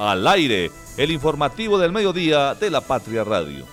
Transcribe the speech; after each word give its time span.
al 0.00 0.26
aire, 0.26 0.70
el 0.96 1.10
informativo 1.10 1.78
del 1.78 1.92
mediodía 1.92 2.54
de 2.54 2.70
la 2.70 2.80
Patria 2.80 3.22
Radio. 3.22 3.66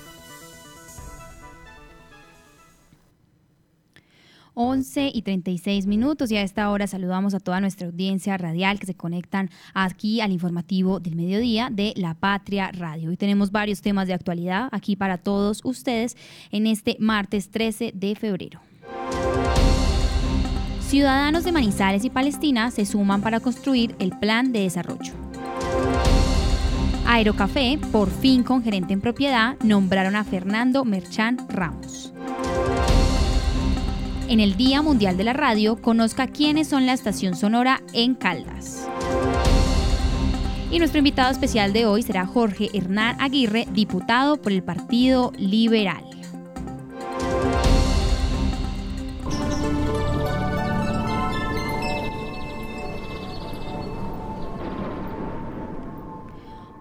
11 4.54 5.12
y 5.14 5.22
36 5.22 5.86
minutos 5.86 6.32
y 6.32 6.36
a 6.36 6.42
esta 6.42 6.70
hora 6.72 6.88
saludamos 6.88 7.34
a 7.34 7.40
toda 7.40 7.62
nuestra 7.62 7.88
audiencia 7.88 8.38
radial 8.38 8.80
que 8.80 8.88
se 8.88 8.96
conectan 8.96 9.52
aquí 9.74 10.20
al 10.20 10.32
informativo 10.32 11.00
del 11.00 11.16
mediodía 11.16 11.70
de 11.72 11.94
La 11.96 12.16
Patria 12.16 12.72
Radio. 12.74 13.10
Hoy 13.10 13.18
tenemos 13.18 13.52
varios 13.52 13.82
temas 13.82 14.08
de 14.08 14.16
actualidad 14.16 14.68
aquí 14.72 14.96
para 14.96 15.20
todos 15.20 15.62
ustedes 15.64 16.18
en 16.52 16.68
este 16.68 16.98
martes 17.00 17.52
13 17.52 17.94
de 17.96 18.16
febrero. 18.16 18.60
Ciudadanos 20.82 21.44
de 21.44 21.52
Manizales 21.52 22.04
y 22.04 22.10
Palestina 22.10 22.72
se 22.72 22.86
suman 22.86 23.22
para 23.22 23.40
construir 23.40 23.96
el 24.00 24.18
plan 24.18 24.52
de 24.52 24.62
desarrollo. 24.62 25.14
Aerocafé, 27.10 27.80
por 27.94 28.12
fin 28.12 28.44
con 28.44 28.62
gerente 28.62 28.92
en 28.92 29.00
propiedad, 29.00 29.56
nombraron 29.64 30.18
a 30.18 30.26
Fernando 30.26 30.84
Merchán 30.84 31.38
Ramos. 31.48 32.14
En 34.28 34.42
el 34.42 34.58
Día 34.58 34.82
Mundial 34.82 35.16
de 35.16 35.24
la 35.24 35.32
Radio, 35.32 35.82
conozca 35.82 36.28
quiénes 36.28 36.68
son 36.68 36.86
la 36.86 36.92
estación 36.92 37.38
sonora 37.38 37.82
en 37.94 38.14
Caldas. 38.14 38.90
Y 40.70 40.80
nuestro 40.80 40.98
invitado 40.98 41.32
especial 41.32 41.72
de 41.72 41.86
hoy 41.86 42.04
será 42.04 42.26
Jorge 42.26 42.70
Hernán 42.74 43.16
Aguirre, 43.22 43.68
diputado 43.72 44.42
por 44.42 44.52
el 44.52 44.62
Partido 44.62 45.32
Liberal. 45.38 46.17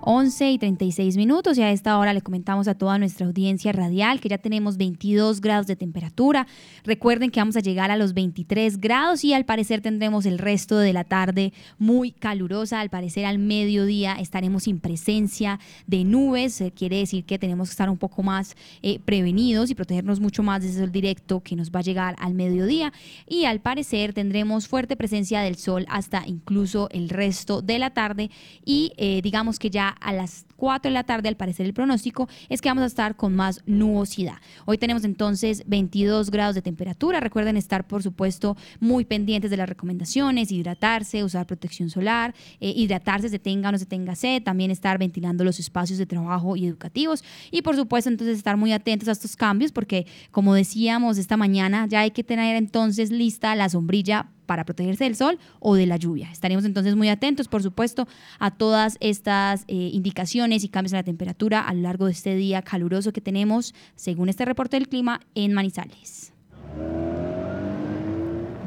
11 0.09 0.53
y 0.53 0.59
36 0.59 1.17
minutos 1.17 1.59
y 1.59 1.63
a 1.63 1.73
esta 1.73 1.99
hora 1.99 2.15
le 2.15 2.21
comentamos 2.21 2.69
a 2.69 2.77
toda 2.77 2.97
nuestra 2.97 3.27
audiencia 3.27 3.73
radial 3.73 4.21
que 4.21 4.29
ya 4.29 4.39
tenemos 4.39 4.77
22 4.77 5.41
grados 5.41 5.67
de 5.67 5.75
temperatura. 5.75 6.47
Recuerden 6.85 7.33
que 7.33 7.41
vamos 7.41 7.57
a 7.57 7.61
llegar 7.61 7.91
a 7.91 7.97
los 7.97 8.15
23 8.15 8.79
grados 8.79 9.25
y 9.25 9.35
al 9.35 9.45
parecer 9.45 9.81
tendremos 9.81 10.25
el 10.25 10.39
resto 10.39 10.79
de 10.79 10.93
la 10.93 11.03
tarde 11.03 11.53
muy 11.79 12.13
calurosa. 12.13 12.79
Al 12.79 12.89
parecer 12.89 13.25
al 13.25 13.41
mediodía 13.41 14.13
estaremos 14.13 14.63
sin 14.63 14.79
presencia 14.79 15.59
de 15.89 16.05
nubes. 16.05 16.61
Eh, 16.61 16.71
quiere 16.71 16.99
decir 16.99 17.25
que 17.25 17.41
tenemos 17.41 17.69
que 17.69 17.73
estar 17.73 17.91
un 17.91 17.99
poco 17.99 18.23
más 18.23 18.55
eh, 18.83 19.01
prevenidos 19.05 19.71
y 19.71 19.75
protegernos 19.75 20.21
mucho 20.21 20.45
más 20.45 20.63
de 20.63 20.69
ese 20.69 20.79
sol 20.79 20.93
directo 20.93 21.41
que 21.41 21.57
nos 21.57 21.73
va 21.73 21.81
a 21.81 21.83
llegar 21.83 22.15
al 22.21 22.35
mediodía. 22.35 22.93
Y 23.27 23.47
al 23.47 23.59
parecer 23.59 24.13
tendremos 24.13 24.69
fuerte 24.69 24.95
presencia 24.95 25.41
del 25.41 25.57
sol 25.57 25.85
hasta 25.89 26.23
incluso 26.29 26.89
el 26.93 27.09
resto 27.09 27.61
de 27.61 27.81
la 27.81 27.91
tarde 27.91 28.31
y 28.65 28.93
eh, 28.99 29.21
digamos 29.21 29.59
que 29.59 29.69
ya 29.69 29.96
a 30.01 30.13
las 30.13 30.47
4 30.57 30.91
de 30.91 30.95
la 30.95 31.05
tarde, 31.05 31.29
al 31.29 31.37
parecer 31.37 31.67
el 31.67 31.75
pronóstico 31.75 32.29
es 32.49 32.61
que 32.61 32.69
vamos 32.69 32.83
a 32.83 32.87
estar 32.87 33.17
con 33.17 33.35
más 33.35 33.63
nubosidad. 33.67 34.37
Hoy 34.65 34.79
tenemos 34.79 35.05
entonces 35.05 35.63
22 35.67 36.31
grados 36.31 36.55
de 36.55 36.63
temperatura. 36.63 37.21
Recuerden 37.21 37.57
estar, 37.57 37.87
por 37.87 38.03
supuesto, 38.03 38.57
muy 38.81 39.05
pendientes 39.05 39.51
de 39.51 39.57
las 39.57 39.69
recomendaciones, 39.69 40.51
hidratarse, 40.51 41.25
usar 41.25 41.47
protección 41.47 41.91
solar, 41.91 42.35
eh, 42.61 42.73
hidratarse 42.75 43.29
se 43.29 43.39
tenga 43.39 43.69
o 43.69 43.73
no 43.73 43.79
se 43.79 43.87
tenga 43.87 44.15
sed, 44.15 44.43
también 44.43 44.71
estar 44.71 44.99
ventilando 44.99 45.45
los 45.45 45.59
espacios 45.59 45.99
de 45.99 46.07
trabajo 46.07 46.57
y 46.57 46.67
educativos 46.67 47.25
y, 47.51 47.63
por 47.63 47.77
supuesto, 47.77 48.11
entonces 48.11 48.37
estar 48.37 48.57
muy 48.57 48.73
atentos 48.73 49.09
a 49.09 49.13
estos 49.13 49.37
cambios 49.37 49.73
porque, 49.73 50.07
como 50.31 50.55
decíamos 50.55 51.19
esta 51.19 51.37
mañana, 51.37 51.87
ya 51.89 52.01
hay 52.01 52.11
que 52.11 52.25
tener 52.25 52.57
entonces 52.57 53.11
lista 53.11 53.55
la 53.55 53.69
sombrilla 53.69 54.31
para 54.47 54.65
protegerse 54.65 55.05
del 55.05 55.17
sol 55.17 55.39
o 55.59 55.75
de 55.75 55.87
la 55.87 55.97
lluvia. 55.97 56.31
Estaremos 56.31 56.65
entonces 56.65 56.95
muy 56.97 57.09
atentos, 57.09 57.49
por 57.49 57.63
supuesto, 57.63 58.09
a 58.39 58.53
todas 58.53 58.97
estas 59.01 59.65
eh, 59.67 59.91
indicaciones 59.93 60.46
y 60.53 60.69
cambios 60.69 60.93
en 60.93 60.99
la 60.99 61.03
temperatura 61.03 61.61
a 61.61 61.75
lo 61.75 61.83
largo 61.83 62.07
de 62.07 62.13
este 62.13 62.35
día 62.37 62.63
caluroso 62.63 63.13
que 63.13 63.21
tenemos, 63.21 63.75
según 63.95 64.29
este 64.29 64.45
reporte 64.45 64.77
del 64.77 64.89
clima, 64.89 65.21
en 65.35 65.53
Manizales. 65.53 66.33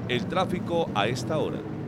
El 0.09 0.25
tráfico 0.25 0.89
a 0.93 1.07
esta 1.07 1.37
hora. 1.37 1.78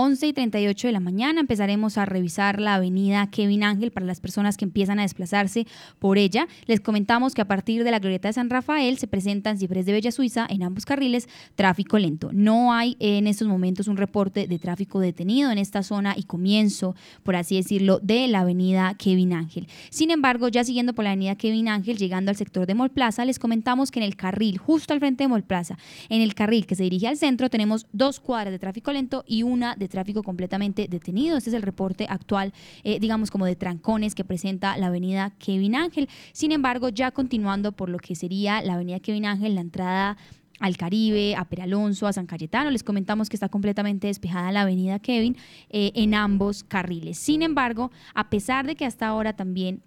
11 0.00 0.28
y 0.28 0.32
38 0.32 0.86
de 0.86 0.92
la 0.92 1.00
mañana 1.00 1.40
empezaremos 1.40 1.98
a 1.98 2.04
revisar 2.04 2.60
la 2.60 2.76
avenida 2.76 3.28
Kevin 3.32 3.64
Ángel 3.64 3.90
para 3.90 4.06
las 4.06 4.20
personas 4.20 4.56
que 4.56 4.64
empiezan 4.64 5.00
a 5.00 5.02
desplazarse 5.02 5.66
por 5.98 6.18
ella. 6.18 6.46
Les 6.66 6.78
comentamos 6.78 7.34
que 7.34 7.42
a 7.42 7.48
partir 7.48 7.82
de 7.82 7.90
la 7.90 7.98
glorieta 7.98 8.28
de 8.28 8.34
San 8.34 8.48
Rafael 8.48 8.96
se 8.98 9.08
presentan 9.08 9.58
cifres 9.58 9.86
de 9.86 9.92
Bella 9.92 10.12
Suiza 10.12 10.46
en 10.48 10.62
ambos 10.62 10.86
carriles, 10.86 11.28
tráfico 11.56 11.98
lento. 11.98 12.30
No 12.32 12.72
hay 12.72 12.96
en 13.00 13.26
estos 13.26 13.48
momentos 13.48 13.88
un 13.88 13.96
reporte 13.96 14.46
de 14.46 14.60
tráfico 14.60 15.00
detenido 15.00 15.50
en 15.50 15.58
esta 15.58 15.82
zona 15.82 16.14
y 16.16 16.22
comienzo, 16.22 16.94
por 17.24 17.34
así 17.34 17.56
decirlo, 17.56 17.98
de 17.98 18.28
la 18.28 18.42
avenida 18.42 18.94
Kevin 18.96 19.32
Ángel. 19.32 19.66
Sin 19.90 20.12
embargo, 20.12 20.46
ya 20.46 20.62
siguiendo 20.62 20.94
por 20.94 21.06
la 21.06 21.10
avenida 21.10 21.34
Kevin 21.34 21.66
Ángel, 21.66 21.98
llegando 21.98 22.30
al 22.30 22.36
sector 22.36 22.68
de 22.68 22.76
Mall 22.76 22.90
Plaza, 22.90 23.24
les 23.24 23.40
comentamos 23.40 23.90
que 23.90 23.98
en 23.98 24.04
el 24.04 24.14
carril, 24.14 24.58
justo 24.58 24.92
al 24.92 25.00
frente 25.00 25.24
de 25.24 25.28
Mall 25.28 25.42
Plaza, 25.42 25.76
en 26.08 26.22
el 26.22 26.36
carril 26.36 26.66
que 26.66 26.76
se 26.76 26.84
dirige 26.84 27.08
al 27.08 27.16
centro, 27.16 27.50
tenemos 27.50 27.88
dos 27.92 28.20
cuadras 28.20 28.52
de 28.52 28.60
tráfico 28.60 28.92
lento 28.92 29.24
y 29.26 29.42
una 29.42 29.74
de 29.74 29.87
tráfico 29.88 30.22
completamente 30.22 30.88
detenido. 30.88 31.36
Este 31.36 31.50
es 31.50 31.54
el 31.54 31.62
reporte 31.62 32.06
actual, 32.08 32.52
eh, 32.84 32.98
digamos, 33.00 33.30
como 33.30 33.46
de 33.46 33.56
trancones 33.56 34.14
que 34.14 34.24
presenta 34.24 34.76
la 34.76 34.86
avenida 34.86 35.32
Kevin 35.38 35.74
Ángel. 35.74 36.08
Sin 36.32 36.52
embargo, 36.52 36.88
ya 36.88 37.10
continuando 37.10 37.72
por 37.72 37.88
lo 37.88 37.98
que 37.98 38.14
sería 38.14 38.62
la 38.62 38.74
avenida 38.74 39.00
Kevin 39.00 39.26
Ángel, 39.26 39.54
la 39.54 39.60
entrada 39.60 40.16
al 40.60 40.76
Caribe, 40.76 41.36
a 41.36 41.44
Peralonso, 41.44 42.06
a 42.06 42.12
San 42.12 42.26
Cayetano. 42.26 42.70
Les 42.70 42.82
comentamos 42.82 43.28
que 43.28 43.36
está 43.36 43.48
completamente 43.48 44.08
despejada 44.08 44.52
la 44.52 44.62
avenida 44.62 44.98
Kevin 44.98 45.36
eh, 45.70 45.92
en 45.94 46.14
ambos 46.14 46.64
carriles. 46.64 47.18
Sin 47.18 47.42
embargo, 47.42 47.90
a 48.14 48.28
pesar 48.30 48.66
de 48.66 48.74
que 48.74 48.84
hasta 48.84 49.06
ahora 49.06 49.34
también 49.34 49.82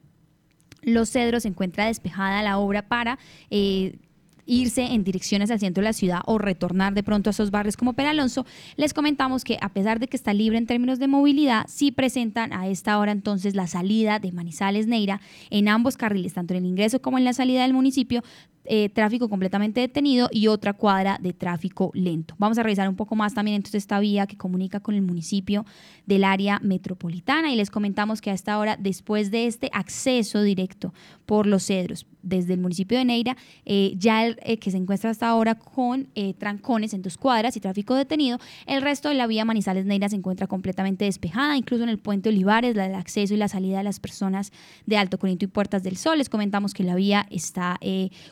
los 0.82 1.10
cedros 1.10 1.44
se 1.44 1.50
encuentra 1.50 1.86
despejada 1.86 2.42
la 2.42 2.58
obra 2.58 2.88
para... 2.88 3.20
Eh, 3.50 3.98
irse 4.46 4.84
en 4.84 5.04
direcciones 5.04 5.52
al 5.52 5.60
centro 5.60 5.82
de 5.82 5.90
la 5.90 5.94
ciudad 5.94 6.22
o 6.26 6.38
retornar 6.38 6.94
de 6.94 7.04
pronto 7.04 7.30
a 7.30 7.32
esos 7.32 7.52
barrios 7.52 7.78
como 7.78 7.94
Peralonso, 7.94 8.46
les 8.76 8.94
comentamos 8.94 9.44
que 9.44 9.58
a 9.62 9.70
pesar 9.70 10.00
de 10.00 10.08
que 10.08 10.18
está 10.18 10.34
libre 10.34 10.58
en 10.58 10.68
términos 10.68 11.00
de 11.00 11.08
movilidad, 11.08 11.66
sí 11.68 11.92
presentan 11.92 12.54
a 12.54 12.68
esta 12.68 12.98
hora 13.00 13.12
entonces 13.12 13.56
la 13.56 13.68
salida 13.68 14.20
de 14.20 14.32
Manizales 14.32 14.88
Neira 14.88 15.22
en 15.50 15.68
ambos 15.68 15.98
carriles, 15.98 16.34
tanto 16.34 16.54
en 16.54 16.64
el 16.64 16.70
ingreso 16.70 17.02
como 17.02 17.18
en 17.18 17.26
la 17.26 17.34
salida 17.34 17.64
del 17.64 17.74
municipio, 17.74 18.24
eh, 18.66 18.90
tráfico 18.90 19.28
completamente 19.28 19.82
detenido 19.82 20.30
y 20.32 20.46
otra 20.46 20.74
cuadra 20.74 21.18
de 21.20 21.34
tráfico 21.34 21.90
lento. 21.96 22.36
Vamos 22.38 22.60
a 22.60 22.64
revisar 22.64 22.88
un 22.88 22.96
poco 22.96 23.16
más 23.16 23.34
también 23.34 23.56
entonces 23.56 23.82
esta 23.82 24.00
vía 24.00 24.28
que 24.28 24.38
comunica 24.38 24.80
con 24.80 24.94
el 24.94 25.02
municipio 25.02 25.66
del 26.06 26.24
área 26.24 26.60
metropolitana 26.60 27.52
y 27.52 27.56
les 27.56 27.72
comentamos 27.72 28.22
que 28.22 28.30
a 28.30 28.34
esta 28.34 28.60
hora, 28.60 28.78
después 28.80 29.32
de 29.32 29.48
este 29.48 29.72
acceso 29.74 30.44
directo 30.44 30.94
por 31.26 31.48
los 31.48 31.64
cedros 31.66 32.06
desde 32.22 32.54
el 32.54 32.60
municipio 32.60 33.00
de 33.00 33.06
Neira, 33.06 33.36
eh, 33.66 33.96
ya 33.98 34.28
eh, 34.28 34.60
que 34.60 34.70
se 34.70 34.78
encuentra 34.78 35.10
hasta 35.10 35.28
ahora 35.28 35.56
con 35.56 36.10
trancones 36.38 36.94
en 36.94 37.02
dos 37.02 37.18
cuadras 37.18 37.58
y 37.58 37.60
tráfico 37.60 37.96
detenido, 37.96 38.38
el 38.68 38.84
resto 38.84 39.10
de 39.10 39.16
la 39.16 39.26
vía 39.26 39.44
Manizales 39.44 39.88
Neira 39.88 40.08
se 40.08 40.18
encuentra 40.18 40.46
completamente 40.46 41.06
despejada, 41.06 41.58
incluso 41.58 41.84
en 41.84 41.90
el 41.90 41.98
puente 41.98 42.30
Olivares, 42.30 42.76
la 42.76 42.84
del 42.84 42.94
acceso 42.94 43.34
y 43.34 43.38
la 43.38 43.48
salida 43.48 43.80
de 43.80 43.84
las 43.86 44.00
personas 44.00 44.52
de 44.86 44.98
Alto 44.98 45.18
Corinto 45.18 45.46
y 45.46 45.48
Puertas 45.48 45.82
del 45.82 45.98
Sol. 45.98 46.20
Les 46.20 46.30
comentamos 46.30 46.76
que 46.76 46.84
la 46.84 46.94
vía 46.94 47.26
está 47.32 47.80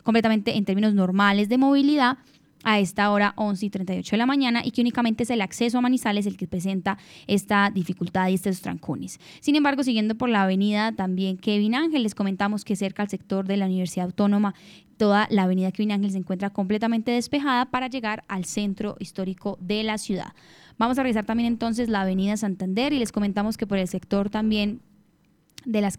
completamente 0.04 0.19
en 0.24 0.64
términos 0.64 0.94
normales 0.94 1.48
de 1.48 1.58
movilidad 1.58 2.18
a 2.62 2.78
esta 2.78 3.10
hora 3.10 3.32
11 3.36 3.66
y 3.66 3.70
38 3.70 4.10
de 4.10 4.18
la 4.18 4.26
mañana 4.26 4.62
y 4.64 4.70
que 4.70 4.80
únicamente 4.80 5.22
es 5.22 5.30
el 5.30 5.40
acceso 5.40 5.78
a 5.78 5.80
Manizales 5.80 6.26
el 6.26 6.36
que 6.36 6.46
presenta 6.46 6.98
esta 7.26 7.70
dificultad 7.70 8.28
y 8.28 8.34
estos 8.34 8.60
trancones. 8.60 9.18
Sin 9.40 9.56
embargo, 9.56 9.82
siguiendo 9.82 10.14
por 10.14 10.28
la 10.28 10.42
avenida 10.42 10.92
también 10.92 11.38
Kevin 11.38 11.74
Ángel, 11.74 12.02
les 12.02 12.14
comentamos 12.14 12.64
que 12.64 12.76
cerca 12.76 13.02
al 13.02 13.08
sector 13.08 13.46
de 13.46 13.56
la 13.56 13.66
Universidad 13.66 14.06
Autónoma, 14.06 14.54
toda 14.96 15.26
la 15.30 15.44
avenida 15.44 15.72
Kevin 15.72 15.92
Ángel 15.92 16.10
se 16.10 16.18
encuentra 16.18 16.50
completamente 16.50 17.10
despejada 17.10 17.66
para 17.66 17.88
llegar 17.88 18.24
al 18.28 18.44
centro 18.44 18.96
histórico 18.98 19.56
de 19.60 19.82
la 19.82 19.96
ciudad. 19.96 20.34
Vamos 20.76 20.98
a 20.98 21.02
revisar 21.02 21.24
también 21.24 21.46
entonces 21.46 21.88
la 21.88 22.02
avenida 22.02 22.36
Santander 22.36 22.92
y 22.92 22.98
les 22.98 23.12
comentamos 23.12 23.56
que 23.56 23.66
por 23.66 23.78
el 23.78 23.88
sector 23.88 24.28
también 24.28 24.80
de 25.64 25.80
las, 25.80 25.98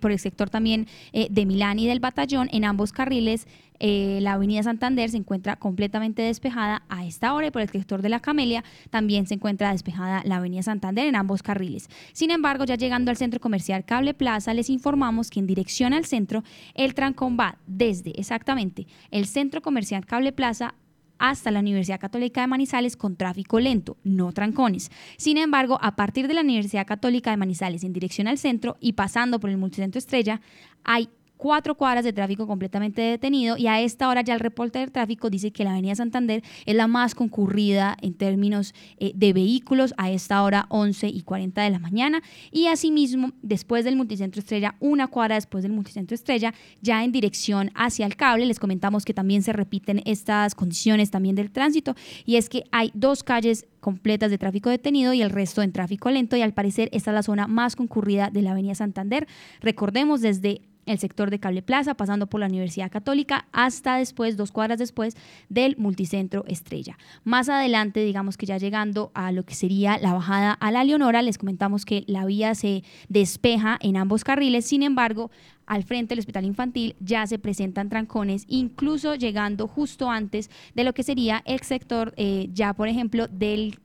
por 0.00 0.12
el 0.12 0.18
sector 0.18 0.50
también 0.50 0.86
eh, 1.12 1.28
de 1.30 1.46
Milán 1.46 1.78
y 1.78 1.86
del 1.86 2.00
Batallón, 2.00 2.48
en 2.52 2.64
ambos 2.64 2.92
carriles 2.92 3.46
eh, 3.80 4.18
la 4.22 4.32
avenida 4.32 4.62
Santander 4.62 5.10
se 5.10 5.16
encuentra 5.16 5.56
completamente 5.56 6.22
despejada 6.22 6.82
a 6.88 7.06
esta 7.06 7.32
hora 7.34 7.46
y 7.46 7.50
por 7.50 7.62
el 7.62 7.68
sector 7.68 8.02
de 8.02 8.08
la 8.08 8.20
Camelia 8.20 8.64
también 8.90 9.26
se 9.26 9.34
encuentra 9.34 9.70
despejada 9.70 10.22
la 10.24 10.36
avenida 10.36 10.62
Santander 10.62 11.06
en 11.06 11.16
ambos 11.16 11.42
carriles. 11.42 11.88
Sin 12.12 12.30
embargo, 12.30 12.64
ya 12.64 12.74
llegando 12.74 13.10
al 13.10 13.16
centro 13.16 13.40
comercial 13.40 13.84
Cable 13.84 14.14
Plaza, 14.14 14.54
les 14.54 14.70
informamos 14.70 15.30
que 15.30 15.40
en 15.40 15.46
dirección 15.46 15.92
al 15.92 16.04
centro 16.04 16.42
el 16.74 16.94
trancón 16.94 17.36
va 17.38 17.58
desde 17.66 18.18
exactamente 18.18 18.86
el 19.10 19.26
centro 19.26 19.62
comercial 19.62 20.04
Cable 20.06 20.32
Plaza 20.32 20.74
hasta 21.18 21.50
la 21.50 21.60
Universidad 21.60 22.00
Católica 22.00 22.40
de 22.40 22.46
Manizales 22.46 22.96
con 22.96 23.16
tráfico 23.16 23.60
lento, 23.60 23.96
no 24.04 24.32
trancones. 24.32 24.90
Sin 25.16 25.36
embargo, 25.38 25.78
a 25.82 25.96
partir 25.96 26.28
de 26.28 26.34
la 26.34 26.42
Universidad 26.42 26.86
Católica 26.86 27.30
de 27.30 27.36
Manizales 27.36 27.84
en 27.84 27.92
dirección 27.92 28.28
al 28.28 28.38
centro 28.38 28.76
y 28.80 28.92
pasando 28.92 29.40
por 29.40 29.50
el 29.50 29.58
multicentro 29.58 29.98
Estrella, 29.98 30.40
hay 30.84 31.08
cuatro 31.38 31.76
cuadras 31.76 32.04
de 32.04 32.12
tráfico 32.12 32.46
completamente 32.46 33.00
detenido 33.00 33.56
y 33.56 33.68
a 33.68 33.80
esta 33.80 34.08
hora 34.08 34.20
ya 34.20 34.34
el 34.34 34.40
reporte 34.40 34.80
del 34.80 34.92
tráfico 34.92 35.30
dice 35.30 35.52
que 35.52 35.64
la 35.64 35.70
avenida 35.70 35.94
Santander 35.94 36.42
es 36.66 36.74
la 36.74 36.86
más 36.86 37.14
concurrida 37.14 37.96
en 38.02 38.12
términos 38.12 38.74
eh, 38.98 39.12
de 39.14 39.32
vehículos 39.32 39.94
a 39.96 40.10
esta 40.10 40.42
hora 40.42 40.66
11 40.68 41.08
y 41.08 41.22
40 41.22 41.62
de 41.62 41.70
la 41.70 41.78
mañana 41.78 42.22
y 42.50 42.66
asimismo 42.66 43.32
después 43.40 43.84
del 43.84 43.96
multicentro 43.96 44.40
estrella, 44.40 44.74
una 44.80 45.06
cuadra 45.06 45.36
después 45.36 45.62
del 45.62 45.72
multicentro 45.72 46.14
estrella, 46.14 46.52
ya 46.82 47.04
en 47.04 47.12
dirección 47.12 47.70
hacia 47.74 48.04
el 48.04 48.16
cable, 48.16 48.44
les 48.44 48.58
comentamos 48.58 49.04
que 49.04 49.14
también 49.14 49.42
se 49.42 49.52
repiten 49.52 50.02
estas 50.04 50.54
condiciones 50.54 51.10
también 51.10 51.36
del 51.36 51.50
tránsito 51.50 51.94
y 52.26 52.36
es 52.36 52.48
que 52.48 52.64
hay 52.72 52.90
dos 52.94 53.22
calles 53.22 53.66
completas 53.80 54.30
de 54.30 54.38
tráfico 54.38 54.70
detenido 54.70 55.12
y 55.12 55.22
el 55.22 55.30
resto 55.30 55.62
en 55.62 55.72
tráfico 55.72 56.10
lento 56.10 56.36
y 56.36 56.42
al 56.42 56.52
parecer 56.52 56.88
esta 56.92 57.12
es 57.12 57.14
la 57.14 57.22
zona 57.22 57.46
más 57.46 57.76
concurrida 57.76 58.30
de 58.30 58.42
la 58.42 58.50
avenida 58.50 58.74
Santander. 58.74 59.26
Recordemos 59.60 60.20
desde 60.20 60.62
el 60.88 60.98
sector 60.98 61.30
de 61.30 61.38
Cable 61.38 61.62
Plaza, 61.62 61.94
pasando 61.94 62.26
por 62.26 62.40
la 62.40 62.46
Universidad 62.46 62.90
Católica, 62.90 63.46
hasta 63.52 63.96
después, 63.96 64.36
dos 64.36 64.52
cuadras 64.52 64.78
después, 64.78 65.16
del 65.48 65.76
multicentro 65.76 66.44
Estrella. 66.46 66.98
Más 67.24 67.48
adelante, 67.48 68.00
digamos 68.00 68.36
que 68.36 68.46
ya 68.46 68.58
llegando 68.58 69.10
a 69.14 69.32
lo 69.32 69.44
que 69.44 69.54
sería 69.54 69.98
la 69.98 70.12
bajada 70.12 70.52
a 70.52 70.70
la 70.70 70.84
Leonora, 70.84 71.22
les 71.22 71.38
comentamos 71.38 71.84
que 71.84 72.04
la 72.06 72.24
vía 72.24 72.54
se 72.54 72.82
despeja 73.08 73.78
en 73.80 73.96
ambos 73.96 74.24
carriles, 74.24 74.66
sin 74.66 74.82
embargo, 74.82 75.30
al 75.66 75.84
frente 75.84 76.12
del 76.12 76.20
hospital 76.20 76.44
infantil 76.46 76.96
ya 76.98 77.26
se 77.26 77.38
presentan 77.38 77.88
trancones, 77.88 78.44
incluso 78.48 79.14
llegando 79.14 79.68
justo 79.68 80.10
antes 80.10 80.50
de 80.74 80.84
lo 80.84 80.94
que 80.94 81.02
sería 81.02 81.42
el 81.44 81.60
sector, 81.60 82.14
eh, 82.16 82.48
ya 82.52 82.72
por 82.72 82.88
ejemplo, 82.88 83.28
del, 83.28 83.78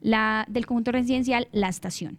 la, 0.00 0.44
del 0.48 0.66
conjunto 0.66 0.92
residencial 0.92 1.48
La 1.52 1.68
Estación. 1.68 2.18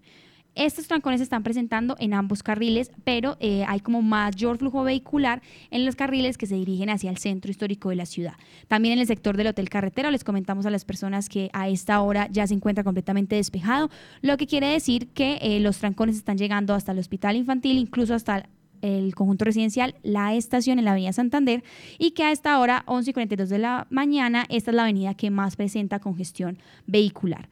Estos 0.55 0.87
trancones 0.87 1.19
están 1.19 1.41
presentando 1.41 1.95
en 1.99 2.13
ambos 2.13 2.43
carriles, 2.43 2.91
pero 3.03 3.37
eh, 3.39 3.65
hay 3.67 3.79
como 3.79 4.03
mayor 4.03 4.59
flujo 4.59 4.83
vehicular 4.83 5.41
en 5.71 5.83
los 5.83 5.95
carriles 5.95 6.37
que 6.37 6.45
se 6.45 6.55
dirigen 6.55 6.91
hacia 6.91 7.09
el 7.09 7.17
centro 7.17 7.49
histórico 7.49 7.89
de 7.89 7.95
la 7.95 8.05
ciudad. 8.05 8.33
También 8.67 8.93
en 8.93 8.99
el 8.99 9.07
sector 9.07 9.35
del 9.35 9.47
Hotel 9.47 9.69
Carretero 9.69 10.11
les 10.11 10.23
comentamos 10.23 10.65
a 10.67 10.69
las 10.69 10.85
personas 10.85 11.27
que 11.27 11.49
a 11.53 11.69
esta 11.69 11.99
hora 12.01 12.27
ya 12.29 12.45
se 12.45 12.53
encuentra 12.53 12.83
completamente 12.83 13.35
despejado, 13.35 13.89
lo 14.21 14.37
que 14.37 14.45
quiere 14.45 14.67
decir 14.67 15.07
que 15.09 15.39
eh, 15.41 15.59
los 15.59 15.79
trancones 15.79 16.17
están 16.17 16.37
llegando 16.37 16.75
hasta 16.75 16.91
el 16.91 16.99
Hospital 16.99 17.35
Infantil, 17.35 17.77
incluso 17.77 18.13
hasta 18.13 18.47
el 18.83 19.15
conjunto 19.15 19.45
residencial 19.45 19.95
La 20.03 20.35
Estación 20.35 20.77
en 20.77 20.85
la 20.85 20.91
Avenida 20.91 21.13
Santander 21.13 21.63
y 21.97 22.11
que 22.11 22.23
a 22.23 22.31
esta 22.31 22.59
hora, 22.59 22.83
11 22.85 23.09
y 23.09 23.13
42 23.13 23.49
de 23.49 23.57
la 23.57 23.87
mañana, 23.89 24.45
esta 24.49 24.71
es 24.71 24.75
la 24.75 24.83
avenida 24.83 25.15
que 25.15 25.31
más 25.31 25.55
presenta 25.55 25.99
congestión 25.99 26.59
vehicular. 26.85 27.49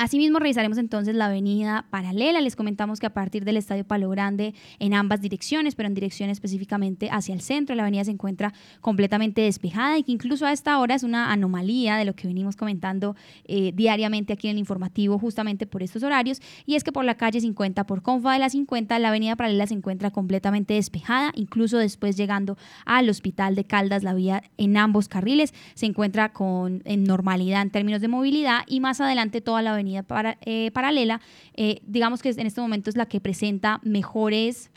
Asimismo, 0.00 0.38
revisaremos 0.38 0.78
entonces 0.78 1.14
la 1.14 1.26
avenida 1.26 1.84
paralela. 1.90 2.40
Les 2.40 2.56
comentamos 2.56 3.00
que 3.00 3.06
a 3.06 3.12
partir 3.12 3.44
del 3.44 3.58
Estadio 3.58 3.84
Palo 3.84 4.08
Grande, 4.08 4.54
en 4.78 4.94
ambas 4.94 5.20
direcciones, 5.20 5.74
pero 5.74 5.88
en 5.88 5.94
dirección 5.94 6.30
específicamente 6.30 7.10
hacia 7.12 7.34
el 7.34 7.42
centro, 7.42 7.76
la 7.76 7.82
avenida 7.82 8.04
se 8.04 8.10
encuentra 8.10 8.54
completamente 8.80 9.42
despejada 9.42 9.98
y 9.98 10.02
que 10.02 10.12
incluso 10.12 10.46
a 10.46 10.52
esta 10.52 10.78
hora 10.78 10.94
es 10.94 11.02
una 11.02 11.30
anomalía 11.30 11.98
de 11.98 12.06
lo 12.06 12.14
que 12.14 12.26
venimos 12.26 12.56
comentando 12.56 13.14
eh, 13.44 13.72
diariamente 13.74 14.32
aquí 14.32 14.48
en 14.48 14.52
el 14.52 14.58
informativo, 14.60 15.18
justamente 15.18 15.66
por 15.66 15.82
estos 15.82 16.02
horarios. 16.02 16.40
Y 16.64 16.76
es 16.76 16.82
que 16.82 16.92
por 16.92 17.04
la 17.04 17.16
calle 17.16 17.38
50, 17.38 17.84
por 17.84 18.00
Confa 18.00 18.32
de 18.32 18.38
la 18.38 18.48
50, 18.48 18.98
la 19.00 19.08
avenida 19.08 19.36
paralela 19.36 19.66
se 19.66 19.74
encuentra 19.74 20.10
completamente 20.10 20.72
despejada, 20.72 21.30
incluso 21.34 21.76
después 21.76 22.16
llegando 22.16 22.56
al 22.86 23.10
Hospital 23.10 23.54
de 23.54 23.64
Caldas, 23.64 24.02
la 24.02 24.14
vía 24.14 24.44
en 24.56 24.78
ambos 24.78 25.08
carriles 25.08 25.52
se 25.74 25.84
encuentra 25.84 26.32
con 26.32 26.80
en 26.86 27.04
normalidad 27.04 27.60
en 27.60 27.68
términos 27.68 28.00
de 28.00 28.08
movilidad 28.08 28.60
y 28.66 28.80
más 28.80 29.02
adelante 29.02 29.42
toda 29.42 29.60
la 29.60 29.74
avenida 29.74 29.89
eh, 29.98 30.70
paralela, 30.72 31.20
eh, 31.54 31.80
digamos 31.86 32.22
que 32.22 32.30
en 32.30 32.46
este 32.46 32.60
momento 32.60 32.90
es 32.90 32.96
la 32.96 33.06
que 33.06 33.20
presenta 33.20 33.80
mejores 33.82 34.70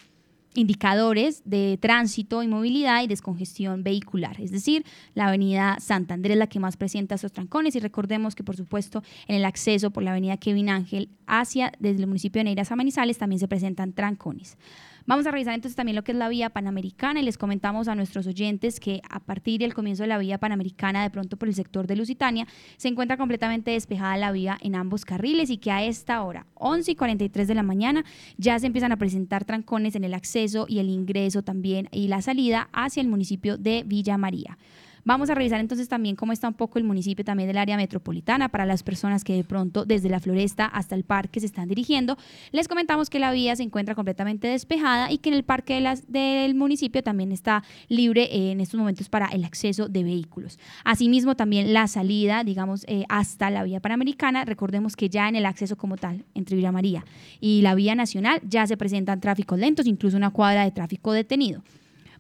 indicadores 0.56 1.42
de 1.46 1.78
tránsito 1.82 2.44
y 2.44 2.48
movilidad 2.48 3.04
y 3.04 3.08
descongestión 3.08 3.84
vehicular. 3.84 4.40
Es 4.40 4.52
decir, 4.52 4.86
la 5.16 5.28
avenida 5.28 5.78
Santander 5.80 6.32
es 6.32 6.38
la 6.38 6.48
que 6.48 6.60
más 6.60 6.78
presenta 6.78 7.16
esos 7.16 7.32
trancones 7.32 7.76
y 7.76 7.80
recordemos 7.80 8.36
que 8.36 8.44
por 8.44 8.56
supuesto 8.56 9.04
en 9.28 9.36
el 9.36 9.46
acceso 9.46 9.92
por 9.92 10.04
la 10.04 10.12
avenida 10.12 10.38
Kevin 10.38 10.70
Ángel 10.70 11.10
hacia 11.26 11.72
desde 11.80 12.02
el 12.02 12.08
municipio 12.08 12.40
de 12.40 12.46
Neiras 12.46 12.72
a 12.72 12.76
Manizales 12.76 13.18
también 13.18 13.40
se 13.40 13.48
presentan 13.48 13.94
trancones. 13.94 14.58
Vamos 15.06 15.28
a 15.28 15.32
revisar 15.32 15.54
entonces 15.54 15.76
también 15.76 15.98
lo 15.98 16.04
que 16.06 16.14
es 16.14 16.18
la 16.18 16.30
vía 16.30 16.50
panamericana 16.50 17.20
y 17.20 17.24
les 17.24 17.38
comentamos 17.38 17.90
a 17.90 17.96
nuestros 17.96 18.26
oyentes 18.26 18.80
que 18.80 19.02
a 19.10 19.20
partir 19.20 19.60
del 19.60 19.74
comienzo 19.74 20.04
de 20.04 20.08
la 20.08 20.18
vía 20.18 20.38
panamericana, 20.38 21.04
de 21.04 21.10
pronto 21.10 21.36
por 21.36 21.50
el 21.50 21.56
sector 21.56 21.88
de 21.88 21.98
Lusitania, 21.98 22.48
se 22.78 22.88
encuentra 22.88 23.18
completamente 23.18 23.72
despejada 23.72 24.16
la 24.16 24.32
vía 24.32 24.58
en 24.62 24.76
ambos 24.76 25.04
carriles 25.04 25.50
y 25.50 25.58
que 25.58 25.72
a 25.72 25.84
esta 25.84 26.24
hora, 26.24 26.46
11 26.54 26.92
y 26.92 26.96
43 26.96 27.50
de 27.50 27.56
la 27.56 27.64
mañana, 27.64 28.06
ya 28.38 28.58
se 28.60 28.68
empiezan 28.68 28.94
a 28.94 28.98
presentar 28.98 29.44
trancones 29.44 29.96
en 29.96 30.06
el 30.06 30.14
acceso 30.14 30.68
y 30.70 30.80
el 30.80 30.88
ingreso 30.88 31.42
también 31.42 31.90
y 31.92 32.08
la 32.08 32.22
salida 32.22 32.70
hacia 32.72 33.02
el 33.02 33.10
municipio 33.10 33.58
de 33.58 33.84
Villa 33.86 34.18
María. 34.18 34.58
Vamos 35.06 35.30
a 35.30 35.36
revisar 35.36 35.60
entonces 35.60 35.90
también 35.90 36.16
cómo 36.16 36.32
está 36.32 36.48
un 36.48 36.54
poco 36.54 36.80
el 36.80 36.86
municipio 36.86 37.26
también 37.26 37.48
del 37.48 37.58
área 37.58 37.76
metropolitana 37.76 38.48
para 38.48 38.66
las 38.66 38.84
personas 38.84 39.26
que 39.26 39.34
de 39.34 39.44
pronto 39.44 39.84
desde 39.84 40.08
la 40.08 40.22
floresta 40.22 40.66
hasta 40.66 40.96
el 40.96 41.04
parque 41.04 41.42
se 41.42 41.46
están 41.46 41.68
dirigiendo. 41.68 42.18
Les 42.52 42.70
comentamos 42.70 43.10
que 43.10 43.20
la 43.20 43.34
vía 43.34 43.54
se 43.58 43.64
encuentra 43.64 43.96
completamente 43.96 44.48
despejada 44.48 45.12
y 45.12 45.18
que 45.18 45.30
en 45.30 45.36
el 45.36 45.44
parque 45.44 45.84
del 46.08 46.56
municipio 46.56 47.04
también 47.04 47.34
está 47.34 47.64
libre 47.90 48.24
eh, 48.32 48.52
en 48.52 48.62
estos 48.62 48.80
momentos 48.80 49.10
para 49.10 49.28
el 49.28 49.44
acceso 49.44 49.90
de 49.90 50.04
vehículos. 50.04 50.58
Asimismo 50.86 51.36
también 51.36 51.74
la 51.74 51.88
salida, 51.88 52.46
digamos, 52.46 52.86
eh, 52.88 53.04
hasta 53.10 53.50
la 53.50 53.64
vía 53.64 53.82
panamericana. 53.82 54.46
Recordemos 54.46 54.96
que 54.96 55.10
ya 55.10 55.28
en 55.28 55.36
el 55.36 55.46
acceso 55.46 55.76
como 55.76 55.98
tal 55.98 56.24
entre 56.34 56.56
Villa 56.56 56.72
María 56.72 57.04
y 57.42 57.62
la 57.62 57.76
vía 57.76 57.94
nacional 57.94 58.40
ya 58.48 58.66
se 58.68 58.78
presentan 58.78 59.20
tráficos 59.20 59.60
lentos, 59.60 59.86
incluso 59.86 60.16
una 60.16 60.30
cuadra 60.30 60.64
de 60.64 60.72
tráfico 60.72 61.12
detenido. 61.12 61.62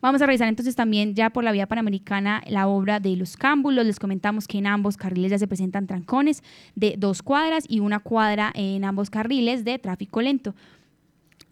Vamos 0.03 0.21
a 0.21 0.25
revisar 0.25 0.49
entonces 0.49 0.75
también 0.75 1.15
ya 1.15 1.29
por 1.29 1.45
la 1.45 1.53
vía 1.53 1.65
panamericana 1.65 2.43
la 2.47 2.67
obra 2.67 2.99
de 2.99 3.15
los 3.15 3.37
cámbulos. 3.37 3.85
Les 3.85 3.99
comentamos 3.99 4.49
que 4.49 4.57
en 4.57 4.67
ambos 4.67 4.97
carriles 4.97 5.31
ya 5.31 5.39
se 5.39 5.47
presentan 5.47 5.87
trancones 5.87 6.43
de 6.75 6.95
dos 6.97 7.23
cuadras 7.23 7.63
y 7.69 7.79
una 7.79 8.01
cuadra 8.01 8.51
en 8.53 8.83
ambos 8.83 9.09
carriles 9.09 9.63
de 9.63 9.79
tráfico 9.79 10.21
lento. 10.21 10.55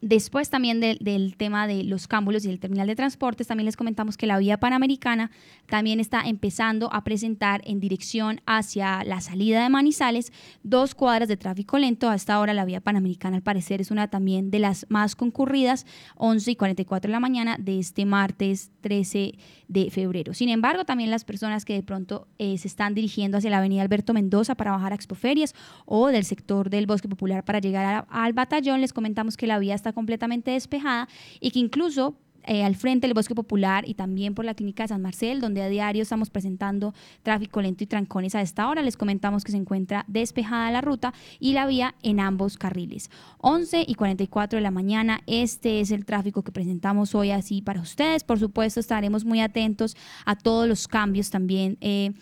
Después 0.02 0.50
también 0.50 0.80
del 0.80 1.36
tema 1.38 1.68
de 1.68 1.84
los 1.84 2.08
cámbulos 2.08 2.44
y 2.44 2.50
el 2.50 2.60
terminal 2.60 2.88
de 2.88 2.96
transportes, 2.96 3.46
también 3.46 3.66
les 3.66 3.78
comentamos 3.78 4.18
que 4.18 4.26
la 4.26 4.40
vía 4.40 4.60
panamericana 4.60 5.30
también 5.68 6.00
está 6.00 6.22
empezando 6.22 6.92
a 6.92 7.04
presentar 7.04 7.62
en 7.66 7.80
dirección 7.80 8.42
hacia 8.48 9.04
la 9.04 9.22
salida 9.22 9.62
de 9.62 9.70
Manizales 9.70 10.34
dos 10.64 10.96
cuadras 10.96 11.30
de 11.30 11.38
tráfico 11.38 11.78
lento. 11.78 12.10
Hasta 12.10 12.34
ahora 12.34 12.56
la 12.56 12.66
vía 12.66 12.82
panamericana 12.82 13.38
al 13.38 13.44
parecer 13.44 13.80
es 13.80 13.92
una 13.92 14.08
también 14.08 14.50
de 14.50 14.58
las 14.58 14.88
más 14.90 15.16
concurridas, 15.16 15.86
11 16.16 16.50
y 16.50 16.56
44 16.56 17.08
de 17.08 17.12
la 17.12 17.20
mañana 17.20 17.58
de 17.60 17.78
este 17.78 18.06
martes 18.06 18.72
13 18.82 19.36
de 19.68 19.92
febrero. 19.92 20.34
Sin 20.34 20.50
embargo, 20.50 20.84
también 20.84 21.12
las 21.12 21.26
personas 21.26 21.64
que 21.64 21.74
de 21.74 21.84
pronto 21.84 22.28
eh, 22.40 22.58
se 22.58 22.68
están 22.68 22.96
dirigiendo 22.96 23.38
hacia 23.38 23.52
la 23.52 23.60
avenida 23.60 23.84
Alberto 23.84 24.14
Mendoza 24.14 24.56
para 24.56 24.72
bajar 24.72 24.94
a 24.94 24.96
Expoferias 24.96 25.54
o 25.86 26.08
del 26.08 26.26
sector 26.26 26.72
del 26.72 26.88
Bosque 26.88 27.08
Popular 27.08 27.46
para 27.46 27.60
llegar 27.60 28.08
al 28.10 28.34
batallón, 28.34 28.82
les 28.82 28.94
comentamos 28.94 29.38
que 29.38 29.46
la 29.46 29.60
vía 29.60 29.76
está 29.76 29.91
completamente 29.94 30.52
despejada 30.52 31.08
y 31.40 31.52
que 31.52 31.60
incluso 31.60 32.16
eh, 32.44 32.64
al 32.64 32.76
frente 32.76 33.08
del 33.08 33.14
Bosque 33.14 33.36
Popular 33.36 33.88
y 33.88 33.94
también 33.94 34.34
por 34.34 34.46
la 34.46 34.56
Clínica 34.56 34.84
de 34.84 34.88
San 34.90 35.02
Marcel, 35.02 35.42
donde 35.42 35.62
a 35.62 35.70
diario 35.70 36.02
estamos 36.02 36.32
presentando 36.32 36.94
tráfico 37.22 37.62
lento 37.62 37.84
y 37.84 37.88
trancones 37.88 38.34
a 38.34 38.42
esta 38.42 38.68
hora. 38.68 38.82
Les 38.82 38.98
comentamos 38.98 39.44
que 39.44 39.52
se 39.52 39.58
encuentra 39.58 40.06
despejada 40.08 40.72
la 40.72 40.82
ruta 40.82 41.14
y 41.40 41.54
la 41.54 41.68
vía 41.68 41.94
en 42.02 42.20
ambos 42.20 42.58
carriles. 42.58 43.12
11 43.40 43.86
y 43.88 43.94
44 43.94 44.58
de 44.58 44.64
la 44.64 44.72
mañana, 44.72 45.22
este 45.28 45.82
es 45.82 45.92
el 45.92 46.06
tráfico 46.06 46.42
que 46.42 46.52
presentamos 46.52 47.14
hoy 47.14 47.30
así 47.30 47.62
para 47.62 47.82
ustedes. 47.82 48.24
Por 48.24 48.40
supuesto, 48.40 48.80
estaremos 48.80 49.24
muy 49.24 49.40
atentos 49.40 49.96
a 50.26 50.36
todos 50.36 50.68
los 50.68 50.88
cambios 50.88 51.30
también. 51.30 51.78
Eh, 51.80 52.14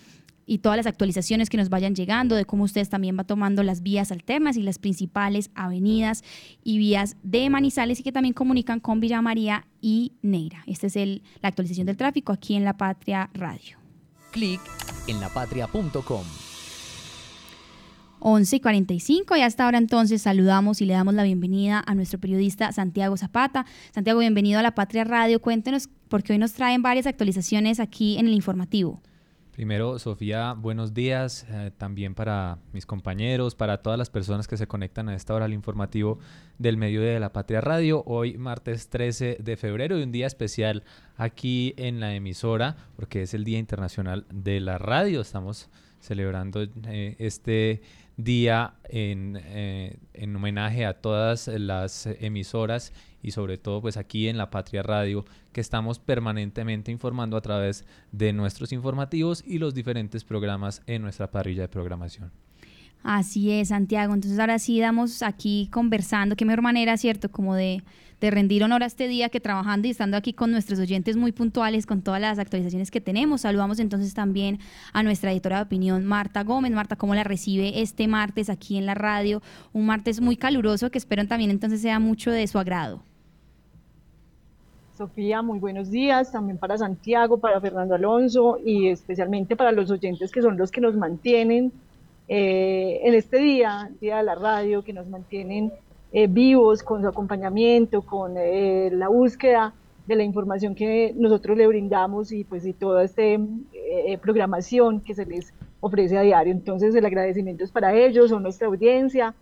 y 0.49 0.57
todas 0.57 0.77
las 0.77 0.87
actualizaciones 0.87 1.47
que 1.47 1.57
nos 1.57 1.69
vayan 1.69 1.93
llegando 1.93 2.35
de 2.35 2.43
cómo 2.43 2.63
ustedes 2.63 2.89
también 2.89 3.15
van 3.15 3.27
tomando 3.27 3.61
las 3.61 3.83
vías 3.83 4.11
alternas 4.11 4.57
y 4.57 4.63
las 4.63 4.79
principales 4.79 5.51
avenidas 5.53 6.23
y 6.63 6.79
vías 6.79 7.17
de 7.21 7.47
Manizales 7.51 7.99
y 7.99 8.03
que 8.03 8.11
también 8.11 8.33
comunican 8.33 8.79
con 8.79 8.99
Villa 8.99 9.21
María 9.21 9.67
y 9.79 10.13
Neira. 10.23 10.63
Esta 10.65 10.87
es 10.87 10.95
el, 10.95 11.21
la 11.43 11.49
actualización 11.49 11.85
del 11.85 11.97
tráfico 11.97 12.33
aquí 12.33 12.55
en 12.55 12.63
La 12.63 12.75
Patria 12.77 13.29
Radio. 13.35 13.77
Clic 14.31 14.59
en 15.07 15.19
lapatria.com. 15.19 16.23
11 18.21 18.55
y 18.55 18.59
45 18.59 19.37
y 19.37 19.41
hasta 19.41 19.65
ahora 19.65 19.77
entonces 19.77 20.23
saludamos 20.23 20.81
y 20.81 20.85
le 20.85 20.93
damos 20.93 21.13
la 21.13 21.23
bienvenida 21.23 21.83
a 21.85 21.93
nuestro 21.93 22.19
periodista 22.19 22.71
Santiago 22.71 23.17
Zapata. 23.17 23.67
Santiago, 23.93 24.19
bienvenido 24.19 24.57
a 24.59 24.63
La 24.63 24.73
Patria 24.73 25.03
Radio. 25.03 25.41
Cuéntenos 25.41 25.89
porque 26.07 26.33
hoy 26.33 26.39
nos 26.39 26.53
traen 26.53 26.81
varias 26.81 27.05
actualizaciones 27.05 27.79
aquí 27.79 28.17
en 28.17 28.27
el 28.27 28.33
informativo. 28.33 29.03
Primero, 29.59 29.99
Sofía, 29.99 30.53
buenos 30.53 30.93
días 30.93 31.45
eh, 31.49 31.71
también 31.77 32.15
para 32.15 32.59
mis 32.71 32.85
compañeros, 32.85 33.55
para 33.55 33.81
todas 33.81 33.99
las 33.99 34.09
personas 34.09 34.47
que 34.47 34.55
se 34.55 34.67
conectan 34.67 35.09
a 35.09 35.15
esta 35.15 35.33
hora 35.33 35.43
al 35.43 35.53
informativo 35.53 36.17
del 36.57 36.77
Medio 36.77 37.01
de 37.01 37.19
la 37.19 37.33
Patria 37.33 37.59
Radio. 37.59 38.01
Hoy, 38.05 38.37
martes 38.37 38.87
13 38.87 39.35
de 39.41 39.57
febrero, 39.57 39.99
y 39.99 40.03
un 40.03 40.13
día 40.13 40.27
especial 40.27 40.85
aquí 41.17 41.73
en 41.75 41.99
la 41.99 42.15
emisora, 42.15 42.77
porque 42.95 43.23
es 43.23 43.33
el 43.33 43.43
Día 43.43 43.59
Internacional 43.59 44.25
de 44.31 44.61
la 44.61 44.77
Radio. 44.77 45.19
Estamos 45.19 45.69
celebrando 45.99 46.63
eh, 46.63 47.17
este 47.19 47.81
día 48.15 48.75
eh, 48.85 49.97
en 50.13 50.35
homenaje 50.37 50.85
a 50.85 51.01
todas 51.01 51.49
las 51.49 52.05
emisoras 52.05 52.93
y 53.21 53.31
sobre 53.31 53.57
todo 53.57 53.81
pues 53.81 53.97
aquí 53.97 54.27
en 54.27 54.37
la 54.37 54.49
Patria 54.49 54.83
Radio 54.83 55.25
que 55.51 55.61
estamos 55.61 55.99
permanentemente 55.99 56.91
informando 56.91 57.37
a 57.37 57.41
través 57.41 57.85
de 58.11 58.33
nuestros 58.33 58.71
informativos 58.71 59.43
y 59.45 59.57
los 59.57 59.73
diferentes 59.73 60.23
programas 60.23 60.81
en 60.87 61.01
nuestra 61.01 61.31
parrilla 61.31 61.63
de 61.63 61.69
programación. 61.69 62.31
Así 63.03 63.51
es, 63.51 63.69
Santiago. 63.69 64.13
Entonces 64.13 64.39
ahora 64.39 64.59
sí 64.59 64.79
damos 64.79 65.23
aquí 65.23 65.69
conversando, 65.71 66.35
qué 66.35 66.45
mejor 66.45 66.61
manera, 66.61 66.97
¿cierto? 66.97 67.31
Como 67.31 67.55
de, 67.55 67.81
de, 68.19 68.29
rendir 68.29 68.63
honor 68.63 68.83
a 68.83 68.87
este 68.87 69.07
día 69.07 69.29
que 69.29 69.39
trabajando 69.39 69.87
y 69.87 69.91
estando 69.91 70.17
aquí 70.17 70.33
con 70.33 70.51
nuestros 70.51 70.79
oyentes 70.79 71.15
muy 71.15 71.31
puntuales, 71.31 71.85
con 71.85 72.01
todas 72.01 72.19
las 72.19 72.39
actualizaciones 72.39 72.91
que 72.91 72.99
tenemos. 72.99 73.41
Saludamos 73.41 73.79
entonces 73.79 74.13
también 74.13 74.59
a 74.91 75.01
nuestra 75.01 75.31
editora 75.31 75.57
de 75.57 75.63
opinión, 75.63 76.05
Marta 76.05 76.43
Gómez. 76.43 76.73
Marta, 76.73 76.97
¿cómo 76.97 77.15
la 77.15 77.23
recibe 77.23 77.81
este 77.81 78.07
martes 78.07 78.49
aquí 78.49 78.77
en 78.77 78.85
la 78.85 78.95
radio? 78.95 79.41
Un 79.71 79.85
martes 79.85 80.19
muy 80.19 80.35
caluroso 80.35 80.91
que 80.91 80.97
espero 80.97 81.25
también 81.25 81.51
entonces 81.51 81.81
sea 81.81 81.99
mucho 81.99 82.31
de 82.31 82.45
su 82.47 82.59
agrado. 82.59 83.01
Sofía, 84.99 85.41
muy 85.41 85.59
buenos 85.59 85.89
días, 85.89 86.29
también 86.29 86.57
para 86.57 86.77
Santiago, 86.77 87.37
para 87.37 87.61
Fernando 87.61 87.95
Alonso 87.95 88.57
y 88.61 88.89
especialmente 88.89 89.55
para 89.55 89.71
los 89.71 89.89
oyentes 89.91 90.29
que 90.29 90.41
son 90.41 90.57
los 90.57 90.71
que 90.71 90.81
nos 90.81 90.97
mantienen 90.97 91.71
eh, 92.27 92.99
en 93.03 93.13
este 93.13 93.37
día, 93.37 93.89
Día 94.01 94.17
de 94.17 94.23
la 94.23 94.35
Radio, 94.35 94.83
que 94.83 94.91
nos 94.91 95.07
mantienen 95.07 95.71
eh, 96.11 96.27
vivos 96.27 96.83
con 96.83 97.01
su 97.01 97.07
acompañamiento, 97.07 98.01
con 98.01 98.33
eh, 98.35 98.89
la 98.91 99.07
búsqueda 99.07 99.73
de 100.05 100.17
la 100.17 100.23
información 100.23 100.75
que 100.75 101.13
nosotros 101.15 101.57
le 101.57 101.65
brindamos 101.67 102.33
y 102.33 102.43
pues 102.43 102.65
y 102.65 102.73
toda 102.73 103.05
esta 103.05 103.23
programación 104.21 104.99
que 104.99 105.15
se 105.15 105.25
les 105.25 105.53
ofrece 105.79 106.17
a 106.17 106.23
diario. 106.23 106.51
Entonces 106.51 106.93
el 106.93 107.05
agradecimiento 107.05 107.63
es 107.63 107.71
para 107.71 107.95
ellos, 107.95 108.31
son 108.31 108.43
nuestra 108.43 108.67
audiencia, 108.67 109.33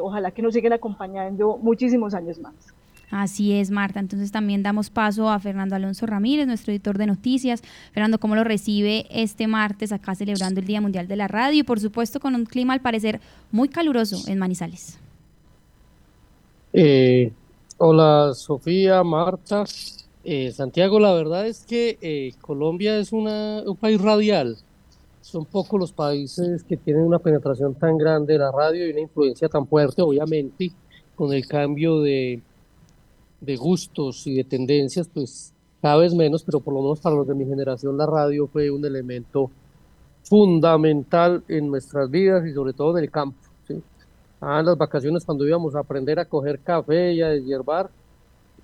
ojalá 0.00 0.30
que 0.30 0.40
nos 0.40 0.54
sigan 0.54 0.72
acompañando 0.72 1.58
muchísimos 1.60 2.14
años 2.14 2.38
más. 2.38 2.72
Así 3.16 3.52
es, 3.52 3.70
Marta. 3.70 4.00
Entonces 4.00 4.32
también 4.32 4.64
damos 4.64 4.90
paso 4.90 5.30
a 5.30 5.38
Fernando 5.38 5.76
Alonso 5.76 6.04
Ramírez, 6.04 6.48
nuestro 6.48 6.72
editor 6.72 6.98
de 6.98 7.06
noticias. 7.06 7.62
Fernando, 7.92 8.18
¿cómo 8.18 8.34
lo 8.34 8.42
recibe 8.42 9.06
este 9.08 9.46
martes 9.46 9.92
acá 9.92 10.16
celebrando 10.16 10.58
el 10.58 10.66
Día 10.66 10.80
Mundial 10.80 11.06
de 11.06 11.14
la 11.14 11.28
Radio? 11.28 11.60
Y 11.60 11.62
por 11.62 11.78
supuesto 11.78 12.18
con 12.18 12.34
un 12.34 12.44
clima 12.44 12.72
al 12.72 12.80
parecer 12.80 13.20
muy 13.52 13.68
caluroso 13.68 14.28
en 14.28 14.40
Manizales. 14.40 14.98
Eh, 16.72 17.30
hola 17.78 18.32
Sofía, 18.34 19.04
Marta. 19.04 19.62
Eh, 20.24 20.50
Santiago, 20.50 20.98
la 20.98 21.12
verdad 21.12 21.46
es 21.46 21.64
que 21.64 21.96
eh, 22.00 22.32
Colombia 22.40 22.98
es 22.98 23.12
una, 23.12 23.62
un 23.64 23.76
país 23.76 24.00
radial. 24.00 24.56
Son 25.20 25.44
pocos 25.44 25.78
los 25.78 25.92
países 25.92 26.64
que 26.64 26.76
tienen 26.76 27.04
una 27.04 27.20
penetración 27.20 27.76
tan 27.76 27.96
grande 27.96 28.32
de 28.32 28.40
la 28.40 28.50
radio 28.50 28.88
y 28.88 28.90
una 28.90 29.02
influencia 29.02 29.48
tan 29.48 29.68
fuerte, 29.68 30.02
obviamente, 30.02 30.72
con 31.14 31.32
el 31.32 31.46
cambio 31.46 32.00
de 32.00 32.42
de 33.44 33.56
gustos 33.56 34.26
y 34.26 34.34
de 34.34 34.44
tendencias, 34.44 35.08
pues 35.12 35.52
cada 35.80 35.96
vez 35.96 36.14
menos, 36.14 36.42
pero 36.42 36.60
por 36.60 36.74
lo 36.74 36.82
menos 36.82 37.00
para 37.00 37.14
los 37.14 37.26
de 37.26 37.34
mi 37.34 37.44
generación 37.44 37.96
la 37.96 38.06
radio 38.06 38.46
fue 38.46 38.70
un 38.70 38.84
elemento 38.84 39.50
fundamental 40.22 41.44
en 41.48 41.68
nuestras 41.68 42.10
vidas 42.10 42.46
y 42.46 42.54
sobre 42.54 42.72
todo 42.72 42.96
en 42.96 43.04
el 43.04 43.10
campo. 43.10 43.36
¿sí? 43.68 43.82
Ah, 44.40 44.60
en 44.60 44.66
las 44.66 44.78
vacaciones 44.78 45.24
cuando 45.24 45.46
íbamos 45.46 45.74
a 45.74 45.80
aprender 45.80 46.18
a 46.18 46.24
coger 46.24 46.60
café 46.60 47.12
y 47.12 47.22
a 47.22 47.28
deshiervar, 47.28 47.90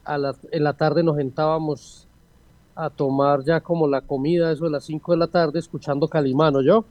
a 0.05 0.17
la, 0.17 0.35
en 0.51 0.65
la 0.65 0.73
tarde 0.73 1.03
nos 1.03 1.17
sentábamos 1.17 2.07
a 2.75 2.89
tomar 2.89 3.45
ya 3.45 3.61
como 3.61 3.87
la 3.87 4.01
comida, 4.01 4.51
eso 4.51 4.65
de 4.65 4.71
las 4.71 4.85
5 4.85 5.13
de 5.13 5.19
la 5.19 5.27
tarde, 5.27 5.59
escuchando 5.59 6.09
Calimano, 6.09 6.63
¿yo? 6.63 6.85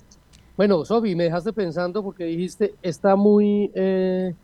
Bueno, 0.56 0.86
Sobi, 0.86 1.16
me 1.16 1.24
dejaste 1.24 1.54
pensando 1.54 2.04
porque 2.04 2.26
dijiste, 2.26 2.76
está 2.82 3.16
muy... 3.16 3.72
Eh, 3.74 4.36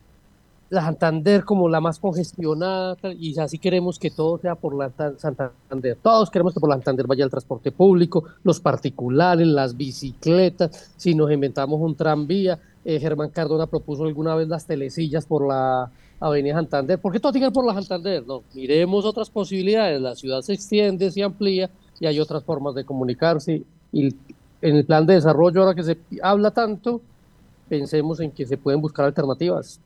la 0.69 0.81
Santander 0.81 1.43
como 1.43 1.69
la 1.69 1.79
más 1.79 2.00
congestionada 2.00 2.98
y 3.17 3.38
así 3.39 3.60
queremos 3.60 4.00
que 4.00 4.10
todo 4.10 4.38
sea 4.39 4.55
por 4.55 4.75
la 4.75 4.91
Santander. 5.17 5.98
Todos 6.01 6.29
queremos 6.29 6.53
que 6.53 6.60
por 6.60 6.69
la 6.69 6.75
Santander 6.75 7.07
vaya 7.07 7.24
el 7.24 7.29
transporte 7.29 7.72
público, 7.72 8.24
los 8.43 8.60
particulares, 8.60 9.48
las 9.48 9.77
bicicletas, 9.77 10.91
si 10.98 11.13
nos 11.13 11.31
inventamos 11.31 11.79
un 11.79 11.95
tranvía. 11.95 12.60
Eh, 12.84 13.00
Germán 13.00 13.29
Cardona 13.29 13.67
propuso 13.67 14.03
alguna 14.05 14.36
vez 14.36 14.48
las 14.48 14.65
telecillas 14.65 15.25
por 15.25 15.48
la 15.48 15.91
Avenida 16.19 16.55
Santander. 16.55 17.00
¿Por 17.00 17.12
qué 17.12 17.19
todo 17.19 17.31
tiene 17.31 17.51
por 17.51 17.65
la 17.65 17.74
Santander? 17.74 18.25
No, 18.25 18.43
miremos 18.53 19.05
otras 19.05 19.29
posibilidades. 19.29 20.01
La 20.01 20.15
ciudad 20.15 20.41
se 20.41 20.53
extiende, 20.53 21.12
se 21.12 21.24
amplía 21.24 21.69
y 22.00 22.07
hay 22.07 22.19
otras 22.19 22.43
formas 22.43 22.75
de 22.75 22.86
comunicarse. 22.86 23.63
Y 23.91 24.15
en 24.62 24.75
el 24.75 24.86
plan 24.86 25.05
de 25.05 25.15
desarrollo, 25.15 25.62
ahora 25.62 25.75
que 25.75 25.84
se 25.84 25.98
habla 26.22 26.51
tanto, 26.51 27.01
pensemos 27.69 28.19
en 28.19 28.31
que 28.31 28.45
se 28.45 28.57
pueden 28.57 28.81
buscar 28.81 29.05
alternativas. 29.05 29.79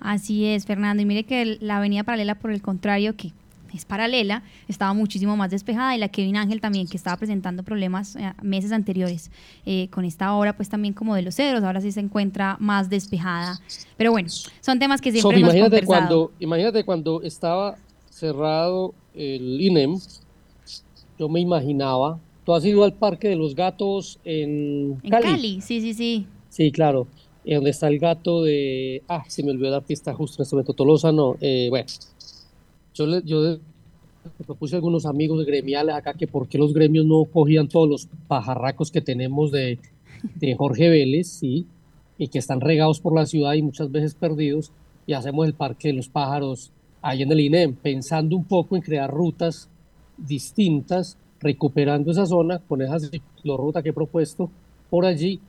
Así 0.00 0.46
es, 0.46 0.66
Fernando. 0.66 1.02
Y 1.02 1.06
mire 1.06 1.24
que 1.24 1.58
la 1.60 1.78
avenida 1.78 2.04
paralela, 2.04 2.34
por 2.36 2.50
el 2.50 2.62
contrario, 2.62 3.16
que 3.16 3.32
es 3.74 3.84
paralela, 3.84 4.42
estaba 4.68 4.92
muchísimo 4.94 5.36
más 5.36 5.50
despejada 5.50 5.94
y 5.94 5.98
la 5.98 6.08
Kevin 6.08 6.36
Ángel 6.36 6.60
también, 6.60 6.86
que 6.86 6.96
estaba 6.96 7.16
presentando 7.16 7.62
problemas 7.62 8.16
eh, 8.16 8.32
meses 8.42 8.72
anteriores 8.72 9.30
eh, 9.64 9.88
con 9.90 10.04
esta 10.04 10.34
obra, 10.34 10.56
pues 10.56 10.68
también 10.68 10.94
como 10.94 11.14
de 11.14 11.22
los 11.22 11.36
cedros, 11.36 11.62
ahora 11.62 11.80
sí 11.80 11.92
se 11.92 12.00
encuentra 12.00 12.56
más 12.58 12.88
despejada. 12.88 13.60
Pero 13.96 14.12
bueno, 14.12 14.28
son 14.60 14.78
temas 14.78 15.00
que 15.00 15.12
siempre 15.12 15.38
hemos 15.38 15.54
imagínate 15.54 15.84
cuando 15.84 16.32
Imagínate 16.38 16.84
cuando 16.84 17.22
estaba 17.22 17.76
cerrado 18.10 18.94
el 19.14 19.60
INEM, 19.60 19.98
yo 21.18 21.28
me 21.28 21.40
imaginaba, 21.40 22.18
tú 22.44 22.54
has 22.54 22.64
ido 22.64 22.84
al 22.84 22.92
Parque 22.92 23.28
de 23.28 23.36
los 23.36 23.54
Gatos 23.54 24.18
en, 24.24 24.98
en 25.02 25.10
Cali. 25.10 25.60
Sí, 25.60 25.80
sí, 25.80 25.94
sí. 25.94 26.26
Sí, 26.48 26.70
claro 26.70 27.06
eh, 27.46 27.54
donde 27.54 27.70
está 27.70 27.86
el 27.86 28.00
gato 28.00 28.42
de, 28.42 29.02
ah, 29.08 29.22
se 29.28 29.44
me 29.44 29.52
olvidó 29.52 29.70
la 29.70 29.76
artista 29.76 30.12
justo 30.12 30.42
en 30.42 30.42
este 30.42 30.56
momento, 30.56 30.74
Tolosa, 30.74 31.12
no, 31.12 31.36
eh, 31.40 31.68
bueno, 31.70 31.86
yo, 32.92 33.06
le, 33.06 33.22
yo 33.24 33.58
propuse 34.44 34.74
a 34.74 34.78
algunos 34.78 35.06
amigos 35.06 35.46
gremiales 35.46 35.94
acá 35.94 36.14
que 36.14 36.26
por 36.26 36.48
qué 36.48 36.58
los 36.58 36.74
gremios 36.74 37.06
no 37.06 37.24
cogían 37.24 37.68
todos 37.68 37.88
los 37.88 38.08
pajarracos 38.26 38.90
que 38.90 39.00
tenemos 39.00 39.52
de, 39.52 39.78
de 40.34 40.56
Jorge 40.56 40.88
Vélez, 40.88 41.28
sí, 41.28 41.66
y 42.18 42.28
que 42.28 42.40
están 42.40 42.60
regados 42.60 43.00
por 43.00 43.14
la 43.14 43.26
ciudad 43.26 43.54
y 43.54 43.62
muchas 43.62 43.92
veces 43.92 44.16
perdidos, 44.16 44.72
y 45.06 45.12
hacemos 45.12 45.46
el 45.46 45.54
Parque 45.54 45.88
de 45.88 45.94
los 45.94 46.08
Pájaros 46.08 46.72
ahí 47.00 47.22
en 47.22 47.30
el 47.30 47.38
INEM, 47.38 47.76
pensando 47.76 48.36
un 48.36 48.44
poco 48.44 48.74
en 48.74 48.82
crear 48.82 49.08
rutas 49.08 49.68
distintas, 50.16 51.16
recuperando 51.38 52.10
esa 52.10 52.26
zona 52.26 52.58
con 52.58 52.82
esa 52.82 52.96
ruta 53.44 53.82
que 53.82 53.90
he 53.90 53.92
propuesto 53.92 54.50
por 54.90 55.04
allí, 55.04 55.40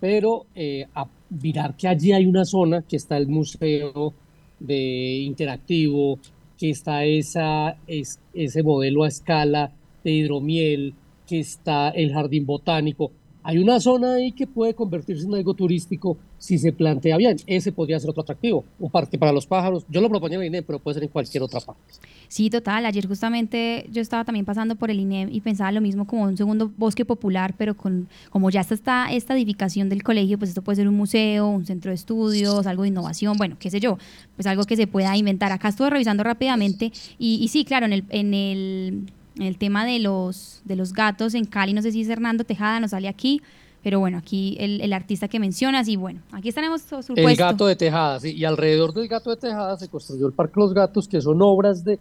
pero 0.00 0.46
eh, 0.54 0.86
a 0.94 1.06
mirar 1.30 1.76
que 1.76 1.88
allí 1.88 2.12
hay 2.12 2.26
una 2.26 2.44
zona 2.44 2.82
que 2.82 2.96
está 2.96 3.16
el 3.16 3.28
museo 3.28 4.14
de 4.58 5.18
interactivo, 5.18 6.18
que 6.56 6.70
está 6.70 7.04
esa, 7.04 7.76
es, 7.86 8.20
ese 8.34 8.62
modelo 8.62 9.04
a 9.04 9.08
escala 9.08 9.72
de 10.02 10.10
hidromiel, 10.10 10.94
que 11.26 11.40
está 11.40 11.90
el 11.90 12.12
jardín 12.12 12.46
botánico. 12.46 13.12
Hay 13.48 13.56
una 13.56 13.80
zona 13.80 14.16
ahí 14.16 14.32
que 14.32 14.46
puede 14.46 14.74
convertirse 14.74 15.24
en 15.24 15.34
algo 15.34 15.54
turístico 15.54 16.18
si 16.36 16.58
se 16.58 16.70
plantea 16.70 17.16
bien. 17.16 17.38
Ese 17.46 17.72
podría 17.72 17.98
ser 17.98 18.10
otro 18.10 18.22
atractivo, 18.22 18.62
un 18.78 18.90
parque 18.90 19.16
para 19.16 19.32
los 19.32 19.46
pájaros. 19.46 19.86
Yo 19.88 20.02
lo 20.02 20.10
proponía 20.10 20.36
en 20.36 20.42
el 20.42 20.48
INEM, 20.48 20.64
pero 20.66 20.78
puede 20.78 20.96
ser 20.96 21.04
en 21.04 21.08
cualquier 21.08 21.42
otra 21.42 21.58
parte. 21.60 21.80
Sí, 22.28 22.50
total. 22.50 22.84
Ayer 22.84 23.08
justamente 23.08 23.88
yo 23.90 24.02
estaba 24.02 24.22
también 24.26 24.44
pasando 24.44 24.76
por 24.76 24.90
el 24.90 25.00
INEM 25.00 25.30
y 25.32 25.40
pensaba 25.40 25.72
lo 25.72 25.80
mismo 25.80 26.06
como 26.06 26.24
un 26.24 26.36
segundo 26.36 26.70
bosque 26.76 27.06
popular, 27.06 27.54
pero 27.56 27.74
con 27.74 28.10
como 28.28 28.50
ya 28.50 28.60
está 28.60 29.10
esta 29.10 29.34
edificación 29.34 29.88
del 29.88 30.02
colegio, 30.02 30.38
pues 30.38 30.50
esto 30.50 30.60
puede 30.60 30.76
ser 30.76 30.86
un 30.86 30.98
museo, 30.98 31.48
un 31.48 31.64
centro 31.64 31.90
de 31.90 31.94
estudios, 31.94 32.66
algo 32.66 32.82
de 32.82 32.90
innovación, 32.90 33.38
bueno, 33.38 33.56
qué 33.58 33.70
sé 33.70 33.80
yo, 33.80 33.96
pues 34.36 34.46
algo 34.46 34.64
que 34.64 34.76
se 34.76 34.86
pueda 34.86 35.16
inventar. 35.16 35.52
Acá 35.52 35.68
estuve 35.68 35.88
revisando 35.88 36.22
rápidamente 36.22 36.92
y, 37.18 37.42
y 37.42 37.48
sí, 37.48 37.64
claro, 37.64 37.86
en 37.86 37.94
el, 37.94 38.04
en 38.10 38.34
el, 38.34 39.06
el 39.38 39.58
tema 39.58 39.84
de 39.84 39.98
los, 39.98 40.60
de 40.64 40.76
los 40.76 40.92
gatos 40.92 41.34
en 41.34 41.44
Cali, 41.44 41.72
no 41.72 41.82
sé 41.82 41.92
si 41.92 42.02
es 42.02 42.08
Hernando 42.08 42.44
Tejada, 42.44 42.80
nos 42.80 42.90
sale 42.90 43.08
aquí 43.08 43.42
pero 43.82 44.00
bueno, 44.00 44.18
aquí 44.18 44.56
el, 44.58 44.92
artista 44.92 45.28
que 45.28 45.38
mencionas 45.38 45.88
y 45.88 45.96
bueno, 45.96 46.20
aquí 46.32 46.48
estaremos 46.48 46.82
supuesto. 46.82 47.14
El 47.16 47.36
gato 47.36 47.66
de 47.66 47.76
Tejada, 47.76 48.20
sí, 48.20 48.34
y 48.34 48.44
alrededor 48.44 48.92
del 48.92 49.08
gato 49.08 49.30
de 49.30 49.36
Tejada 49.36 49.76
se 49.76 49.88
construyó 49.88 50.26
el 50.26 50.32
Parque 50.32 50.54
Los 50.56 50.74
Gatos, 50.74 51.06
que 51.06 51.20
son 51.20 51.40
obras 51.42 51.84
de, 51.84 51.98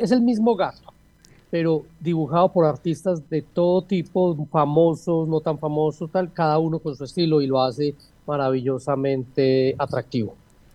es 0.00 0.12
el 0.12 0.20
mismo 0.20 0.54
gato, 0.54 0.92
pero 1.50 1.84
dibujado 2.00 2.52
por 2.52 2.66
artistas 2.66 3.28
de 3.30 3.42
todo 3.42 3.82
tipo, 3.82 4.46
famosos, 4.52 5.26
no 5.26 5.40
tan 5.40 5.58
famosos, 5.58 6.10
tal, 6.10 6.32
cada 6.32 6.58
uno 6.58 6.78
con 6.78 6.94
su 6.94 7.04
estilo 7.04 7.40
y 7.40 7.46
lo 7.46 7.62
hace 7.62 7.94
maravillosamente 8.26 9.74
atractivo. 9.78 10.34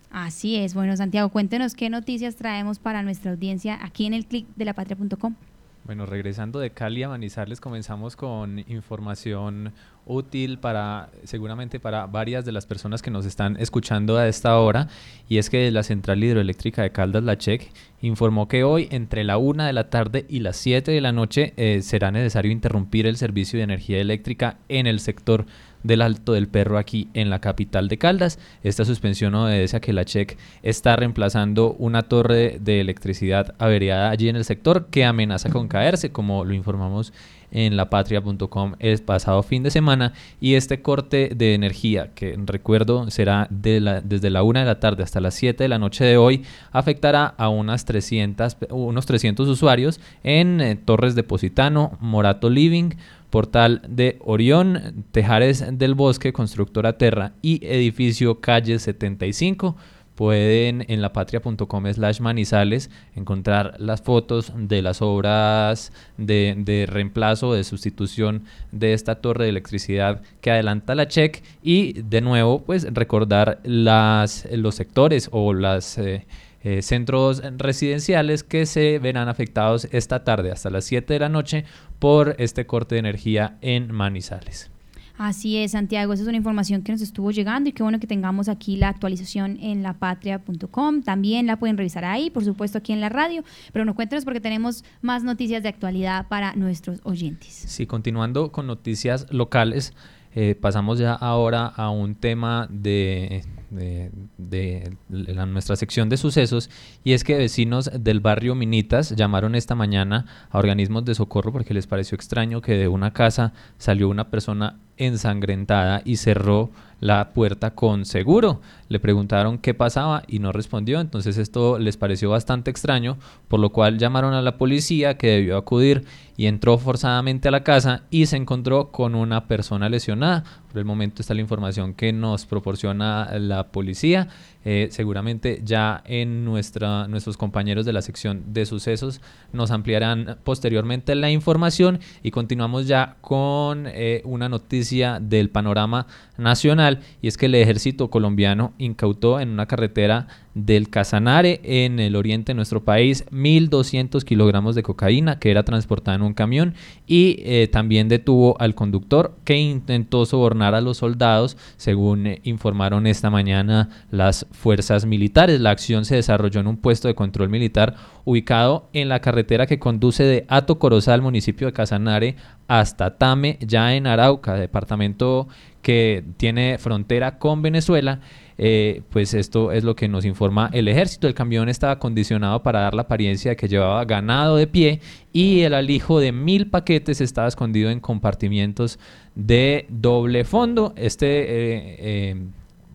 Así 0.10 0.58
es. 0.58 0.74
Bueno, 0.74 0.98
Santiago, 0.98 1.30
cuéntenos 1.30 1.76
qué 1.76 1.90
noticias 1.90 2.36
traemos 2.36 2.80
para 2.80 3.04
nuestra 3.04 3.32
audiencia 3.32 3.80
aquí 3.82 4.06
en 4.06 4.14
el 4.14 4.26
clic 4.26 4.46
de 4.58 4.66
la 4.66 4.74
patria.com. 4.74 5.36
Bueno, 5.84 6.06
regresando 6.06 6.60
de 6.60 6.70
Cali 6.70 7.02
a 7.02 7.10
Manizales, 7.10 7.60
comenzamos 7.60 8.16
con 8.16 8.60
información 8.68 9.74
útil 10.06 10.60
para 10.60 11.10
seguramente 11.24 11.80
para 11.80 12.06
varias 12.06 12.46
de 12.46 12.52
las 12.52 12.68
personas 12.68 13.02
que 13.02 13.10
nos 13.10 13.26
están 13.26 13.58
escuchando 13.58 14.18
a 14.18 14.28
esta 14.28 14.58
hora 14.60 14.88
y 15.28 15.38
es 15.38 15.50
que 15.50 15.70
la 15.72 15.84
central 15.84 16.24
hidroeléctrica 16.24 16.84
de 16.84 16.92
Caldas 16.92 17.24
La 17.24 17.38
Chec 17.38 17.72
informó 18.02 18.48
que 18.48 18.64
hoy 18.64 18.88
entre 18.92 19.24
la 19.24 19.38
1 19.38 19.64
de 19.64 19.74
la 19.74 19.90
tarde 19.90 20.26
y 20.30 20.40
las 20.40 20.58
7 20.58 20.92
de 20.92 21.02
la 21.02 21.12
noche 21.12 21.54
eh, 21.58 21.82
será 21.82 22.12
necesario 22.12 22.52
interrumpir 22.52 23.08
el 23.08 23.18
servicio 23.18 23.58
de 23.58 23.64
energía 23.64 24.00
eléctrica 24.00 24.58
en 24.70 24.86
el 24.86 25.00
sector 25.00 25.46
del 25.84 26.02
Alto 26.02 26.34
del 26.34 26.48
Perro 26.48 26.78
aquí 26.78 27.10
en 27.14 27.30
la 27.30 27.40
capital 27.40 27.88
de 27.88 27.98
Caldas. 27.98 28.40
Esta 28.64 28.86
suspensión 28.86 29.36
obedece 29.36 29.78
a 29.78 29.82
que 29.82 29.94
la 29.94 30.06
CHEC 30.06 30.38
está 30.64 30.96
reemplazando 30.96 31.74
una 31.80 32.04
torre 32.04 32.58
de 32.60 32.82
electricidad 32.82 33.56
averiada 33.60 34.10
allí 34.10 34.30
en 34.30 34.36
el 34.36 34.46
sector 34.46 34.88
que 34.88 35.06
amenaza 35.06 35.50
con 35.50 35.68
caerse, 35.68 36.12
como 36.12 36.46
lo 36.46 36.54
informamos 36.54 37.14
en 37.52 37.76
lapatria.com 37.78 38.74
el 38.80 39.02
pasado 39.02 39.44
fin 39.44 39.64
de 39.64 39.72
semana 39.72 40.14
y 40.40 40.56
este 40.56 40.82
corte 40.82 41.32
de 41.36 41.54
energía 41.54 42.10
que 42.16 42.38
recuerdo 42.46 43.12
será 43.12 43.48
desde 43.50 44.30
la 44.30 44.44
1 44.44 44.60
de 44.60 44.66
la 44.66 44.80
tarde 44.80 45.04
hasta 45.04 45.20
las 45.20 45.36
7 45.36 45.64
de 45.64 45.68
la 45.68 45.78
noche 45.78 46.06
de 46.06 46.18
hoy 46.18 46.44
afectará 46.72 47.26
a 47.38 47.50
unas 47.50 47.86
300, 47.86 48.58
unos 48.70 49.06
300 49.06 49.48
usuarios 49.48 50.00
en 50.24 50.62
eh, 50.62 50.76
Torres 50.76 51.16
de 51.16 51.24
Positano, 51.24 51.98
Morato 52.00 52.50
Living, 52.50 52.92
Portal 53.32 53.82
de 53.88 54.20
Orión, 54.24 55.06
Tejares 55.12 55.66
del 55.80 55.96
Bosque, 55.96 56.34
Constructora 56.34 57.00
Terra 57.00 57.34
y 57.42 57.66
Edificio 57.66 58.40
Calle 58.40 58.78
75 58.78 59.76
pueden 60.16 60.86
en 60.88 61.02
lapatria.com 61.02 61.86
slash 61.92 62.20
manizales 62.20 62.92
encontrar 63.16 63.76
las 63.80 64.04
fotos 64.04 64.54
de 64.56 64.84
las 64.84 65.02
obras 65.02 65.92
de, 66.18 66.86
reemplazo, 66.88 67.54
de 67.54 67.64
sustitución 67.64 68.44
de 68.72 68.94
esta 68.94 69.16
torre 69.16 69.46
de 69.46 69.50
electricidad 69.50 70.22
que 70.42 70.52
adelanta 70.52 70.94
la 70.94 71.08
check 71.08 71.42
y 71.64 71.94
de 72.04 72.22
nuevo 72.22 72.62
pues 72.62 72.94
recordar 72.94 73.62
las, 73.64 74.48
los 74.52 74.76
sectores 74.76 75.30
o 75.32 75.54
las... 75.54 75.98
Eh, 75.98 76.28
eh, 76.64 76.82
centros 76.82 77.42
residenciales 77.58 78.44
que 78.44 78.66
se 78.66 79.00
verán 79.00 79.30
afectados 79.30 79.88
esta 79.92 80.24
tarde 80.24 80.52
hasta 80.52 80.70
las 80.70 80.86
7 80.86 81.14
de 81.14 81.20
la 81.20 81.30
noche 81.30 81.66
por 82.00 82.36
este 82.38 82.66
corte 82.66 82.96
de 82.96 83.00
energía 83.00 83.58
en 83.62 83.92
Manizales. 83.92 84.72
Así 85.18 85.58
es, 85.58 85.74
Santiago, 85.74 86.14
esa 86.14 86.24
es 86.24 86.28
una 86.28 86.38
información 86.38 86.82
que 86.82 86.92
nos 86.92 87.02
estuvo 87.02 87.30
llegando 87.30 87.70
y 87.70 87.74
qué 87.74 87.84
bueno 87.84 88.00
que 88.00 88.08
tengamos 88.08 88.50
aquí 88.50 88.76
la 88.76 88.90
actualización 88.90 89.58
en 89.62 89.84
lapatria.com. 89.84 91.04
También 91.04 91.46
la 91.46 91.60
pueden 91.60 91.78
revisar 91.78 92.06
ahí, 92.06 92.32
por 92.32 92.44
supuesto, 92.44 92.80
aquí 92.80 92.92
en 92.92 93.02
la 93.02 93.10
radio, 93.10 93.44
pero 93.72 93.86
no 93.86 93.94
cuéntenos 93.94 94.26
porque 94.26 94.40
tenemos 94.40 94.84
más 95.02 95.24
noticias 95.24 95.62
de 95.62 95.70
actualidad 95.70 96.28
para 96.28 96.56
nuestros 96.56 97.02
oyentes. 97.04 97.54
Sí, 97.54 97.86
continuando 97.86 98.52
con 98.52 98.66
noticias 98.66 99.28
locales, 99.32 99.94
eh, 100.34 100.56
pasamos 100.60 100.98
ya 100.98 101.14
ahora 101.14 101.68
a 101.68 101.92
un 101.92 102.16
tema 102.16 102.68
de 102.72 103.44
de, 103.72 104.98
la, 105.10 105.46
nuestra 105.46 105.76
sección 105.76 106.10
de 106.10 106.18
sucesos 106.18 106.70
y 107.04 107.14
es 107.14 107.24
que 107.24 107.38
vecinos 107.38 107.90
del 108.00 108.20
barrio 108.20 108.54
Minitas 108.54 109.16
llamaron 109.16 109.56
esta 109.56 109.76
mañana 109.76 110.26
a 110.50 110.60
organismos 110.60 111.06
de 111.06 111.16
socorro 111.16 111.52
porque 111.52 111.74
les 111.74 111.88
pareció 111.88 112.16
extraño 112.16 112.62
que 112.62 112.74
de 112.74 112.88
una 112.88 113.14
casa 113.14 113.54
salió 113.78 114.10
una 114.10 114.30
persona 114.30 114.80
ensangrentada 115.02 116.02
y 116.06 116.18
cerró 116.18 116.70
la 117.02 117.34
puerta 117.34 117.72
con 117.72 118.06
seguro. 118.06 118.62
Le 118.88 119.00
preguntaron 119.00 119.58
qué 119.58 119.74
pasaba 119.74 120.24
y 120.28 120.40
no 120.40 120.52
respondió, 120.52 121.02
entonces 121.02 121.38
esto 121.38 121.80
les 121.80 121.98
pareció 121.98 122.30
bastante 122.30 122.70
extraño, 122.72 123.18
por 123.48 123.60
lo 123.60 123.72
cual 123.72 123.98
llamaron 123.98 124.34
a 124.34 124.42
la 124.42 124.58
policía 124.58 125.18
que 125.18 125.28
debió 125.28 125.58
acudir 125.58 126.06
y 126.38 126.48
entró 126.48 126.78
forzadamente 126.78 127.48
a 127.48 127.52
la 127.52 127.64
casa 127.64 128.04
y 128.10 128.26
se 128.28 128.38
encontró 128.38 128.92
con 128.92 129.16
una 129.16 129.48
persona 129.48 129.90
lesionada. 129.90 130.44
Por 130.70 130.80
el 130.80 130.86
momento 130.86 131.22
está 131.22 131.34
la 131.34 131.42
información 131.42 131.94
que 131.94 132.14
nos 132.14 132.46
proporciona 132.46 133.30
la 133.40 133.68
policía. 133.72 134.28
Eh, 134.64 134.90
seguramente 134.92 135.62
ya 135.64 136.04
en 136.06 136.46
nuestra, 136.46 137.08
nuestros 137.08 137.36
compañeros 137.36 137.86
de 137.86 137.94
la 137.94 138.04
sección 138.04 138.54
de 138.54 138.68
sucesos 138.68 139.22
nos 139.54 139.72
ampliarán 139.72 140.38
posteriormente 140.44 141.16
la 141.16 141.32
información 141.32 142.00
y 142.22 142.30
continuamos 142.30 142.88
ya 142.88 143.18
con 143.22 143.88
eh, 143.88 144.22
una 144.24 144.50
noticia 144.50 144.91
del 144.92 145.50
panorama 145.50 146.08
nacional 146.38 147.00
y 147.22 147.28
es 147.28 147.38
que 147.38 147.46
el 147.46 147.56
ejército 147.56 148.10
colombiano 148.10 148.74
incautó 148.78 149.40
en 149.40 149.50
una 149.50 149.66
carretera 149.66 150.28
del 150.54 150.90
Casanare 150.90 151.62
en 151.64 152.00
el 152.00 152.16
oriente 152.16 152.52
de 152.52 152.56
nuestro 152.56 152.84
país 152.84 153.26
1.200 153.32 154.24
kilogramos 154.24 154.76
de 154.76 154.84
cocaína 154.84 155.40
que 155.40 155.52
era 155.52 155.64
transportada 155.64 156.16
en 156.16 156.24
un 156.24 156.34
camión 156.34 156.74
y 157.08 157.38
eh, 157.40 157.70
también 157.72 158.10
detuvo 158.10 158.60
al 158.60 158.76
conductor 158.76 159.36
que 159.46 159.58
intentó 159.58 160.26
sobornar 160.26 160.76
a 160.76 160.82
los 160.82 160.98
soldados 160.98 161.58
según 161.78 162.28
eh, 162.28 162.42
informaron 162.44 163.08
esta 163.08 163.30
mañana 163.30 163.90
las 164.12 164.46
fuerzas 164.52 165.06
militares. 165.06 165.62
La 165.62 165.72
acción 165.72 166.06
se 166.06 166.16
desarrolló 166.16 166.60
en 166.60 166.68
un 166.68 166.78
puesto 166.78 167.08
de 167.08 167.16
control 167.16 167.50
militar 167.50 167.96
ubicado 168.26 168.90
en 168.94 169.10
la 169.10 169.20
carretera 169.20 169.68
que 169.68 169.80
conduce 169.80 170.24
de 170.24 170.46
Ato 170.48 170.80
Corozal, 170.80 171.22
municipio 171.22 171.68
de 171.68 171.74
Casanare, 171.74 172.36
hasta 172.68 173.18
Tame, 173.18 173.58
ya 173.62 173.96
en 173.96 174.08
Arauca, 174.08 174.56
departamento 174.56 175.48
que 175.82 176.24
tiene 176.38 176.78
frontera 176.78 177.38
con 177.38 177.62
Venezuela. 177.62 178.22
Eh, 178.64 179.02
pues 179.10 179.34
esto 179.34 179.72
es 179.72 179.84
lo 179.84 179.96
que 179.96 180.08
nos 180.08 180.24
informa 180.24 180.70
el 180.72 180.88
ejército. 180.88 181.28
El 181.28 181.34
camión 181.34 181.68
estaba 181.68 181.98
condicionado 181.98 182.62
para 182.62 182.82
dar 182.82 182.94
la 182.94 183.02
apariencia 183.02 183.50
de 183.50 183.56
que 183.58 183.68
llevaba 183.68 184.06
ganado 184.06 184.56
de 184.56 184.68
pie 184.68 185.00
y 185.34 185.62
el 185.62 185.74
alijo 185.74 186.20
de 186.20 186.32
mil 186.32 186.68
paquetes 186.68 187.22
estaba 187.22 187.48
escondido 187.48 187.90
en 187.90 188.00
compartimientos 188.00 189.00
de 189.34 189.88
doble 189.90 190.46
fondo. 190.46 190.94
Este 190.96 191.26
eh, 191.26 191.96
eh, 192.02 192.36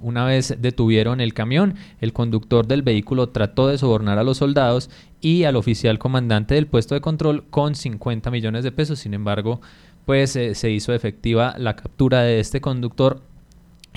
una 0.01 0.25
vez 0.25 0.55
detuvieron 0.61 1.21
el 1.21 1.35
camión, 1.35 1.75
el 2.01 2.13
conductor 2.13 2.69
del 2.69 2.83
vehículo 2.83 3.31
trató 3.31 3.67
de 3.67 3.77
sobornar 3.77 4.21
a 4.21 4.23
los 4.23 4.37
soldados 4.37 4.89
y 5.21 5.43
al 5.43 5.57
oficial 5.57 5.99
comandante 5.99 6.55
del 6.55 6.69
puesto 6.69 6.95
de 6.95 7.01
control 7.01 7.43
con 7.51 7.75
50 7.75 8.31
millones 8.31 8.63
de 8.63 8.71
pesos. 8.71 9.01
Sin 9.01 9.15
embargo, 9.15 9.61
pues 10.05 10.31
se 10.31 10.71
hizo 10.71 10.95
efectiva 10.95 11.57
la 11.59 11.75
captura 11.75 12.23
de 12.23 12.39
este 12.39 12.61
conductor 12.61 13.21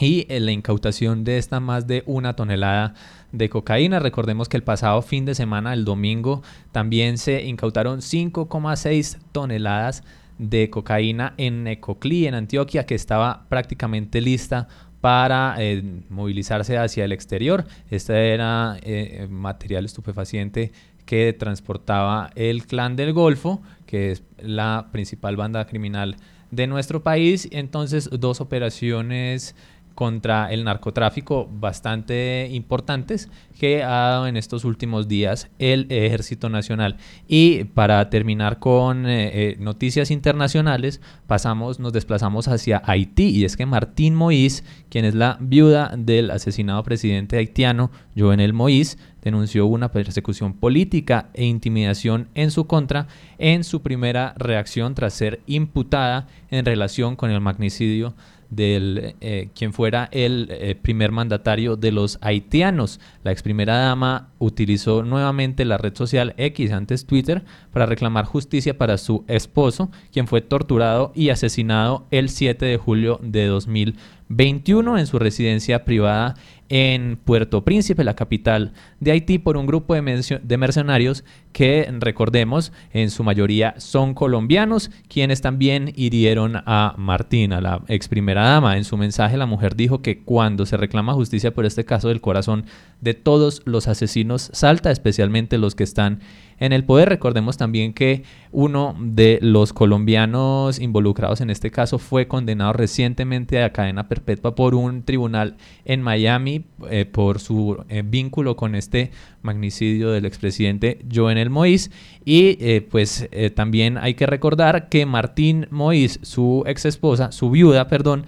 y 0.02 0.26
la 0.30 0.52
incautación 0.52 1.24
de 1.24 1.38
esta 1.38 1.60
más 1.60 1.88
de 1.88 2.04
una 2.06 2.36
tonelada 2.36 2.94
de 3.32 3.50
cocaína. 3.50 4.00
Recordemos 4.00 4.50
que 4.50 4.58
el 4.58 4.64
pasado 4.64 5.02
fin 5.02 5.26
de 5.26 5.36
semana, 5.36 5.74
el 5.74 5.86
domingo, 5.86 6.42
también 6.72 7.18
se 7.18 7.44
incautaron 7.44 8.00
5,6 8.00 9.18
toneladas 9.32 10.04
de 10.38 10.70
cocaína 10.70 11.34
en 11.38 11.64
Necoclí, 11.64 12.26
en 12.26 12.34
Antioquia, 12.34 12.86
que 12.86 12.96
estaba 12.96 13.46
prácticamente 13.50 14.22
lista 14.22 14.68
para 15.02 15.56
eh, 15.60 15.84
movilizarse 16.10 16.78
hacia 16.78 17.06
el 17.06 17.12
exterior. 17.12 17.66
Este 17.90 18.34
era 18.34 18.78
eh, 18.82 19.28
material 19.30 19.86
estupefaciente 19.86 20.72
que 21.06 21.34
transportaba 21.34 22.30
el 22.36 22.66
clan 22.68 22.96
del 22.96 23.14
Golfo, 23.14 23.62
que 23.86 24.12
es 24.12 24.24
la 24.38 24.90
principal 24.92 25.36
banda 25.36 25.66
criminal 25.66 26.18
de 26.52 26.68
nuestro 26.68 27.04
país. 27.04 27.48
Entonces, 27.52 28.10
dos 28.12 28.42
operaciones 28.42 29.56
contra 30.00 30.50
el 30.50 30.64
narcotráfico 30.64 31.50
bastante 31.52 32.48
importantes 32.52 33.30
que 33.60 33.84
ha 33.84 33.90
dado 33.90 34.28
en 34.28 34.38
estos 34.38 34.64
últimos 34.64 35.10
días 35.10 35.50
el 35.60 35.88
Ejército 35.90 36.48
Nacional. 36.48 36.96
Y 37.28 37.66
para 37.66 38.10
terminar 38.10 38.60
con 38.60 39.06
eh, 39.06 39.30
eh, 39.34 39.58
noticias 39.60 40.10
internacionales, 40.10 41.02
pasamos, 41.28 41.82
nos 41.82 41.92
desplazamos 41.92 42.48
hacia 42.48 42.82
Haití 42.86 43.28
y 43.28 43.44
es 43.44 43.58
que 43.58 43.66
Martín 43.66 44.16
Moïse, 44.16 44.64
quien 44.88 45.04
es 45.04 45.16
la 45.16 45.36
viuda 45.42 45.92
del 45.98 46.32
asesinado 46.32 46.82
presidente 46.84 47.36
haitiano 47.36 47.92
Jovenel 48.16 48.54
Moïse, 48.54 48.98
denunció 49.22 49.66
una 49.66 49.92
persecución 49.92 50.54
política 50.54 51.30
e 51.34 51.44
intimidación 51.44 52.30
en 52.36 52.52
su 52.52 52.68
contra 52.68 53.08
en 53.38 53.66
su 53.66 53.82
primera 53.82 54.34
reacción 54.38 54.96
tras 54.96 55.14
ser 55.14 55.42
imputada 55.46 56.28
en 56.52 56.64
relación 56.64 57.18
con 57.18 57.32
el 57.32 57.42
magnicidio 57.42 58.14
del 58.50 59.16
eh, 59.22 59.50
quien 59.54 59.74
fuera 59.74 60.10
el 60.12 60.48
eh, 60.50 60.76
primer 60.76 61.12
mandatario 61.12 61.76
de 61.76 61.92
los 61.92 62.18
haitianos. 62.22 63.00
La 63.24 63.32
ex 63.32 63.44
primera 63.44 63.78
dama 63.78 64.30
utilizó 64.40 65.04
nuevamente 65.04 65.66
la 65.66 65.78
red 65.78 65.96
social 65.96 66.34
X, 66.38 66.72
antes 66.72 67.06
Twitter, 67.06 67.44
para 67.72 67.86
reclamar 67.86 68.26
justicia 68.26 68.78
para 68.78 68.98
su 68.98 69.24
esposo, 69.28 69.92
quien 70.12 70.28
fue 70.28 70.42
torturado 70.42 71.12
y 71.16 71.30
asesinado 71.30 72.08
el 72.12 72.30
7 72.30 72.66
de 72.66 72.78
julio 72.78 73.20
de 73.22 73.46
2021 73.46 74.98
en 74.98 75.08
su 75.08 75.20
residencia 75.20 75.86
privada 75.86 76.36
en 76.70 77.18
Puerto 77.18 77.64
Príncipe, 77.64 78.04
la 78.04 78.16
capital 78.16 78.74
de 79.00 79.12
Haití, 79.12 79.40
por 79.40 79.58
un 79.58 79.66
grupo 79.66 79.96
de, 79.96 80.58
mercenarios 80.58 81.24
que, 81.52 81.92
recordemos, 82.00 82.72
en 82.94 83.10
su 83.10 83.24
mayoría 83.24 83.74
son 83.78 84.14
colombianos, 84.14 84.92
quienes 85.08 85.42
también 85.42 85.92
hirieron 85.96 86.56
a 86.56 86.94
Martina, 86.98 87.60
la 87.60 87.82
ex 87.88 88.08
primera 88.08 88.44
dama. 88.44 88.78
En 88.78 88.84
su 88.84 88.98
mensaje, 88.98 89.36
la 89.36 89.48
mujer 89.48 89.76
dijo 89.76 90.02
que 90.02 90.20
cuando 90.20 90.66
se 90.66 90.78
reclama 90.78 91.14
justicia 91.14 91.54
por 91.54 91.66
este 91.66 91.86
caso, 91.86 92.10
del 92.10 92.22
corazón 92.22 92.66
de 93.02 93.16
todos 93.16 93.64
los 93.66 93.88
asesinos 93.88 94.50
salta, 94.54 94.92
especialmente 94.92 95.58
los 95.58 95.76
que 95.76 95.84
están 95.84 96.20
en 96.60 96.74
el 96.74 96.84
poder. 96.84 97.10
Recordemos 97.10 97.58
también 97.58 97.93
que 97.93 98.24
uno 98.52 98.95
de 99.00 99.39
los 99.41 99.74
colombianos 99.74 100.80
involucrados 100.80 101.41
en 101.41 101.50
este 101.50 101.72
caso 101.72 102.00
fue 102.00 102.28
condenado 102.28 102.74
recientemente 102.74 103.63
a 103.63 103.72
cadena 103.72 104.08
perpetua 104.08 104.56
por 104.56 104.76
un 104.76 105.04
tribunal 105.04 105.58
en 105.86 106.02
Miami 106.02 106.65
eh, 106.89 107.06
por 107.06 107.39
su 107.39 107.84
eh, 107.89 108.04
vínculo 108.06 108.56
con 108.56 108.76
este 108.76 109.12
magnicidio 109.41 110.12
del 110.12 110.26
expresidente 110.26 111.00
Jovenel 111.13 111.50
Moïse. 111.50 111.91
Y 112.26 112.58
eh, 112.60 112.82
pues 112.82 113.30
también 113.56 113.98
hay 113.98 114.13
que 114.13 114.26
recordar 114.26 114.89
que 114.89 115.06
Martín 115.06 115.67
Moïse, 115.72 116.19
su 116.24 116.63
ex 116.65 116.86
esposa, 116.86 117.32
su 117.32 117.50
viuda, 117.50 117.88
perdón, 117.88 118.26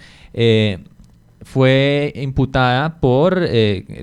fue 1.43 2.13
imputada 2.15 2.99
por 2.99 3.47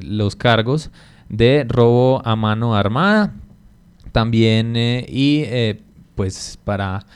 los 0.02 0.36
cargos 0.36 0.90
de 1.28 1.64
robo 1.68 2.22
a 2.24 2.36
mano 2.36 2.74
armada, 2.74 3.34
también 4.18 4.74
y 4.76 5.44
pues 6.16 6.58
para 6.64 7.06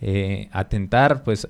eh, 0.00 0.48
atentar, 0.52 1.24
pues 1.24 1.48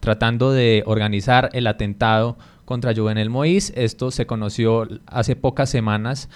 tratando 0.00 0.50
de 0.50 0.82
organizar 0.84 1.48
el 1.52 1.68
atentado 1.68 2.36
contra 2.64 2.92
Jovenel 2.92 3.30
Moïse. 3.30 3.72
Esto 3.76 4.10
se 4.10 4.26
conoció 4.26 4.88
hace 5.06 5.36
pocas 5.36 5.70
semanas 5.70 6.28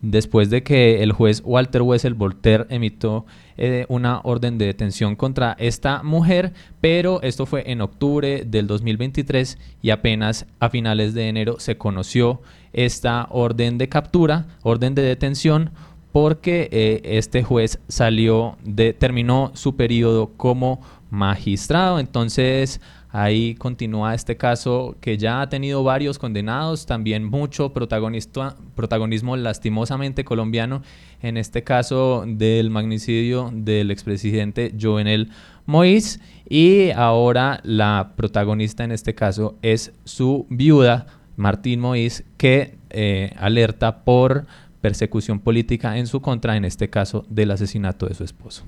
después 0.00 0.48
de 0.48 0.62
que 0.62 1.02
el 1.02 1.12
juez 1.12 1.42
Walter 1.44 1.82
Wessel 1.82 2.14
Voltaire 2.14 2.66
emitió 2.70 3.24
eh, 3.56 3.84
una 3.88 4.20
orden 4.24 4.56
de 4.56 4.66
detención 4.66 5.14
contra 5.14 5.56
esta 5.58 6.02
mujer, 6.02 6.52
pero 6.80 7.20
esto 7.22 7.44
fue 7.44 7.70
en 7.70 7.82
octubre 7.82 8.44
del 8.46 8.66
2023 8.66 9.58
y 9.82 9.90
apenas 9.90 10.46
a 10.58 10.70
finales 10.70 11.12
de 11.12 11.28
enero 11.28 11.56
se 11.58 11.76
conoció 11.76 12.40
esta 12.72 13.26
orden 13.30 13.78
de 13.78 13.88
captura, 13.88 14.46
orden 14.62 14.94
de 14.94 15.02
detención 15.02 15.70
porque 16.12 16.68
eh, 16.72 17.00
este 17.04 17.42
juez 17.42 17.78
salió 17.88 18.56
de, 18.64 18.92
terminó 18.92 19.52
su 19.54 19.76
periodo 19.76 20.30
como 20.36 20.80
magistrado, 21.10 21.98
entonces 21.98 22.80
ahí 23.12 23.54
continúa 23.56 24.14
este 24.14 24.36
caso 24.36 24.96
que 25.00 25.18
ya 25.18 25.40
ha 25.40 25.48
tenido 25.48 25.82
varios 25.82 26.18
condenados, 26.18 26.86
también 26.86 27.24
mucho 27.24 27.72
protagonismo 27.72 29.36
lastimosamente 29.36 30.24
colombiano, 30.24 30.82
en 31.20 31.36
este 31.36 31.62
caso 31.64 32.24
del 32.26 32.70
magnicidio 32.70 33.50
del 33.52 33.90
expresidente 33.90 34.72
Jovenel 34.80 35.30
Moïse, 35.66 36.20
y 36.48 36.90
ahora 36.90 37.60
la 37.64 38.12
protagonista 38.16 38.84
en 38.84 38.92
este 38.92 39.14
caso 39.14 39.56
es 39.62 39.92
su 40.04 40.46
viuda, 40.48 41.06
Martín 41.36 41.80
Moïse, 41.80 42.24
que 42.36 42.76
eh, 42.90 43.32
alerta 43.38 44.04
por 44.04 44.46
persecución 44.80 45.40
política 45.40 45.98
en 45.98 46.06
su 46.06 46.20
contra, 46.20 46.56
en 46.56 46.64
este 46.64 46.90
caso 46.90 47.24
del 47.28 47.50
asesinato 47.50 48.06
de 48.06 48.14
su 48.14 48.24
esposo. 48.24 48.64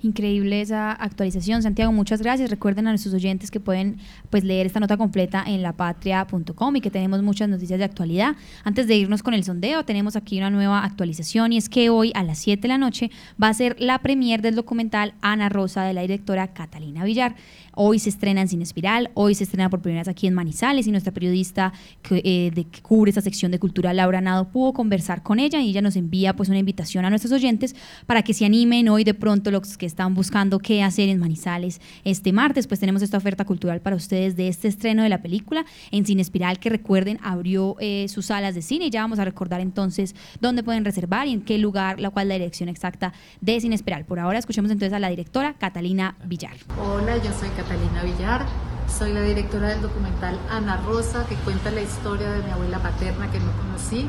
Increíble 0.00 0.60
esa 0.60 0.92
actualización. 0.92 1.60
Santiago, 1.62 1.90
muchas 1.90 2.22
gracias. 2.22 2.50
Recuerden 2.50 2.86
a 2.86 2.90
nuestros 2.90 3.14
oyentes 3.14 3.50
que 3.50 3.58
pueden 3.58 3.98
pues, 4.30 4.44
leer 4.44 4.66
esta 4.66 4.78
nota 4.78 4.96
completa 4.96 5.42
en 5.44 5.60
lapatria.com 5.60 6.76
y 6.76 6.80
que 6.80 6.90
tenemos 6.90 7.20
muchas 7.22 7.48
noticias 7.48 7.80
de 7.80 7.84
actualidad. 7.84 8.36
Antes 8.62 8.86
de 8.86 8.94
irnos 8.94 9.24
con 9.24 9.34
el 9.34 9.42
sondeo, 9.42 9.84
tenemos 9.84 10.14
aquí 10.14 10.38
una 10.38 10.50
nueva 10.50 10.84
actualización 10.84 11.52
y 11.52 11.56
es 11.56 11.68
que 11.68 11.90
hoy 11.90 12.12
a 12.14 12.22
las 12.22 12.38
7 12.38 12.62
de 12.62 12.68
la 12.68 12.78
noche 12.78 13.10
va 13.42 13.48
a 13.48 13.54
ser 13.54 13.74
la 13.80 13.98
premier 13.98 14.40
del 14.40 14.54
documental 14.54 15.14
Ana 15.20 15.48
Rosa 15.48 15.82
de 15.82 15.92
la 15.94 16.02
directora 16.02 16.46
Catalina 16.54 17.02
Villar. 17.04 17.34
Hoy 17.74 17.98
se 17.98 18.08
estrena 18.08 18.40
en 18.40 18.48
Cine 18.48 18.64
Espiral, 18.64 19.10
hoy 19.14 19.34
se 19.34 19.44
estrena 19.44 19.70
por 19.70 19.80
primera 19.80 20.00
vez 20.00 20.08
aquí 20.08 20.26
en 20.26 20.34
Manizales 20.34 20.86
y 20.86 20.90
nuestra 20.90 21.12
periodista 21.12 21.72
que, 22.02 22.22
eh, 22.24 22.50
de, 22.52 22.64
que 22.64 22.82
cubre 22.82 23.10
esta 23.10 23.20
sección 23.20 23.52
de 23.52 23.58
cultura, 23.58 23.92
Laura 23.92 24.20
Nado, 24.20 24.48
pudo 24.48 24.72
conversar 24.72 25.22
con 25.22 25.38
ella 25.38 25.60
y 25.60 25.70
ella 25.70 25.82
nos 25.82 25.96
envía 25.96 26.34
pues 26.34 26.48
una 26.48 26.58
invitación 26.58 27.04
a 27.04 27.10
nuestros 27.10 27.32
oyentes 27.32 27.74
para 28.06 28.22
que 28.22 28.34
se 28.34 28.44
animen 28.44 28.88
hoy 28.88 29.04
de 29.04 29.14
pronto 29.14 29.50
los 29.50 29.76
que 29.76 29.87
están 29.88 30.14
buscando 30.14 30.58
qué 30.58 30.82
hacer 30.82 31.08
en 31.08 31.18
Manizales 31.18 31.80
este 32.04 32.32
martes, 32.32 32.66
pues 32.66 32.78
tenemos 32.78 33.02
esta 33.02 33.16
oferta 33.16 33.44
cultural 33.44 33.80
para 33.80 33.96
ustedes 33.96 34.36
de 34.36 34.48
este 34.48 34.68
estreno 34.68 35.02
de 35.02 35.08
la 35.08 35.22
película 35.22 35.64
en 35.90 36.06
Cine 36.06 36.22
Espiral 36.22 36.58
que 36.58 36.68
recuerden 36.68 37.18
abrió 37.22 37.76
eh, 37.80 38.06
sus 38.08 38.26
salas 38.26 38.54
de 38.54 38.62
cine 38.62 38.86
y 38.86 38.90
ya 38.90 39.02
vamos 39.02 39.18
a 39.18 39.24
recordar 39.24 39.60
entonces 39.60 40.14
dónde 40.40 40.62
pueden 40.62 40.84
reservar 40.84 41.26
y 41.26 41.32
en 41.32 41.42
qué 41.42 41.58
lugar, 41.58 41.98
la 42.00 42.10
cual 42.10 42.28
la 42.28 42.34
dirección 42.34 42.68
exacta 42.68 43.12
de 43.40 43.60
Cine 43.60 43.74
Espiral. 43.74 44.04
Por 44.04 44.20
ahora 44.20 44.38
escuchemos 44.38 44.70
entonces 44.70 44.94
a 44.94 44.98
la 44.98 45.08
directora 45.08 45.54
Catalina 45.54 46.16
Villar. 46.24 46.56
Hola, 46.78 47.16
yo 47.16 47.32
soy 47.32 47.48
Catalina 47.50 47.78
Catalina 47.78 48.02
Villar. 48.02 48.46
Soy 48.88 49.12
la 49.12 49.22
directora 49.22 49.68
del 49.68 49.82
documental 49.82 50.38
Ana 50.50 50.78
Rosa, 50.78 51.26
que 51.28 51.34
cuenta 51.36 51.70
la 51.70 51.82
historia 51.82 52.30
de 52.30 52.42
mi 52.42 52.50
abuela 52.50 52.78
paterna 52.78 53.30
que 53.30 53.38
no 53.38 53.52
conocí, 53.52 54.06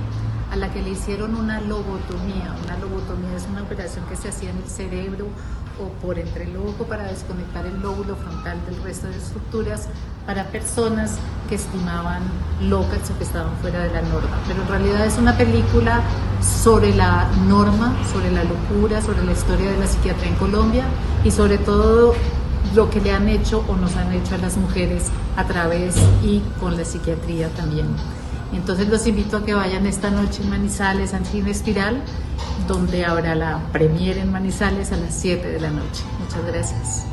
a 0.51 0.55
la 0.55 0.71
que 0.71 0.81
le 0.81 0.91
hicieron 0.91 1.35
una 1.35 1.61
lobotomía. 1.61 2.55
Una 2.65 2.77
lobotomía 2.77 3.35
es 3.37 3.45
una 3.49 3.63
operación 3.63 4.05
que 4.05 4.15
se 4.15 4.29
hacía 4.29 4.49
en 4.49 4.57
el 4.57 4.69
cerebro 4.69 5.27
o 5.79 5.87
por 6.05 6.19
entre 6.19 6.43
el 6.43 6.57
para 6.87 7.03
desconectar 7.03 7.65
el 7.65 7.79
lóbulo 7.81 8.15
frontal 8.15 8.57
del 8.65 8.81
resto 8.83 9.07
de 9.07 9.17
estructuras 9.17 9.87
para 10.25 10.45
personas 10.45 11.17
que 11.47 11.55
estimaban 11.55 12.21
locas 12.61 13.09
o 13.09 13.17
que 13.17 13.23
estaban 13.23 13.55
fuera 13.61 13.83
de 13.83 13.93
la 13.93 14.01
norma. 14.01 14.39
Pero 14.47 14.61
en 14.61 14.67
realidad 14.67 15.05
es 15.05 15.17
una 15.17 15.37
película 15.37 16.01
sobre 16.41 16.93
la 16.95 17.29
norma, 17.47 17.95
sobre 18.11 18.31
la 18.31 18.43
locura, 18.43 19.01
sobre 19.01 19.23
la 19.23 19.31
historia 19.31 19.71
de 19.71 19.77
la 19.77 19.87
psiquiatría 19.87 20.29
en 20.29 20.35
Colombia 20.35 20.83
y 21.23 21.31
sobre 21.31 21.57
todo 21.57 22.13
lo 22.75 22.89
que 22.89 22.99
le 23.01 23.11
han 23.11 23.29
hecho 23.29 23.63
o 23.67 23.75
nos 23.75 23.95
han 23.95 24.11
hecho 24.13 24.35
a 24.35 24.37
las 24.37 24.57
mujeres 24.57 25.05
a 25.37 25.45
través 25.45 25.95
y 26.23 26.41
con 26.59 26.75
la 26.75 26.83
psiquiatría 26.83 27.49
también. 27.49 27.87
Entonces 28.53 28.87
los 28.89 29.05
invito 29.05 29.37
a 29.37 29.45
que 29.45 29.53
vayan 29.53 29.85
esta 29.85 30.09
noche 30.09 30.41
en 30.41 30.49
Manizales 30.49 31.13
al 31.13 31.25
Cine 31.25 31.51
Espiral, 31.51 32.01
donde 32.67 33.05
habrá 33.05 33.35
la 33.35 33.59
premier 33.71 34.17
en 34.17 34.31
Manizales 34.31 34.91
a 34.91 34.97
las 34.97 35.13
7 35.13 35.47
de 35.47 35.59
la 35.59 35.69
noche. 35.69 36.03
Muchas 36.19 36.45
gracias. 36.45 37.05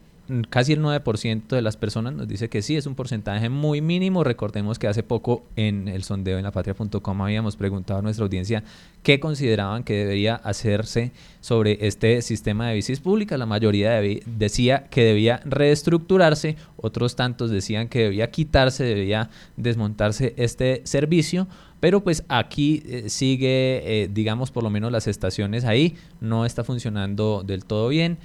casi 0.49 0.73
el 0.73 0.81
9% 0.81 1.47
de 1.47 1.61
las 1.61 1.77
personas 1.77 2.13
nos 2.13 2.27
dice 2.27 2.49
que 2.49 2.61
sí, 2.61 2.75
es 2.75 2.85
un 2.85 2.95
porcentaje 2.95 3.49
muy 3.49 3.81
mínimo. 3.81 4.23
Recordemos 4.23 4.79
que 4.79 4.87
hace 4.87 5.03
poco 5.03 5.43
en 5.55 5.87
el 5.87 6.03
sondeo 6.03 6.37
en 6.37 6.43
la 6.43 6.51
patria.com 6.51 7.21
habíamos 7.21 7.55
preguntado 7.55 7.99
a 7.99 8.01
nuestra 8.01 8.25
audiencia 8.25 8.63
qué 9.03 9.19
consideraban 9.19 9.83
que 9.83 9.93
debería 9.93 10.35
hacerse 10.35 11.11
sobre 11.41 11.85
este 11.87 12.21
sistema 12.21 12.69
de 12.69 12.75
bicis 12.75 12.99
públicas. 12.99 13.37
La 13.37 13.45
mayoría 13.45 14.01
decía 14.25 14.87
que 14.89 15.03
debía 15.03 15.41
reestructurarse, 15.45 16.55
otros 16.77 17.15
tantos 17.15 17.51
decían 17.51 17.87
que 17.87 18.03
debía 18.03 18.31
quitarse, 18.31 18.83
debía 18.83 19.29
desmontarse 19.57 20.33
este 20.37 20.81
servicio. 20.85 21.47
Pero 21.79 22.03
pues 22.03 22.23
aquí 22.29 22.81
eh, 22.87 23.09
sigue, 23.09 24.03
eh, 24.03 24.09
digamos, 24.11 24.49
por 24.49 24.63
lo 24.63 24.69
menos 24.69 24.91
las 24.91 25.07
estaciones 25.07 25.65
ahí, 25.65 25.95
no 26.19 26.45
está 26.45 26.63
funcionando 26.63 27.43
del 27.45 27.65
todo 27.65 27.89
bien. 27.89 28.17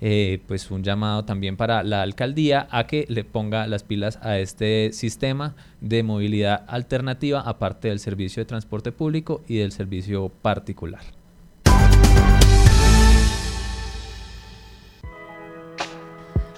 Eh, 0.00 0.40
pues 0.46 0.70
un 0.70 0.84
llamado 0.84 1.24
también 1.24 1.56
para 1.56 1.82
la 1.82 2.02
alcaldía 2.02 2.68
a 2.70 2.86
que 2.86 3.04
le 3.08 3.24
ponga 3.24 3.66
las 3.66 3.82
pilas 3.82 4.18
a 4.22 4.38
este 4.38 4.92
sistema 4.92 5.56
de 5.80 6.04
movilidad 6.04 6.64
alternativa 6.68 7.40
aparte 7.40 7.88
del 7.88 7.98
servicio 7.98 8.40
de 8.40 8.46
transporte 8.46 8.92
público 8.92 9.42
y 9.48 9.56
del 9.56 9.72
servicio 9.72 10.28
particular. 10.28 11.02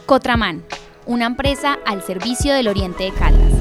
Cotraman, 0.05 0.64
una 1.07 1.26
empresa 1.26 1.79
al 1.87 2.03
servicio 2.03 2.53
del 2.53 2.68
Oriente 2.68 3.05
de 3.05 3.12
Caldas. 3.12 3.53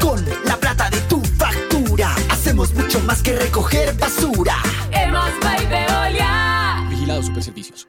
Con 0.00 0.22
la 0.44 0.58
plata 0.58 0.90
de 0.90 1.00
tu 1.02 1.22
factura, 1.22 2.12
hacemos 2.30 2.74
mucho 2.74 2.98
más 3.00 3.22
que 3.22 3.34
recoger 3.34 3.96
basura. 3.96 4.56
Hemos 4.90 5.30
Veolia. 5.70 6.84
Vigilado 6.90 7.22
Superservicios. 7.22 7.88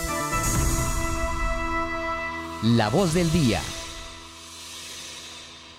La 2.63 2.89
voz 2.89 3.15
del 3.15 3.31
día. 3.31 3.59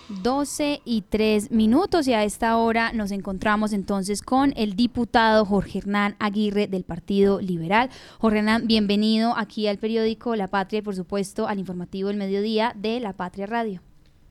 12 0.08 0.80
y 0.84 1.02
3 1.02 1.52
minutos 1.52 2.08
y 2.08 2.12
a 2.12 2.24
esta 2.24 2.56
hora 2.56 2.92
nos 2.92 3.12
encontramos 3.12 3.72
entonces 3.72 4.20
con 4.20 4.52
el 4.56 4.74
diputado 4.74 5.44
Jorge 5.44 5.78
Hernán 5.78 6.16
Aguirre 6.18 6.66
del 6.66 6.82
Partido 6.82 7.40
Liberal. 7.40 7.88
Jorge 8.18 8.40
Hernán, 8.40 8.66
bienvenido 8.66 9.38
aquí 9.38 9.68
al 9.68 9.78
periódico 9.78 10.34
La 10.34 10.48
Patria 10.48 10.80
y 10.80 10.82
por 10.82 10.96
supuesto 10.96 11.46
al 11.46 11.60
informativo 11.60 12.08
del 12.08 12.16
mediodía 12.16 12.74
de 12.76 12.98
La 12.98 13.12
Patria 13.12 13.46
Radio. 13.46 13.80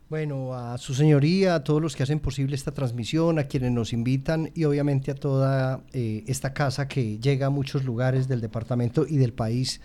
Bueno, 0.10 0.54
a 0.54 0.78
su 0.78 0.94
señoría, 0.94 1.56
a 1.56 1.64
todos 1.64 1.82
los 1.82 1.96
que 1.96 2.04
hacen 2.04 2.20
posible 2.20 2.58
esta 2.58 2.74
transmisión, 2.74 3.40
a 3.40 3.46
quienes 3.46 3.72
nos 3.72 3.94
invitan 3.94 4.52
y 4.54 4.66
obviamente 4.66 5.10
a 5.10 5.16
toda 5.16 5.86
eh, 5.94 6.26
esta 6.28 6.54
casa 6.54 6.90
que 6.90 7.18
llega 7.18 7.48
a 7.48 7.50
muchos 7.50 7.86
lugares 7.86 8.28
del 8.28 8.42
departamento 8.42 9.06
y 9.08 9.16
del 9.16 9.32
país 9.32 9.80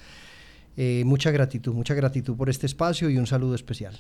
eh, 0.76 1.02
mucha 1.04 1.30
gratitud, 1.30 1.74
mucha 1.74 1.94
gratitud 1.94 2.36
por 2.36 2.50
este 2.50 2.66
espacio 2.66 3.10
y 3.10 3.18
un 3.18 3.26
saludo 3.26 3.54
especial. 3.54 3.98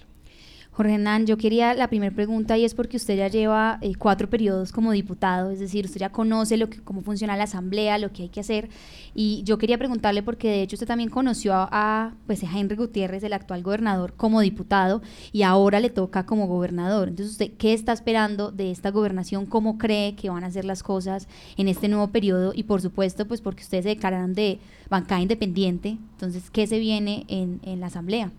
Jorge 0.76 0.92
Hernán, 0.92 1.24
yo 1.24 1.38
quería 1.38 1.72
la 1.72 1.88
primera 1.88 2.14
pregunta 2.14 2.58
y 2.58 2.66
es 2.66 2.74
porque 2.74 2.98
usted 2.98 3.16
ya 3.16 3.28
lleva 3.28 3.78
eh, 3.80 3.94
cuatro 3.94 4.28
periodos 4.28 4.72
como 4.72 4.92
diputado, 4.92 5.50
es 5.50 5.58
decir, 5.58 5.86
usted 5.86 6.00
ya 6.00 6.12
conoce 6.12 6.58
lo 6.58 6.68
que, 6.68 6.82
cómo 6.82 7.00
funciona 7.00 7.34
la 7.34 7.44
asamblea, 7.44 7.96
lo 7.96 8.12
que 8.12 8.24
hay 8.24 8.28
que 8.28 8.40
hacer. 8.40 8.68
Y 9.14 9.42
yo 9.44 9.56
quería 9.56 9.78
preguntarle, 9.78 10.22
porque 10.22 10.48
de 10.50 10.60
hecho 10.60 10.74
usted 10.74 10.86
también 10.86 11.08
conoció 11.08 11.54
a, 11.54 12.12
pues, 12.26 12.44
a 12.44 12.58
Henry 12.58 12.76
Gutiérrez, 12.76 13.22
el 13.22 13.32
actual 13.32 13.62
gobernador, 13.62 14.12
como 14.18 14.42
diputado 14.42 15.00
y 15.32 15.44
ahora 15.44 15.80
le 15.80 15.88
toca 15.88 16.26
como 16.26 16.46
gobernador. 16.46 17.08
Entonces, 17.08 17.32
¿usted 17.32 17.52
qué 17.56 17.72
está 17.72 17.94
esperando 17.94 18.52
de 18.52 18.70
esta 18.70 18.90
gobernación? 18.90 19.46
¿Cómo 19.46 19.78
cree 19.78 20.14
que 20.14 20.28
van 20.28 20.44
a 20.44 20.50
ser 20.50 20.66
las 20.66 20.82
cosas 20.82 21.26
en 21.56 21.68
este 21.68 21.88
nuevo 21.88 22.08
periodo? 22.08 22.52
Y 22.54 22.64
por 22.64 22.82
supuesto, 22.82 23.26
pues 23.26 23.40
porque 23.40 23.62
ustedes 23.62 23.84
se 23.84 23.88
declararon 23.88 24.34
de 24.34 24.58
bancada 24.90 25.22
independiente, 25.22 25.96
entonces, 26.12 26.50
¿qué 26.50 26.66
se 26.66 26.78
viene 26.78 27.24
en, 27.28 27.60
en 27.62 27.80
la 27.80 27.86
asamblea? 27.86 28.30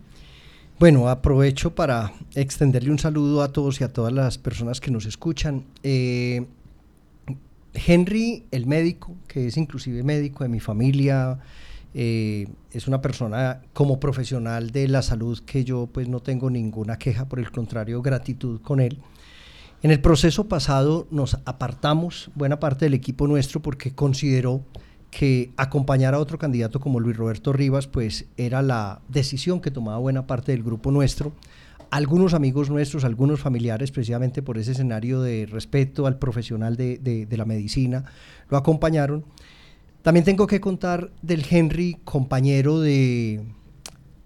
Bueno, 0.78 1.08
aprovecho 1.08 1.74
para 1.74 2.12
extenderle 2.36 2.92
un 2.92 3.00
saludo 3.00 3.42
a 3.42 3.50
todos 3.50 3.80
y 3.80 3.84
a 3.84 3.92
todas 3.92 4.12
las 4.12 4.38
personas 4.38 4.80
que 4.80 4.92
nos 4.92 5.06
escuchan. 5.06 5.64
Eh, 5.82 6.46
Henry, 7.74 8.44
el 8.52 8.66
médico, 8.66 9.16
que 9.26 9.48
es 9.48 9.56
inclusive 9.56 10.04
médico 10.04 10.44
de 10.44 10.48
mi 10.48 10.60
familia, 10.60 11.40
eh, 11.94 12.46
es 12.70 12.86
una 12.86 13.02
persona 13.02 13.60
como 13.72 13.98
profesional 13.98 14.70
de 14.70 14.86
la 14.86 15.02
salud 15.02 15.40
que 15.40 15.64
yo 15.64 15.88
pues 15.92 16.08
no 16.08 16.20
tengo 16.20 16.48
ninguna 16.48 16.96
queja, 16.96 17.28
por 17.28 17.40
el 17.40 17.50
contrario, 17.50 18.00
gratitud 18.00 18.60
con 18.60 18.78
él. 18.78 19.00
En 19.82 19.90
el 19.90 20.00
proceso 20.00 20.46
pasado 20.46 21.08
nos 21.10 21.38
apartamos 21.44 22.30
buena 22.36 22.60
parte 22.60 22.84
del 22.84 22.94
equipo 22.94 23.26
nuestro 23.26 23.60
porque 23.60 23.96
consideró 23.96 24.62
que 25.10 25.50
acompañar 25.56 26.14
a 26.14 26.18
otro 26.18 26.38
candidato 26.38 26.80
como 26.80 27.00
Luis 27.00 27.16
Roberto 27.16 27.52
Rivas, 27.52 27.86
pues 27.86 28.26
era 28.36 28.62
la 28.62 29.00
decisión 29.08 29.60
que 29.60 29.70
tomaba 29.70 29.98
buena 29.98 30.26
parte 30.26 30.52
del 30.52 30.62
grupo 30.62 30.90
nuestro. 30.90 31.32
Algunos 31.90 32.34
amigos 32.34 32.68
nuestros, 32.68 33.04
algunos 33.04 33.40
familiares, 33.40 33.90
precisamente 33.90 34.42
por 34.42 34.58
ese 34.58 34.72
escenario 34.72 35.22
de 35.22 35.46
respeto 35.46 36.06
al 36.06 36.18
profesional 36.18 36.76
de, 36.76 36.98
de, 36.98 37.36
la 37.36 37.46
medicina, 37.46 38.04
lo 38.50 38.58
acompañaron. 38.58 39.24
También 40.02 40.24
tengo 40.24 40.46
que 40.46 40.60
contar 40.60 41.10
del 41.22 41.44
Henry, 41.48 41.96
compañero 42.04 42.80
de 42.80 43.40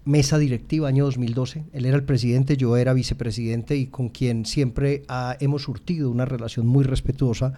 mesa 0.03 0.37
directiva 0.37 0.89
año 0.89 1.05
2012. 1.05 1.63
Él 1.71 1.85
era 1.85 1.95
el 1.95 2.03
presidente, 2.03 2.57
yo 2.57 2.75
era 2.75 2.91
vicepresidente 2.91 3.77
y 3.77 3.87
con 3.87 4.09
quien 4.09 4.45
siempre 4.45 5.03
hemos 5.39 5.63
surtido 5.63 6.11
una 6.11 6.25
relación 6.25 6.67
muy 6.67 6.83
respetuosa 6.83 7.53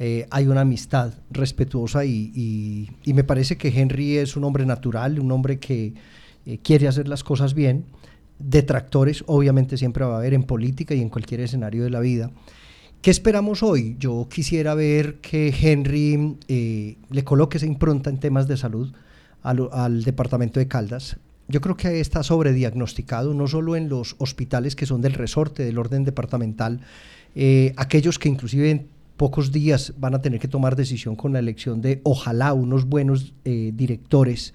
eh, 0.00 0.26
hay 0.30 0.46
una 0.46 0.60
amistad 0.60 1.12
respetuosa 1.30 2.04
y, 2.04 2.88
me 3.04 3.24
parece 3.24 3.56
que 3.56 3.68
Henry 3.68 4.18
es 4.18 4.36
un 4.36 4.44
hombre 4.44 4.64
natural, 4.64 5.18
un 5.18 5.32
hombre 5.32 5.58
que 5.58 5.94
eh, 6.46 6.58
quiere 6.62 6.86
hacer 6.86 7.08
las 7.08 7.24
cosas 7.24 7.54
bien, 7.54 7.84
detractores, 8.38 9.24
obviamente 9.26 9.76
siempre 9.76 10.04
va 10.04 10.14
a 10.14 10.18
haber 10.18 10.34
en 10.34 10.44
política 10.44 10.94
y 10.94 11.00
en 11.00 11.08
cualquier 11.08 11.40
escenario 11.40 11.82
de 11.82 11.90
la 11.90 11.98
vida. 11.98 12.30
¿Qué 13.02 13.10
esperamos 13.10 13.62
hoy? 13.62 13.96
Yo 13.98 14.28
quisiera 14.30 14.74
ver 14.74 15.16
que 15.16 15.52
Henry 15.60 16.36
eh, 16.46 16.96
le 17.10 17.24
coloque 17.24 17.58
esa 17.58 17.66
impronta 17.66 18.10
en 18.10 18.18
temas 18.18 18.46
de 18.46 18.56
salud 18.56 18.92
al, 19.42 19.68
al, 19.72 20.04
departamento 20.04 20.60
de 20.60 20.68
Caldas. 20.68 21.16
Yo 21.48 21.60
creo 21.60 21.76
que 21.76 22.00
está 22.00 22.22
sobrediagnosticado, 22.22 23.34
no 23.34 23.48
solo 23.48 23.74
en 23.74 23.88
los 23.88 24.14
hospitales 24.18 24.76
que 24.76 24.86
son 24.86 25.00
del 25.00 25.14
resorte, 25.14 25.64
del 25.64 25.78
orden 25.78 26.04
departamental, 26.04 26.80
aquellos 27.76 28.18
que 28.18 28.28
inclusive 28.28 28.86
pocos 29.18 29.52
días 29.52 29.92
van 29.98 30.14
a 30.14 30.22
tener 30.22 30.40
que 30.40 30.48
tomar 30.48 30.76
decisión 30.76 31.14
con 31.14 31.34
la 31.34 31.40
elección 31.40 31.82
de 31.82 32.00
ojalá 32.04 32.54
unos 32.54 32.86
buenos 32.86 33.34
eh, 33.44 33.72
directores 33.74 34.54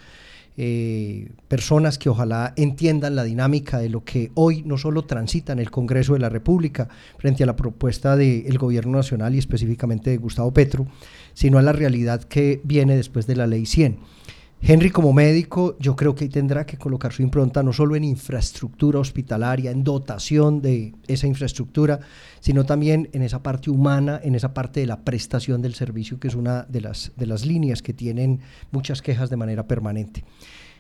eh, 0.56 1.32
personas 1.48 1.98
que 1.98 2.10
ojalá 2.10 2.54
entiendan 2.56 3.16
la 3.16 3.24
dinámica 3.24 3.80
de 3.80 3.90
lo 3.90 4.04
que 4.04 4.32
hoy 4.36 4.62
no 4.64 4.78
solo 4.78 5.04
transita 5.04 5.52
en 5.52 5.60
el 5.60 5.72
Congreso 5.72 6.14
de 6.14 6.20
la 6.20 6.30
República 6.30 6.90
frente 7.18 7.44
a 7.44 7.48
la 7.48 7.56
propuesta 7.56 8.16
del 8.16 8.58
gobierno 8.60 8.98
nacional 8.98 9.34
y 9.34 9.40
específicamente 9.40 10.12
de 10.12 10.18
Gustavo 10.18 10.54
Petro, 10.54 10.86
sino 11.34 11.58
a 11.58 11.64
la 11.64 11.74
realidad 11.74 12.24
que 12.24 12.62
viene 12.64 12.96
después 12.96 13.26
de 13.26 13.36
la 13.36 13.48
ley 13.48 13.66
100. 13.66 13.98
Henry 14.66 14.92
como 14.92 15.12
médico 15.12 15.76
yo 15.78 15.94
creo 15.98 16.16
que 16.16 16.30
tendrá 16.30 16.66
que 16.66 16.78
colocar 16.78 17.12
su 17.12 17.22
impronta 17.22 17.62
no 17.64 17.74
solo 17.74 17.98
en 17.98 18.06
infraestructura 18.06 18.98
hospitalaria, 18.98 19.72
en 19.72 19.84
dotación 19.84 20.62
de 20.62 20.94
esa 21.06 21.28
infraestructura, 21.28 22.00
sino 22.40 22.66
también 22.66 23.10
en 23.12 23.24
esa 23.24 23.44
parte 23.44 23.70
humana, 23.70 24.22
en 24.24 24.36
esa 24.36 24.54
parte 24.54 24.80
de 24.80 24.86
la 24.86 25.02
prestación 25.02 25.62
del 25.62 25.74
servicio, 25.74 26.18
que 26.18 26.30
es 26.30 26.36
una 26.36 26.64
de 26.64 26.80
las, 26.80 27.12
de 27.18 27.26
las 27.26 27.46
líneas 27.46 27.82
que 27.82 27.94
tienen 27.94 28.40
muchas 28.72 29.02
quejas 29.02 29.30
de 29.30 29.36
manera 29.36 29.68
permanente. 29.68 30.24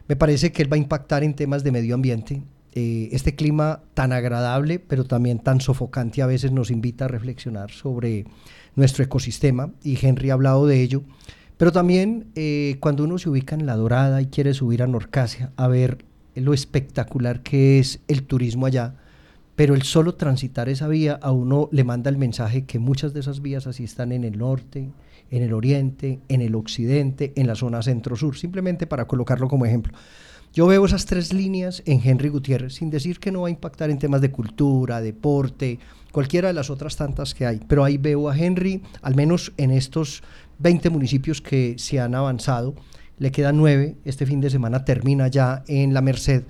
Me 0.07 0.15
parece 0.15 0.53
que 0.53 0.61
él 0.61 0.71
va 0.71 0.75
a 0.75 0.79
impactar 0.79 1.25
en 1.25 1.33
temas 1.33 1.61
de 1.65 1.73
medio 1.73 1.95
ambiente. 1.95 2.41
Eh, 2.75 3.09
este 3.11 3.35
clima 3.35 3.81
tan 3.95 4.13
agradable, 4.13 4.79
pero 4.79 5.03
también 5.03 5.39
tan 5.39 5.59
sofocante, 5.59 6.21
a 6.21 6.27
veces 6.27 6.53
nos 6.53 6.71
invita 6.71 7.03
a 7.03 7.09
reflexionar 7.09 7.71
sobre 7.71 8.27
nuestro 8.75 9.03
ecosistema, 9.03 9.73
y 9.83 9.99
Henry 10.01 10.29
ha 10.29 10.35
hablado 10.35 10.67
de 10.67 10.81
ello. 10.81 11.03
Pero 11.63 11.71
también 11.71 12.25
eh, 12.35 12.75
cuando 12.81 13.05
uno 13.05 13.17
se 13.17 13.29
ubica 13.29 13.55
en 13.55 13.65
La 13.65 13.77
Dorada 13.77 14.21
y 14.21 14.25
quiere 14.25 14.53
subir 14.53 14.83
a 14.83 14.87
Norcasia 14.87 15.53
a 15.55 15.69
ver 15.69 16.03
lo 16.35 16.53
espectacular 16.53 17.41
que 17.41 17.79
es 17.79 18.01
el 18.09 18.23
turismo 18.23 18.65
allá, 18.65 18.95
pero 19.55 19.73
el 19.73 19.83
solo 19.83 20.15
transitar 20.15 20.67
esa 20.67 20.89
vía 20.89 21.17
a 21.21 21.31
uno 21.31 21.69
le 21.71 21.85
manda 21.85 22.09
el 22.09 22.17
mensaje 22.17 22.65
que 22.65 22.79
muchas 22.79 23.13
de 23.13 23.21
esas 23.21 23.41
vías 23.41 23.65
así 23.65 23.85
están 23.85 24.11
en 24.11 24.25
el 24.25 24.39
norte, 24.39 24.89
en 25.31 25.41
el 25.41 25.53
oriente, 25.53 26.19
en 26.27 26.41
el 26.41 26.53
occidente, 26.55 27.31
en 27.37 27.47
la 27.47 27.55
zona 27.55 27.81
centro-sur, 27.81 28.35
simplemente 28.35 28.85
para 28.85 29.07
colocarlo 29.07 29.47
como 29.47 29.65
ejemplo. 29.65 29.93
Yo 30.53 30.67
veo 30.67 30.85
esas 30.85 31.05
tres 31.05 31.31
líneas 31.31 31.81
en 31.85 32.01
Henry 32.03 32.27
Gutiérrez, 32.27 32.73
sin 32.73 32.89
decir 32.89 33.21
que 33.21 33.31
no 33.31 33.43
va 33.43 33.47
a 33.47 33.51
impactar 33.51 33.89
en 33.89 33.99
temas 33.99 34.19
de 34.19 34.31
cultura, 34.31 34.99
deporte, 34.99 35.79
cualquiera 36.11 36.49
de 36.49 36.53
las 36.53 36.69
otras 36.69 36.95
tantas 36.95 37.33
que 37.33 37.47
hay, 37.47 37.59
pero 37.67 37.83
ahí 37.83 37.97
veo 37.97 38.29
a 38.29 38.37
Henry, 38.37 38.81
al 39.01 39.15
menos 39.15 39.51
en 39.57 39.71
estos 39.71 40.21
20 40.59 40.89
municipios 40.89 41.41
que 41.41 41.75
se 41.77 41.99
han 41.99 42.15
avanzado, 42.15 42.75
le 43.17 43.31
quedan 43.31 43.57
9, 43.57 43.97
este 44.05 44.25
fin 44.25 44.41
de 44.41 44.49
semana 44.49 44.85
termina 44.85 45.27
ya 45.27 45.63
en 45.67 45.93
la 45.93 46.01
Merced, 46.01 46.43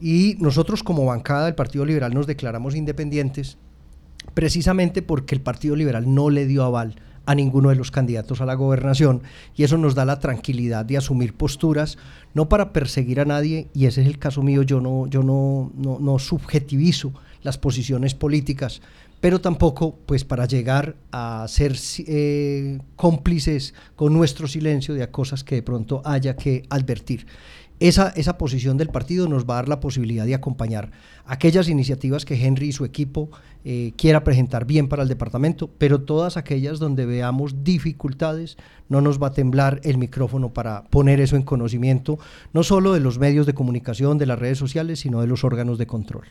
y 0.00 0.36
nosotros 0.40 0.82
como 0.82 1.06
bancada 1.06 1.46
del 1.46 1.54
Partido 1.54 1.84
Liberal 1.84 2.14
nos 2.14 2.26
declaramos 2.26 2.74
independientes 2.74 3.58
precisamente 4.34 5.02
porque 5.02 5.34
el 5.34 5.40
Partido 5.40 5.76
Liberal 5.76 6.12
no 6.12 6.30
le 6.30 6.46
dio 6.46 6.64
aval 6.64 6.96
a 7.26 7.34
ninguno 7.34 7.70
de 7.70 7.76
los 7.76 7.90
candidatos 7.90 8.40
a 8.40 8.46
la 8.46 8.54
gobernación 8.54 9.22
y 9.54 9.64
eso 9.64 9.78
nos 9.78 9.94
da 9.94 10.04
la 10.04 10.20
tranquilidad 10.20 10.84
de 10.84 10.96
asumir 10.96 11.34
posturas 11.34 11.98
no 12.34 12.48
para 12.48 12.72
perseguir 12.72 13.20
a 13.20 13.24
nadie 13.24 13.68
y 13.74 13.86
ese 13.86 14.02
es 14.02 14.06
el 14.06 14.18
caso 14.18 14.42
mío 14.42 14.62
yo 14.62 14.80
no 14.80 15.06
yo 15.08 15.22
no 15.22 15.72
no, 15.76 15.98
no 15.98 16.18
subjetivizo 16.18 17.12
las 17.42 17.58
posiciones 17.58 18.14
políticas 18.14 18.80
pero 19.20 19.40
tampoco 19.40 19.98
pues 20.06 20.24
para 20.24 20.46
llegar 20.46 20.96
a 21.12 21.46
ser 21.48 21.76
eh, 22.06 22.78
cómplices 22.96 23.74
con 23.94 24.12
nuestro 24.12 24.46
silencio 24.46 24.94
de 24.94 25.08
cosas 25.10 25.44
que 25.44 25.56
de 25.56 25.62
pronto 25.62 26.02
haya 26.04 26.36
que 26.36 26.64
advertir. 26.70 27.26
Esa, 27.78 28.08
esa 28.16 28.38
posición 28.38 28.78
del 28.78 28.88
partido 28.88 29.28
nos 29.28 29.44
va 29.44 29.54
a 29.54 29.56
dar 29.56 29.68
la 29.68 29.80
posibilidad 29.80 30.24
de 30.24 30.34
acompañar 30.34 30.92
aquellas 31.26 31.68
iniciativas 31.68 32.24
que 32.24 32.42
Henry 32.42 32.68
y 32.68 32.72
su 32.72 32.86
equipo 32.86 33.28
eh, 33.66 33.92
quiera 33.96 34.24
presentar 34.24 34.64
bien 34.64 34.88
para 34.88 35.02
el 35.02 35.10
departamento, 35.10 35.68
pero 35.76 36.00
todas 36.00 36.38
aquellas 36.38 36.78
donde 36.78 37.04
veamos 37.04 37.64
dificultades, 37.64 38.56
no 38.88 39.02
nos 39.02 39.22
va 39.22 39.26
a 39.26 39.32
temblar 39.32 39.80
el 39.84 39.98
micrófono 39.98 40.54
para 40.54 40.84
poner 40.84 41.20
eso 41.20 41.36
en 41.36 41.42
conocimiento, 41.42 42.18
no 42.54 42.62
solo 42.62 42.94
de 42.94 43.00
los 43.00 43.18
medios 43.18 43.44
de 43.44 43.54
comunicación, 43.54 44.16
de 44.16 44.26
las 44.26 44.38
redes 44.38 44.56
sociales, 44.56 45.00
sino 45.00 45.20
de 45.20 45.26
los 45.26 45.44
órganos 45.44 45.76
de 45.76 45.86
control. 45.86 46.28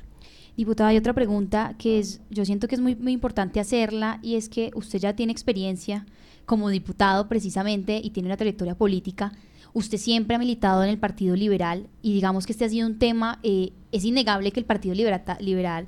Diputada, 0.58 0.90
hay 0.90 0.98
otra 0.98 1.14
pregunta 1.14 1.76
que 1.78 2.00
es, 2.00 2.22
yo 2.30 2.46
siento 2.46 2.68
que 2.68 2.76
es 2.76 2.82
muy, 2.82 2.96
muy 2.96 3.12
importante 3.12 3.60
hacerla 3.60 4.20
y 4.22 4.36
es 4.36 4.48
que 4.48 4.72
usted 4.74 5.00
ya 5.00 5.16
tiene 5.16 5.34
experiencia 5.34 6.06
como 6.46 6.70
diputado 6.70 7.28
precisamente 7.28 8.00
y 8.02 8.12
tiene 8.12 8.28
una 8.28 8.38
trayectoria 8.38 8.76
política. 8.76 9.34
Usted 9.74 9.98
siempre 9.98 10.36
ha 10.36 10.40
militado 10.40 10.84
en 10.84 10.90
el 10.90 10.98
Partido 10.98 11.36
Liberal 11.36 11.88
y 12.02 12.14
digamos 12.14 12.46
que 12.46 12.54
este 12.54 12.64
ha 12.64 12.70
sido 12.70 12.88
un 12.88 12.98
tema, 12.98 13.40
eh, 13.44 13.74
es 13.92 14.06
innegable 14.06 14.52
que 14.52 14.62
el 14.62 14.66
Partido 14.66 14.96
Liberal, 14.96 15.24
liberal 15.42 15.88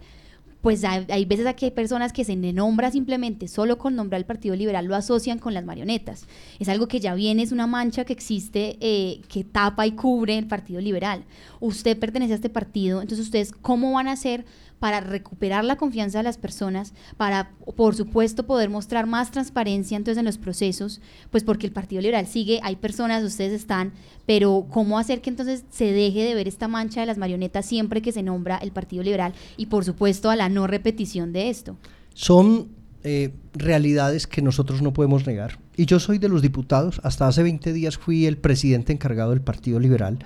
pues 0.68 0.84
hay, 0.84 1.06
hay, 1.08 1.24
veces 1.24 1.46
aquí 1.46 1.64
hay 1.64 1.72
personas 1.72 2.12
que 2.12 2.26
se 2.26 2.36
nombra 2.36 2.92
simplemente 2.92 3.48
solo 3.48 3.78
con 3.78 3.96
nombrar 3.96 4.20
el 4.20 4.26
Partido 4.26 4.54
Liberal 4.54 4.86
lo 4.86 4.98
asocian 4.98 5.40
con 5.40 5.54
las 5.54 5.64
marionetas. 5.64 6.26
Es 6.60 6.68
algo 6.68 6.90
que 6.90 7.00
ya 7.00 7.16
viene, 7.16 7.42
es 7.42 7.54
una 7.54 7.68
mancha 7.68 8.04
que 8.04 8.12
existe, 8.12 8.78
eh, 8.82 9.22
que 9.30 9.46
tapa 9.46 9.88
y 9.88 9.94
cubre 9.94 10.38
el 10.38 10.46
Partido 10.46 10.82
Liberal. 10.82 11.24
Usted 11.62 11.98
pertenece 11.98 12.34
a 12.34 12.36
este 12.36 12.50
partido, 12.50 13.02
entonces 13.02 13.26
ustedes, 13.26 13.54
¿cómo 13.54 13.94
van 13.94 14.10
a 14.10 14.12
hacer 14.12 14.44
para 14.80 15.00
recuperar 15.00 15.64
la 15.66 15.76
confianza 15.76 16.20
de 16.20 16.24
las 16.24 16.38
personas, 16.38 16.94
para, 17.18 17.52
por 17.76 17.96
supuesto, 17.96 18.46
poder 18.46 18.70
mostrar 18.70 19.08
más 19.08 19.32
transparencia 19.32 19.98
entonces 19.98 20.20
en 20.20 20.26
los 20.26 20.38
procesos, 20.38 21.02
pues 21.32 21.44
porque 21.44 21.66
el 21.66 21.74
Partido 21.74 22.02
Liberal 22.02 22.28
sigue, 22.28 22.60
hay 22.64 22.76
personas, 22.76 23.24
ustedes 23.24 23.54
están, 23.54 23.94
pero 24.26 24.68
¿cómo 24.70 25.00
hacer 25.00 25.22
que 25.22 25.30
entonces 25.30 25.64
se 25.70 25.92
deje 25.92 26.24
de 26.24 26.36
ver 26.36 26.48
esta 26.48 26.68
mancha 26.68 27.02
de 27.02 27.08
las 27.08 27.18
marionetas 27.18 27.66
siempre 27.66 28.02
que 28.02 28.12
se 28.12 28.24
nombra 28.24 28.58
el 28.58 28.72
Partido 28.72 29.04
Liberal 29.04 29.34
y, 29.58 29.68
por 29.68 29.86
supuesto, 29.86 30.30
a 30.30 30.36
la 30.36 30.50
no 30.50 30.68
repetición 30.68 31.34
de 31.34 31.50
esto? 31.50 31.78
Son 32.14 32.70
eh, 33.04 33.32
realidades 33.54 34.28
que 34.28 34.42
nosotros 34.42 34.82
no 34.82 34.94
podemos 34.94 35.26
negar. 35.26 35.60
Y 35.76 35.86
yo 35.86 36.00
soy 36.00 36.18
de 36.18 36.30
los 36.30 36.42
diputados, 36.42 37.00
hasta 37.04 37.28
hace 37.28 37.44
20 37.44 37.72
días 37.74 37.98
fui 37.98 38.26
el 38.26 38.38
presidente 38.38 38.92
encargado 38.92 39.32
del 39.32 39.42
Partido 39.42 39.80
Liberal 39.80 40.20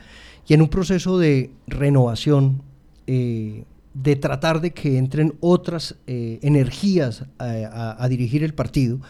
y 0.48 0.54
en 0.54 0.62
un 0.62 0.70
proceso 0.70 1.20
de 1.20 1.52
renovación 1.68 2.64
eh, 3.08 3.66
de 3.94 4.16
tratar 4.16 4.62
de 4.62 4.72
que 4.72 4.98
entren 4.98 5.34
otras 5.40 5.96
eh, 6.08 6.40
energías 6.42 7.26
a, 7.38 8.08
dirigir 8.10 8.44
el 8.44 8.54
partido. 8.54 9.02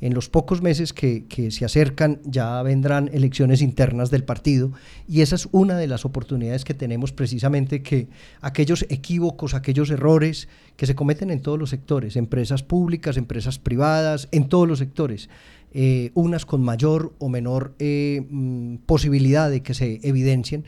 En 0.00 0.14
los 0.14 0.28
pocos 0.28 0.62
meses 0.62 0.92
que, 0.92 1.26
se 1.50 1.64
acercan 1.64 2.20
ya 2.24 2.62
vendrán 2.62 3.10
elecciones 3.12 3.62
internas 3.62 4.10
del 4.10 4.22
partido 4.22 4.70
y 5.08 5.22
esa 5.22 5.34
es 5.34 5.48
una 5.50 5.76
de 5.76 5.88
las 5.88 6.04
oportunidades 6.04 6.64
que 6.64 6.72
tenemos 6.72 7.10
precisamente 7.10 7.82
que 7.82 8.06
aquellos 8.40 8.86
equívocos, 8.90 9.54
aquellos 9.54 9.90
errores 9.90 10.48
que 10.76 10.86
se 10.86 10.94
cometen 10.94 11.32
en 11.32 11.42
todos 11.42 11.58
los 11.58 11.70
sectores, 11.70 12.14
empresas 12.14 12.62
públicas, 12.62 13.16
empresas 13.16 13.58
privadas, 13.58 14.28
en 14.30 14.48
todos 14.48 14.68
los 14.68 14.78
sectores, 14.78 15.28
eh, 15.72 16.12
unas 16.14 16.46
con 16.46 16.62
mayor 16.62 17.12
o 17.18 17.28
menor 17.28 17.74
eh, 17.80 18.24
mm, 18.30 18.76
posibilidad 18.86 19.50
de 19.50 19.62
que 19.62 19.74
se 19.74 20.00
evidencien 20.02 20.64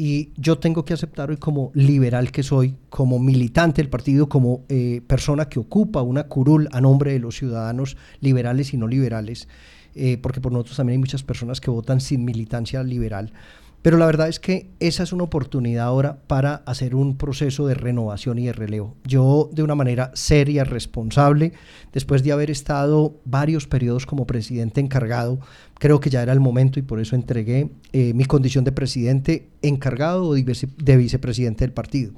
y 0.00 0.30
yo 0.36 0.60
tengo 0.60 0.84
que 0.84 0.94
aceptar 0.94 1.28
hoy 1.28 1.38
como 1.38 1.72
liberal 1.74 2.30
que 2.30 2.44
soy, 2.44 2.76
como 2.88 3.18
militante 3.18 3.82
del 3.82 3.90
partido, 3.90 4.28
como 4.28 4.64
eh, 4.68 5.02
persona 5.04 5.48
que 5.48 5.58
ocupa 5.58 6.02
una 6.02 6.28
curul 6.28 6.68
a 6.70 6.80
nombre 6.80 7.14
de 7.14 7.18
los 7.18 7.36
ciudadanos 7.36 7.96
liberales 8.20 8.72
y 8.72 8.76
no 8.76 8.86
liberales, 8.86 9.48
eh, 9.96 10.16
porque 10.22 10.40
por 10.40 10.52
nosotros 10.52 10.76
también 10.76 10.98
hay 10.98 11.00
muchas 11.00 11.24
personas 11.24 11.60
que 11.60 11.72
votan 11.72 12.00
sin 12.00 12.24
militancia 12.24 12.84
liberal. 12.84 13.32
Pero 13.82 13.96
la 13.96 14.06
verdad 14.06 14.28
es 14.28 14.40
que 14.40 14.70
esa 14.80 15.04
es 15.04 15.12
una 15.12 15.24
oportunidad 15.24 15.86
ahora 15.86 16.18
para 16.26 16.56
hacer 16.66 16.94
un 16.96 17.16
proceso 17.16 17.66
de 17.66 17.74
renovación 17.74 18.38
y 18.38 18.46
de 18.46 18.52
relevo. 18.52 18.96
Yo 19.04 19.48
de 19.52 19.62
una 19.62 19.76
manera 19.76 20.10
seria, 20.14 20.64
responsable, 20.64 21.52
después 21.92 22.24
de 22.24 22.32
haber 22.32 22.50
estado 22.50 23.14
varios 23.24 23.68
periodos 23.68 24.04
como 24.04 24.26
presidente 24.26 24.80
encargado, 24.80 25.38
creo 25.78 26.00
que 26.00 26.10
ya 26.10 26.22
era 26.22 26.32
el 26.32 26.40
momento 26.40 26.80
y 26.80 26.82
por 26.82 26.98
eso 27.00 27.14
entregué 27.14 27.70
eh, 27.92 28.12
mi 28.14 28.24
condición 28.24 28.64
de 28.64 28.72
presidente 28.72 29.48
encargado 29.62 30.24
o 30.24 30.34
de 30.34 30.96
vicepresidente 30.96 31.64
del 31.64 31.72
partido. 31.72 32.12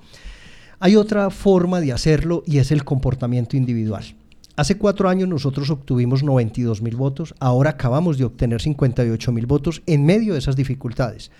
Hay 0.78 0.96
otra 0.96 1.28
forma 1.28 1.80
de 1.80 1.92
hacerlo 1.92 2.42
y 2.46 2.56
es 2.56 2.72
el 2.72 2.84
comportamiento 2.84 3.58
individual. 3.58 4.16
Hace 4.60 4.76
cuatro 4.76 5.08
años 5.08 5.26
nosotros 5.26 5.70
obtuvimos 5.70 6.22
92 6.22 6.82
mil 6.82 6.94
votos, 6.94 7.34
ahora 7.40 7.70
acabamos 7.70 8.18
de 8.18 8.26
obtener 8.26 8.60
58 8.60 9.32
mil 9.32 9.46
votos 9.46 9.80
en 9.86 10.04
medio 10.04 10.34
de 10.34 10.38
esas 10.38 10.54
dificultades. 10.54 11.30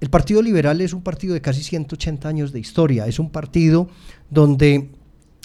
El 0.00 0.08
Partido 0.08 0.40
Liberal 0.40 0.80
es 0.80 0.92
un 0.92 1.02
partido 1.02 1.34
de 1.34 1.40
casi 1.40 1.64
180 1.64 2.28
años 2.28 2.52
de 2.52 2.60
historia, 2.60 3.08
es 3.08 3.18
un 3.18 3.30
partido 3.30 3.88
donde, 4.30 4.92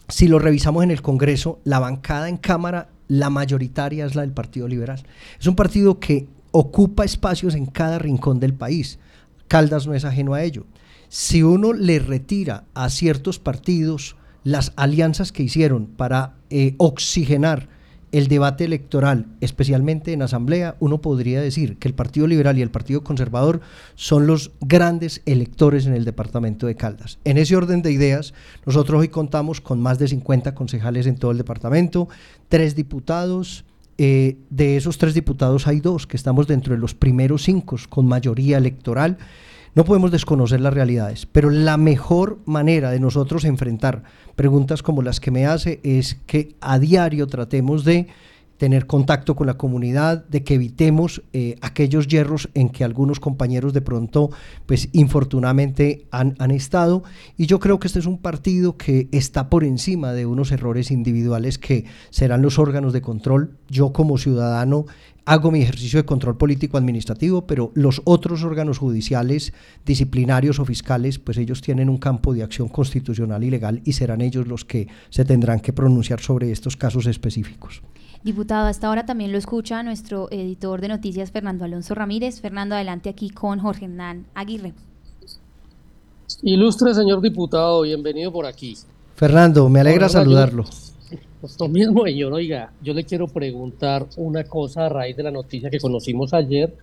si 0.08 0.28
lo 0.28 0.38
revisamos 0.38 0.84
en 0.84 0.92
el 0.92 1.02
Congreso, 1.02 1.62
la 1.64 1.80
bancada 1.80 2.30
en 2.30 2.38
Cámara, 2.38 2.90
la 3.08 3.32
mayoritaria 3.32 4.06
es 4.06 4.14
la 4.14 4.22
del 4.22 4.32
Partido 4.32 4.68
Liberal. 4.68 5.02
Es 5.40 5.48
un 5.48 5.56
partido 5.56 6.00
que 6.00 6.28
ocupa 6.52 7.06
espacios 7.06 7.56
en 7.56 7.66
cada 7.66 7.98
rincón 7.98 8.40
del 8.40 8.54
país 8.54 9.00
Caldas 9.48 9.88
no 9.88 9.96
es 9.96 10.06
ajeno 10.06 10.36
a 10.36 10.44
ello. 10.44 10.68
Si 11.10 11.42
uno 11.42 11.74
le 11.74 11.98
retira 11.98 12.66
a 12.76 12.92
ciertos 12.92 13.40
partidos 13.40 14.16
las 14.46 14.72
alianzas 14.78 15.34
que 15.34 15.44
hicieron 15.44 15.88
para 15.88 16.36
eh, 16.50 16.76
oxigenar 16.78 17.68
el 18.12 18.30
debate 18.30 18.64
electoral, 18.64 19.26
especialmente 19.42 20.14
en 20.14 20.22
asamblea, 20.22 20.78
uno 20.80 21.02
podría 21.02 21.42
decir 21.42 21.78
que 21.78 21.90
el 21.90 21.96
Partido 21.96 22.28
Liberal 22.28 22.58
y 22.58 22.62
el 22.62 22.70
Partido 22.70 23.04
Conservador 23.04 23.60
son 23.96 24.28
los 24.28 24.52
grandes 24.62 25.22
electores 25.26 25.86
en 25.88 25.94
el 25.94 26.06
departamento 26.06 26.68
de 26.68 26.76
Caldas. 26.76 27.18
En 27.26 27.38
ese 27.38 27.58
orden 27.58 27.82
de 27.82 27.92
ideas, 27.92 28.34
nosotros 28.66 29.02
hoy 29.02 29.10
contamos 29.10 29.60
con 29.60 29.82
más 29.82 30.00
de 30.00 30.08
50 30.08 30.56
concejales 30.56 31.08
en 31.08 31.18
todo 31.18 31.32
el 31.32 31.38
departamento, 31.38 32.08
tres 32.48 32.76
diputados. 32.76 33.66
eh, 33.98 34.38
de 34.50 34.78
esos 34.78 34.98
tres 34.98 35.14
diputados 35.14 35.68
hay 35.68 35.80
dos 35.80 36.06
que 36.06 36.18
estamos 36.18 36.48
dentro 36.48 36.74
de 36.74 36.80
los 36.80 36.94
primeros 36.94 37.44
cinco 37.44 37.78
con 37.90 38.06
mayoría 38.06 38.58
electoral. 38.58 39.18
No 39.76 39.84
podemos 39.84 40.10
desconocer 40.10 40.62
las 40.62 40.74
realidades, 40.74 41.26
pero 41.26 41.50
la 41.50 41.76
mejor 41.76 42.40
manera 42.46 42.92
de 42.92 43.02
nosotros 43.02 43.44
enfrentar 43.44 44.04
preguntas 44.38 44.82
como 44.82 45.02
las 45.02 45.20
que 45.20 45.32
me 45.32 45.46
hace 45.46 45.82
es 45.84 46.16
que 46.26 46.56
a 46.62 46.80
diario 46.80 47.28
tratemos 47.28 47.84
de 47.84 48.08
tener 48.58 48.88
contacto 48.88 49.36
con 49.36 49.48
la 49.48 49.56
comunidad, 49.56 50.26
de 50.28 50.46
que 50.46 50.54
evitemos 50.54 51.24
eh, 51.34 51.58
aquellos 51.62 52.08
hierros 52.08 52.50
en 52.54 52.70
que 52.70 52.86
algunos 52.86 53.20
compañeros 53.20 53.74
de 53.74 53.82
pronto, 53.82 54.30
pues 54.66 54.88
infortunadamente 54.94 56.08
han, 56.10 56.36
han 56.40 56.52
estado. 56.52 57.04
Y 57.36 57.48
yo 57.48 57.60
creo 57.60 57.78
que 57.78 57.88
este 57.88 58.00
es 58.00 58.06
un 58.06 58.20
partido 58.20 58.78
que 58.78 59.10
está 59.12 59.50
por 59.50 59.66
encima 59.66 60.14
de 60.14 60.26
unos 60.26 60.54
errores 60.54 60.90
individuales 60.90 61.58
que 61.58 61.84
serán 62.12 62.42
los 62.42 62.60
órganos 62.60 62.94
de 62.94 63.02
control. 63.02 63.58
Yo 63.68 63.92
como 63.92 64.18
ciudadano 64.18 64.86
hago 65.26 65.52
mi 65.52 65.62
ejercicio 65.62 66.00
de 66.00 66.06
control 66.06 66.38
político 66.38 66.78
administrativo, 66.78 67.46
pero 67.48 67.72
los 67.74 68.02
otros 68.06 68.44
órganos 68.44 68.78
judiciales, 68.78 69.54
disciplinarios 69.86 70.60
o 70.60 70.66
fiscales, 70.66 71.20
pues 71.20 71.38
ellos 71.38 71.62
tienen 71.62 71.90
un 71.90 71.98
campo 71.98 72.34
de 72.34 72.44
acción 72.44 72.68
constitucional 72.68 73.44
y 73.44 73.50
legal 73.50 73.82
y 73.84 73.94
serán 73.94 74.22
ellos 74.22 74.48
los 74.48 74.66
que 74.66 74.88
se 75.10 75.26
tendrán 75.26 75.60
que 75.60 75.74
pronunciar 75.74 76.22
sobre 76.22 76.52
estos 76.52 76.78
casos 76.78 77.08
específicos. 77.08 77.82
Diputado, 78.24 78.68
hasta 78.68 78.88
ahora 78.88 79.06
también 79.06 79.32
lo 79.32 79.38
escucha 79.38 79.84
nuestro 79.84 80.32
editor 80.32 80.82
de 80.82 80.88
noticias, 80.88 81.32
Fernando 81.32 81.66
Alonso 81.66 81.94
Ramírez. 81.94 82.42
Fernando, 82.42 82.74
adelante 82.76 83.10
aquí 83.10 83.30
con 83.30 83.60
Jorge 83.60 83.86
Hernán 83.86 84.26
Aguirre. 84.34 84.74
Ilustre 86.42 86.94
señor 86.94 87.22
diputado, 87.22 87.82
bienvenido 87.82 88.32
por 88.32 88.46
aquí. 88.46 88.78
Fernando, 89.16 89.70
me 89.70 89.80
alegra 89.80 90.10
saludarlo. 90.10 90.66
Pues 91.42 91.60
lo 91.60 91.68
mismo, 91.68 92.06
señor. 92.06 92.34
Oiga, 92.34 92.72
yo 92.82 92.94
le 92.94 93.04
quiero 93.04 93.28
preguntar 93.28 94.06
una 94.18 94.44
cosa 94.44 94.86
a 94.86 94.90
raíz 94.90 95.16
de 95.16 95.24
la 95.24 95.32
noticia 95.32 95.70
que 95.70 95.80
conocimos 95.80 96.34
ayer 96.34 96.74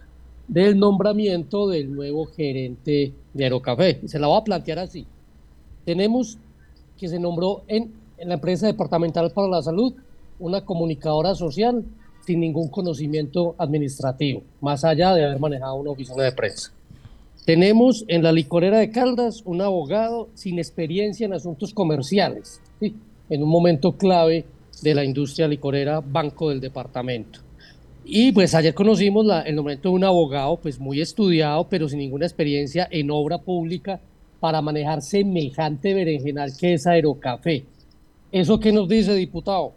del 0.49 0.79
nombramiento 0.79 1.69
del 1.69 1.93
nuevo 1.93 2.27
gerente 2.27 3.13
de 3.33 3.45
Aerocafé. 3.45 4.01
Se 4.07 4.19
la 4.19 4.27
voy 4.27 4.41
a 4.41 4.45
plantear 4.45 4.79
así. 4.81 5.07
Tenemos 5.85 6.39
que 6.99 7.09
se 7.09 7.19
nombró 7.19 7.63
en, 7.69 7.93
en 8.19 8.29
la 8.29 8.35
empresa 8.35 8.67
departamental 8.67 9.31
para 9.33 9.49
la 9.49 9.63
salud 9.63 9.95
una 10.39 10.65
comunicadora 10.65 11.35
social 11.35 11.85
sin 12.27 12.41
ningún 12.41 12.69
conocimiento 12.69 13.55
administrativo, 13.59 14.43
más 14.61 14.85
allá 14.85 15.15
de 15.15 15.25
haber 15.25 15.41
manejado 15.41 15.75
una 15.75 15.91
oficina 15.91 16.23
de 16.23 16.33
prensa. 16.33 16.73
Tenemos 17.45 18.05
en 18.07 18.23
la 18.23 18.31
licorera 18.31 18.79
de 18.79 18.91
Caldas 18.91 19.43
un 19.45 19.61
abogado 19.61 20.29
sin 20.35 20.59
experiencia 20.59 21.27
en 21.27 21.33
asuntos 21.33 21.75
comerciales, 21.75 22.61
¿sí? 22.79 22.95
En 23.33 23.43
un 23.43 23.49
momento 23.49 23.93
clave 23.93 24.45
de 24.83 24.95
la 24.95 25.05
industria 25.05 25.49
licorera, 25.49 26.01
banco 26.01 26.51
del 26.51 26.61
departamento. 26.61 27.41
Y 28.05 28.31
pues 28.33 28.55
ayer 28.55 28.75
conocimos 28.75 29.25
el 29.47 29.55
nombramiento 29.55 29.89
de 29.89 29.95
un 29.95 30.05
abogado 30.05 30.59
pues 30.59 30.79
muy 30.79 31.01
estudiado, 31.01 31.67
pero 31.69 31.89
sin 31.89 32.01
ninguna 32.01 32.27
experiencia 32.27 32.87
en 32.91 33.11
obra 33.11 33.39
pública 33.39 34.01
para 34.39 34.61
manejar 34.61 35.01
semejante 35.01 35.95
berenjenal 35.95 36.53
que 36.59 36.75
es 36.75 36.87
Aerocafé. 36.87 37.65
¿Eso 38.31 38.61
qué 38.61 38.71
nos 38.71 38.87
dice, 38.87 39.15
diputado? 39.15 39.73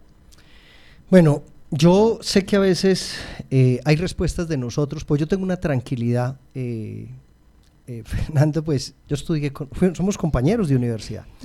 Bueno, 1.09 1.43
yo 1.71 2.19
sé 2.21 2.45
que 2.45 2.57
a 2.57 2.59
veces 2.59 3.17
eh, 3.51 3.79
hay 3.85 3.95
respuestas 3.95 4.49
de 4.49 4.57
nosotros, 4.57 5.05
pues 5.05 5.21
yo 5.21 5.27
tengo 5.27 5.43
una 5.43 5.57
tranquilidad. 5.57 6.37
eh, 6.55 7.07
eh, 7.87 8.03
Fernando, 8.05 8.63
pues 8.63 8.93
yo 9.07 9.15
estudié, 9.15 9.51
con- 9.51 9.69
somos 9.95 10.17
compañeros 10.17 10.69
de 10.69 10.75
universidad. 10.75 11.25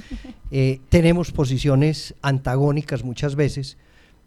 Eh, 0.53 0.81
tenemos 0.89 1.31
posiciones 1.31 2.13
antagónicas 2.23 3.05
muchas 3.05 3.37
veces, 3.37 3.77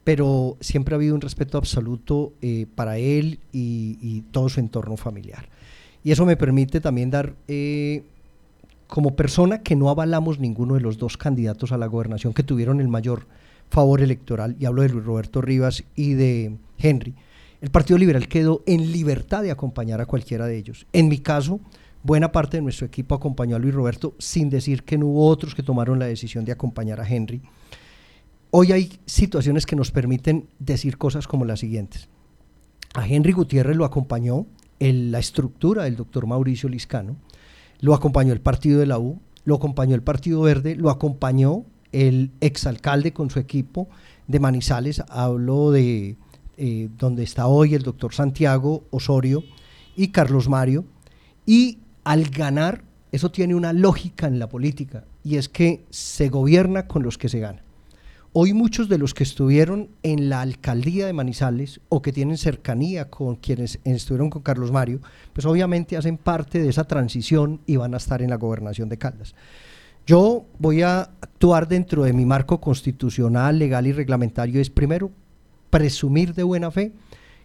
pero 0.05 0.55
siempre 0.61 0.95
ha 0.95 0.97
habido 0.97 1.15
un 1.15 1.19
respeto 1.19 1.57
absoluto 1.57 2.31
eh, 2.41 2.65
para 2.75 2.97
él 2.97 3.39
y, 3.51 3.97
y 4.01 4.21
todo 4.31 4.47
su 4.47 4.61
entorno 4.61 4.95
familiar. 4.95 5.49
Y 6.01 6.11
eso 6.13 6.25
me 6.25 6.37
permite 6.37 6.79
también 6.79 7.09
dar, 7.11 7.33
eh, 7.49 8.03
como 8.87 9.17
persona 9.17 9.63
que 9.63 9.75
no 9.75 9.89
avalamos 9.89 10.39
ninguno 10.39 10.75
de 10.75 10.79
los 10.79 10.97
dos 10.97 11.17
candidatos 11.17 11.73
a 11.73 11.77
la 11.77 11.87
gobernación 11.87 12.33
que 12.33 12.43
tuvieron 12.43 12.79
el 12.79 12.87
mayor 12.87 13.27
favor 13.69 13.99
electoral, 13.99 14.55
y 14.57 14.63
hablo 14.65 14.81
de 14.83 14.87
Luis 14.87 15.03
Roberto 15.03 15.41
Rivas 15.41 15.83
y 15.93 16.13
de 16.13 16.55
Henry, 16.77 17.15
el 17.59 17.69
Partido 17.69 17.97
Liberal 17.97 18.29
quedó 18.29 18.63
en 18.65 18.93
libertad 18.93 19.43
de 19.43 19.51
acompañar 19.51 19.99
a 19.99 20.05
cualquiera 20.05 20.45
de 20.45 20.57
ellos. 20.57 20.85
En 20.93 21.09
mi 21.09 21.17
caso, 21.17 21.59
buena 22.03 22.31
parte 22.31 22.57
de 22.57 22.61
nuestro 22.61 22.85
equipo 22.85 23.15
acompañó 23.15 23.55
a 23.55 23.59
Luis 23.59 23.73
Roberto 23.73 24.13
sin 24.19 24.49
decir 24.49 24.83
que 24.83 24.97
no 24.97 25.07
hubo 25.07 25.27
otros 25.27 25.55
que 25.55 25.63
tomaron 25.63 25.99
la 25.99 26.05
decisión 26.05 26.45
de 26.45 26.51
acompañar 26.51 26.99
a 26.99 27.07
Henry. 27.07 27.41
Hoy 28.51 28.71
hay 28.71 28.99
situaciones 29.05 29.65
que 29.65 29.75
nos 29.75 29.91
permiten 29.91 30.47
decir 30.59 30.97
cosas 30.97 31.27
como 31.27 31.45
las 31.45 31.61
siguientes. 31.61 32.07
A 32.93 33.07
Henry 33.07 33.31
Gutiérrez 33.31 33.75
lo 33.75 33.85
acompañó 33.85 34.45
la 34.91 35.19
estructura 35.19 35.83
del 35.83 35.95
doctor 35.95 36.27
Mauricio 36.27 36.67
Liscano, 36.67 37.15
lo 37.79 37.93
acompañó 37.93 38.33
el 38.33 38.41
partido 38.41 38.79
de 38.79 38.85
la 38.85 38.99
U, 38.99 39.19
lo 39.45 39.55
acompañó 39.55 39.95
el 39.95 40.03
Partido 40.03 40.41
Verde, 40.41 40.75
lo 40.75 40.89
acompañó 40.89 41.65
el 41.91 42.31
exalcalde 42.41 43.13
con 43.13 43.29
su 43.29 43.39
equipo 43.39 43.87
de 44.27 44.39
Manizales, 44.39 45.03
hablo 45.09 45.71
de 45.71 46.17
eh, 46.57 46.89
donde 46.97 47.23
está 47.23 47.47
hoy 47.47 47.75
el 47.75 47.83
doctor 47.83 48.13
Santiago 48.13 48.85
Osorio 48.89 49.43
y 49.95 50.09
Carlos 50.09 50.49
Mario, 50.49 50.85
y 51.45 51.79
al 52.03 52.25
ganar, 52.25 52.83
eso 53.11 53.31
tiene 53.31 53.55
una 53.55 53.73
lógica 53.73 54.27
en 54.27 54.39
la 54.39 54.49
política, 54.49 55.05
y 55.23 55.37
es 55.37 55.49
que 55.49 55.85
se 55.89 56.29
gobierna 56.29 56.87
con 56.87 57.03
los 57.03 57.17
que 57.17 57.29
se 57.29 57.39
gana. 57.39 57.63
Hoy 58.35 58.53
muchos 58.53 58.89
de 58.89 58.97
los 58.97 59.13
que 59.13 59.23
estuvieron 59.23 59.89
en 60.01 60.27
la 60.27 60.41
alcaldía 60.41 61.05
de 61.05 61.13
Manizales 61.13 61.79
o 61.89 62.01
que 62.01 62.11
tienen 62.11 62.37
cercanía 62.37 63.11
con 63.11 63.35
quienes 63.35 63.79
estuvieron 63.83 64.31
con 64.31 64.41
Carlos 64.41 64.71
Mario, 64.71 65.01
pues 65.33 65.45
obviamente 65.45 65.97
hacen 65.97 66.17
parte 66.17 66.59
de 66.59 66.69
esa 66.69 66.85
transición 66.85 67.61
y 67.67 67.75
van 67.75 67.93
a 67.93 67.97
estar 67.97 68.23
en 68.23 68.31
la 68.31 68.37
gobernación 68.37 68.89
de 68.89 68.97
Caldas. 68.97 69.35
Yo 70.07 70.47
voy 70.57 70.81
a 70.81 71.01
actuar 71.21 71.67
dentro 71.67 72.05
de 72.05 72.13
mi 72.13 72.25
marco 72.25 72.59
constitucional, 72.59 73.59
legal 73.59 73.85
y 73.85 73.91
reglamentario. 73.91 74.59
Es 74.59 74.71
primero 74.71 75.11
presumir 75.69 76.33
de 76.33 76.41
buena 76.41 76.71
fe 76.71 76.91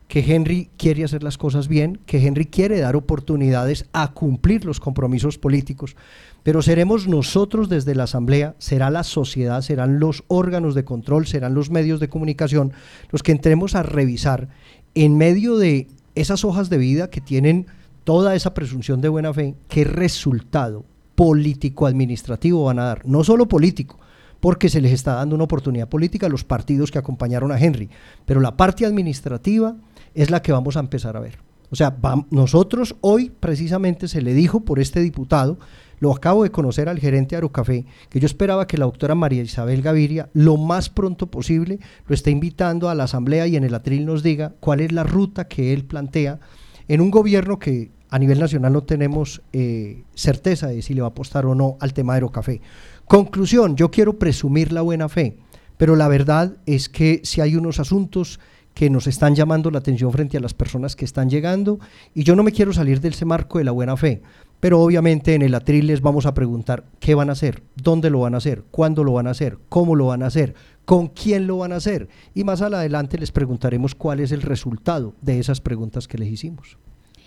que 0.08 0.20
Henry 0.20 0.70
quiere 0.78 1.04
hacer 1.04 1.22
las 1.22 1.36
cosas 1.36 1.68
bien, 1.68 2.00
que 2.06 2.26
Henry 2.26 2.46
quiere 2.46 2.80
dar 2.80 2.96
oportunidades 2.96 3.86
a 3.92 4.12
cumplir 4.12 4.64
los 4.64 4.80
compromisos 4.80 5.36
políticos, 5.36 5.96
pero 6.42 6.62
seremos 6.62 7.06
nosotros 7.06 7.68
desde 7.68 7.94
la 7.94 8.04
Asamblea, 8.04 8.54
será 8.58 8.88
la 8.90 9.04
sociedad, 9.04 9.60
serán 9.60 10.00
los 10.00 10.24
órganos 10.28 10.74
de 10.74 10.84
control, 10.84 11.26
serán 11.26 11.54
los 11.54 11.70
medios 11.70 12.00
de 12.00 12.08
comunicación 12.08 12.72
los 13.10 13.22
que 13.22 13.32
entremos 13.32 13.74
a 13.74 13.82
revisar 13.82 14.48
en 14.94 15.18
medio 15.18 15.58
de 15.58 15.88
esas 16.14 16.44
hojas 16.44 16.70
de 16.70 16.78
vida 16.78 17.10
que 17.10 17.20
tienen 17.20 17.66
toda 18.04 18.34
esa 18.34 18.54
presunción 18.54 19.02
de 19.02 19.10
buena 19.10 19.34
fe, 19.34 19.54
qué 19.68 19.84
resultado 19.84 20.86
político-administrativo 21.16 22.64
van 22.64 22.78
a 22.78 22.84
dar, 22.84 23.06
no 23.06 23.24
solo 23.24 23.46
político, 23.46 23.98
porque 24.40 24.68
se 24.68 24.80
les 24.80 24.92
está 24.92 25.14
dando 25.14 25.34
una 25.34 25.44
oportunidad 25.44 25.88
política 25.88 26.26
a 26.26 26.30
los 26.30 26.44
partidos 26.44 26.90
que 26.90 26.98
acompañaron 26.98 27.52
a 27.52 27.58
Henry, 27.58 27.90
pero 28.24 28.40
la 28.40 28.56
parte 28.56 28.86
administrativa 28.86 29.76
es 30.22 30.30
la 30.30 30.42
que 30.42 30.52
vamos 30.52 30.76
a 30.76 30.80
empezar 30.80 31.16
a 31.16 31.20
ver. 31.20 31.38
O 31.70 31.76
sea, 31.76 31.96
nosotros 32.30 32.96
hoy 33.02 33.30
precisamente 33.30 34.08
se 34.08 34.20
le 34.20 34.34
dijo 34.34 34.60
por 34.60 34.80
este 34.80 35.00
diputado, 35.00 35.58
lo 36.00 36.12
acabo 36.12 36.42
de 36.42 36.50
conocer 36.50 36.88
al 36.88 36.98
gerente 36.98 37.30
de 37.30 37.36
Aerocafé, 37.36 37.84
que 38.08 38.18
yo 38.18 38.26
esperaba 38.26 38.66
que 38.66 38.78
la 38.78 38.86
doctora 38.86 39.14
María 39.14 39.42
Isabel 39.42 39.82
Gaviria 39.82 40.28
lo 40.32 40.56
más 40.56 40.88
pronto 40.88 41.26
posible 41.28 41.78
lo 42.06 42.14
esté 42.14 42.30
invitando 42.30 42.88
a 42.88 42.94
la 42.94 43.04
asamblea 43.04 43.46
y 43.46 43.56
en 43.56 43.64
el 43.64 43.74
atril 43.74 44.06
nos 44.06 44.22
diga 44.22 44.54
cuál 44.60 44.80
es 44.80 44.92
la 44.92 45.04
ruta 45.04 45.46
que 45.46 45.72
él 45.72 45.84
plantea 45.84 46.40
en 46.88 47.00
un 47.00 47.10
gobierno 47.10 47.58
que 47.58 47.90
a 48.10 48.18
nivel 48.18 48.40
nacional 48.40 48.72
no 48.72 48.82
tenemos 48.82 49.42
eh, 49.52 50.02
certeza 50.14 50.68
de 50.68 50.82
si 50.82 50.94
le 50.94 51.02
va 51.02 51.08
a 51.08 51.10
apostar 51.10 51.46
o 51.46 51.54
no 51.54 51.76
al 51.80 51.92
tema 51.92 52.14
de 52.14 52.18
Aerocafé. 52.18 52.60
Conclusión, 53.04 53.76
yo 53.76 53.90
quiero 53.90 54.18
presumir 54.18 54.72
la 54.72 54.80
buena 54.80 55.08
fe, 55.08 55.36
pero 55.76 55.94
la 55.94 56.08
verdad 56.08 56.56
es 56.64 56.88
que 56.88 57.20
si 57.24 57.40
hay 57.40 57.56
unos 57.56 57.78
asuntos 57.78 58.40
que 58.78 58.90
nos 58.90 59.08
están 59.08 59.34
llamando 59.34 59.72
la 59.72 59.80
atención 59.80 60.12
frente 60.12 60.36
a 60.36 60.40
las 60.40 60.54
personas 60.54 60.94
que 60.94 61.04
están 61.04 61.28
llegando 61.28 61.80
y 62.14 62.22
yo 62.22 62.36
no 62.36 62.44
me 62.44 62.52
quiero 62.52 62.72
salir 62.72 63.00
de 63.00 63.08
ese 63.08 63.24
marco 63.24 63.58
de 63.58 63.64
la 63.64 63.72
buena 63.72 63.96
fe, 63.96 64.22
pero 64.60 64.80
obviamente 64.80 65.34
en 65.34 65.42
el 65.42 65.56
atril 65.56 65.88
les 65.88 66.00
vamos 66.00 66.26
a 66.26 66.34
preguntar 66.34 66.84
qué 67.00 67.16
van 67.16 67.28
a 67.28 67.32
hacer, 67.32 67.64
dónde 67.74 68.08
lo 68.08 68.20
van 68.20 68.34
a 68.34 68.36
hacer, 68.36 68.62
cuándo 68.70 69.02
lo 69.02 69.14
van 69.14 69.26
a 69.26 69.30
hacer, 69.30 69.58
cómo 69.68 69.96
lo 69.96 70.06
van 70.06 70.22
a 70.22 70.26
hacer, 70.26 70.54
con 70.84 71.08
quién 71.08 71.48
lo 71.48 71.58
van 71.58 71.72
a 71.72 71.76
hacer 71.78 72.08
y 72.34 72.44
más 72.44 72.62
adelante 72.62 73.18
les 73.18 73.32
preguntaremos 73.32 73.96
cuál 73.96 74.20
es 74.20 74.30
el 74.30 74.42
resultado 74.42 75.12
de 75.22 75.40
esas 75.40 75.60
preguntas 75.60 76.06
que 76.06 76.18
les 76.18 76.28
hicimos. 76.28 76.78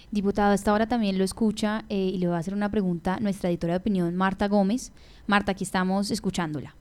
Diputado, 0.10 0.54
a 0.54 0.56
esta 0.56 0.72
hora 0.72 0.88
también 0.88 1.18
lo 1.18 1.26
escucha 1.26 1.84
eh, 1.89 1.97
y 1.97 2.18
le 2.18 2.28
voy 2.28 2.38
a 2.38 2.39
hacer 2.39 2.54
una 2.54 2.72
pregunta 2.72 3.20
nuestra 3.20 3.49
editora 3.49 3.74
de 3.74 3.80
opinión, 3.80 4.16
Marta 4.16 4.47
Gómez. 4.47 4.93
Marta, 5.28 5.52
aquí 5.52 5.66
estamos 5.66 6.12
escuchándola. 6.12 6.78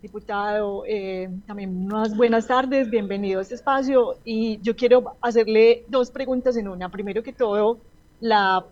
Diputado, 0.00 0.84
eh, 0.86 1.28
también 1.44 1.86
unas 1.86 2.16
buenas 2.16 2.46
tardes, 2.46 2.88
bienvenido 2.88 3.40
a 3.40 3.42
este 3.42 3.56
espacio 3.56 4.14
y 4.24 4.60
yo 4.62 4.76
quiero 4.76 5.16
hacerle 5.20 5.84
dos 5.88 6.12
preguntas 6.12 6.56
en 6.56 6.68
una. 6.68 6.88
Primero 6.88 7.20
que 7.24 7.32
todo, 7.32 7.78
la 8.20 8.64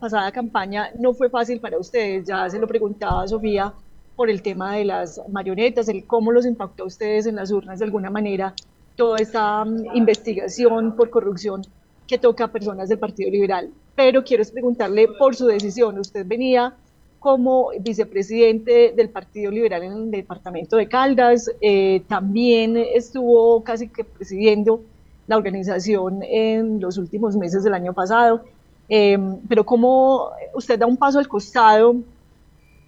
pasada 0.00 0.32
campaña 0.32 0.90
no 0.98 1.14
fue 1.14 1.30
fácil 1.30 1.60
para 1.60 1.78
ustedes, 1.78 2.26
ya 2.26 2.50
se 2.50 2.58
lo 2.58 2.66
preguntaba 2.66 3.28
Sofía 3.28 3.72
por 4.16 4.28
el 4.28 4.42
tema 4.42 4.74
de 4.74 4.84
las 4.84 5.20
marionetas, 5.28 5.88
el 5.88 6.04
cómo 6.04 6.32
los 6.32 6.46
impactó 6.46 6.82
a 6.82 6.86
ustedes 6.86 7.26
en 7.26 7.36
las 7.36 7.52
urnas 7.52 7.78
de 7.78 7.84
alguna 7.84 8.10
manera, 8.10 8.52
toda 8.96 9.18
esta 9.18 9.64
mm, 9.64 9.94
investigación 9.94 10.96
por 10.96 11.10
corrupción 11.10 11.62
que 12.08 12.18
toca 12.18 12.44
a 12.44 12.48
personas 12.48 12.88
del 12.88 12.98
Partido 12.98 13.30
Liberal. 13.30 13.70
Pero 13.94 14.24
quiero 14.24 14.42
preguntarle 14.52 15.06
por 15.16 15.36
su 15.36 15.46
decisión, 15.46 15.96
usted 16.00 16.26
venía 16.26 16.74
como 17.22 17.70
vicepresidente 17.78 18.92
del 18.96 19.08
Partido 19.08 19.52
Liberal 19.52 19.84
en 19.84 19.92
el 19.92 20.10
departamento 20.10 20.76
de 20.76 20.88
Caldas. 20.88 21.48
Eh, 21.60 22.02
también 22.08 22.76
estuvo 22.76 23.62
casi 23.62 23.88
que 23.88 24.02
presidiendo 24.02 24.82
la 25.28 25.36
organización 25.36 26.24
en 26.24 26.80
los 26.80 26.98
últimos 26.98 27.36
meses 27.36 27.62
del 27.62 27.74
año 27.74 27.92
pasado. 27.92 28.42
Eh, 28.88 29.16
pero 29.48 29.64
como 29.64 30.30
usted 30.52 30.76
da 30.78 30.86
un 30.86 30.96
paso 30.96 31.20
al 31.20 31.28
costado, 31.28 31.94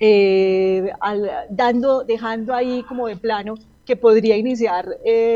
eh, 0.01 0.93
dando, 1.49 2.03
dejando 2.03 2.55
ahí 2.55 2.83
como 2.83 3.07
de 3.07 3.17
plano 3.17 3.55
que 3.87 3.95
podría 3.95 4.37
iniciar 4.37 4.89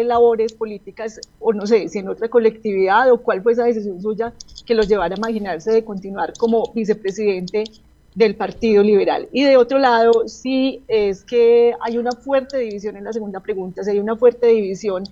labores 0.04 0.54
políticas, 0.54 1.20
o 1.38 1.52
no 1.52 1.66
sé, 1.66 1.88
si 1.88 1.98
en 2.00 2.08
otra 2.08 2.28
colectividad, 2.28 3.12
o 3.12 3.18
cuál 3.18 3.42
fue 3.42 3.52
esa 3.52 3.64
decisión 3.64 4.00
suya 4.02 4.32
que 4.66 4.74
los 4.74 4.88
llevara 4.88 5.14
a 5.14 5.18
imaginarse 5.18 5.70
de 5.70 5.84
continuar 5.84 6.32
como 6.36 6.72
vicepresidente 6.74 7.64
del 8.18 8.34
Partido 8.34 8.82
Liberal. 8.82 9.28
Y 9.30 9.44
de 9.44 9.56
otro 9.56 9.78
lado, 9.78 10.26
sí 10.26 10.82
es 10.88 11.22
que 11.22 11.72
hay 11.80 11.98
una 11.98 12.10
fuerte 12.10 12.58
división 12.58 12.96
en 12.96 13.04
la 13.04 13.12
segunda 13.12 13.38
pregunta, 13.38 13.84
si 13.84 13.92
hay 13.92 14.00
una 14.00 14.16
fuerte 14.16 14.48
división 14.48 15.04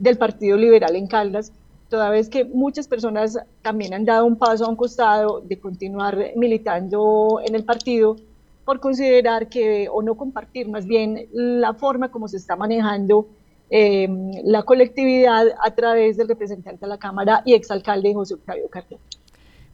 del 0.00 0.18
Partido 0.18 0.56
Liberal 0.56 0.96
en 0.96 1.06
Caldas, 1.06 1.52
toda 1.88 2.10
vez 2.10 2.28
que 2.28 2.44
muchas 2.44 2.88
personas 2.88 3.38
también 3.62 3.94
han 3.94 4.04
dado 4.04 4.26
un 4.26 4.34
paso 4.34 4.64
a 4.64 4.68
un 4.68 4.74
costado 4.74 5.40
de 5.40 5.56
continuar 5.60 6.32
militando 6.34 7.40
en 7.46 7.54
el 7.54 7.62
partido 7.62 8.16
por 8.64 8.80
considerar 8.80 9.48
que, 9.48 9.88
o 9.88 10.02
no 10.02 10.16
compartir 10.16 10.68
más 10.68 10.84
bien 10.84 11.28
la 11.32 11.74
forma 11.74 12.10
como 12.10 12.26
se 12.26 12.38
está 12.38 12.56
manejando 12.56 13.28
em, 13.70 14.32
la 14.42 14.64
colectividad 14.64 15.46
a 15.62 15.70
través 15.76 16.16
del 16.16 16.26
representante 16.26 16.84
de 16.84 16.88
la 16.88 16.98
Cámara 16.98 17.40
y 17.44 17.54
exalcalde 17.54 18.12
José 18.12 18.34
Octavio 18.34 18.68
Cartón. 18.68 18.98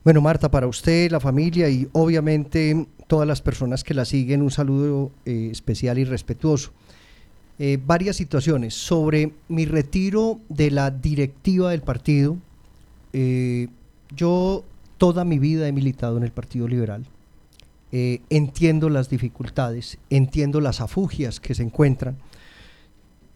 Bueno, 0.04 0.20
Marta, 0.20 0.50
para 0.50 0.66
usted, 0.66 1.10
la 1.10 1.18
familia 1.18 1.70
y 1.70 1.88
obviamente 1.92 2.86
todas 3.06 3.26
las 3.26 3.40
personas 3.40 3.82
que 3.82 3.94
la 3.94 4.04
siguen, 4.04 4.42
un 4.42 4.50
saludo 4.50 5.10
eh, 5.24 5.48
especial 5.50 5.98
y 5.98 6.04
respetuoso. 6.04 6.72
Eh, 7.58 7.78
varias 7.82 8.16
situaciones. 8.16 8.74
Sobre 8.74 9.32
mi 9.48 9.64
retiro 9.64 10.40
de 10.50 10.70
la 10.70 10.90
directiva 10.90 11.70
del 11.70 11.80
partido, 11.80 12.36
eh, 13.14 13.68
yo 14.14 14.62
toda 14.98 15.24
mi 15.24 15.38
vida 15.38 15.66
he 15.68 15.72
militado 15.72 16.18
en 16.18 16.24
el 16.24 16.32
Partido 16.32 16.68
Liberal. 16.68 17.06
entiendo 17.90 18.90
las 18.90 19.08
dificultades, 19.08 19.98
entiendo 20.10 20.60
las 20.60 20.80
afugias 20.80 21.38
que 21.38 21.54
se 21.54 21.62
encuentran 21.62 22.16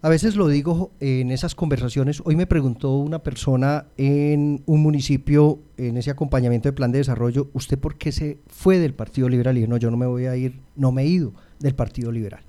a 0.01 0.09
veces 0.09 0.37
lo 0.37 0.47
digo 0.47 0.93
en 1.01 1.33
esas 1.33 1.55
conversaciones. 1.55 2.23
Hoy 2.25 2.37
me 2.37 2.47
preguntó 2.47 2.97
una 2.99 3.19
persona 3.19 3.87
en 3.97 4.63
un 4.67 4.81
municipio, 4.81 5.59
en 5.77 5.97
ese 5.97 6.11
acompañamiento 6.11 6.69
de 6.69 6.73
plan 6.73 6.93
de 6.93 6.99
desarrollo, 6.99 7.49
¿usted 7.53 7.79
por 7.79 7.97
qué 7.97 8.13
se 8.13 8.39
fue 8.47 8.79
del 8.79 8.95
Partido 8.95 9.29
Liberal? 9.29 9.59
Y 9.59 9.67
no, 9.67 9.77
yo 9.77 9.91
no 9.91 9.97
me 9.97 10.07
voy 10.07 10.27
a 10.27 10.37
ir, 10.37 10.61
no 10.77 10.93
me 10.93 11.03
he 11.03 11.07
ido 11.07 11.33
del 11.59 11.75
Partido 11.75 12.13
Liberal. 12.13 12.43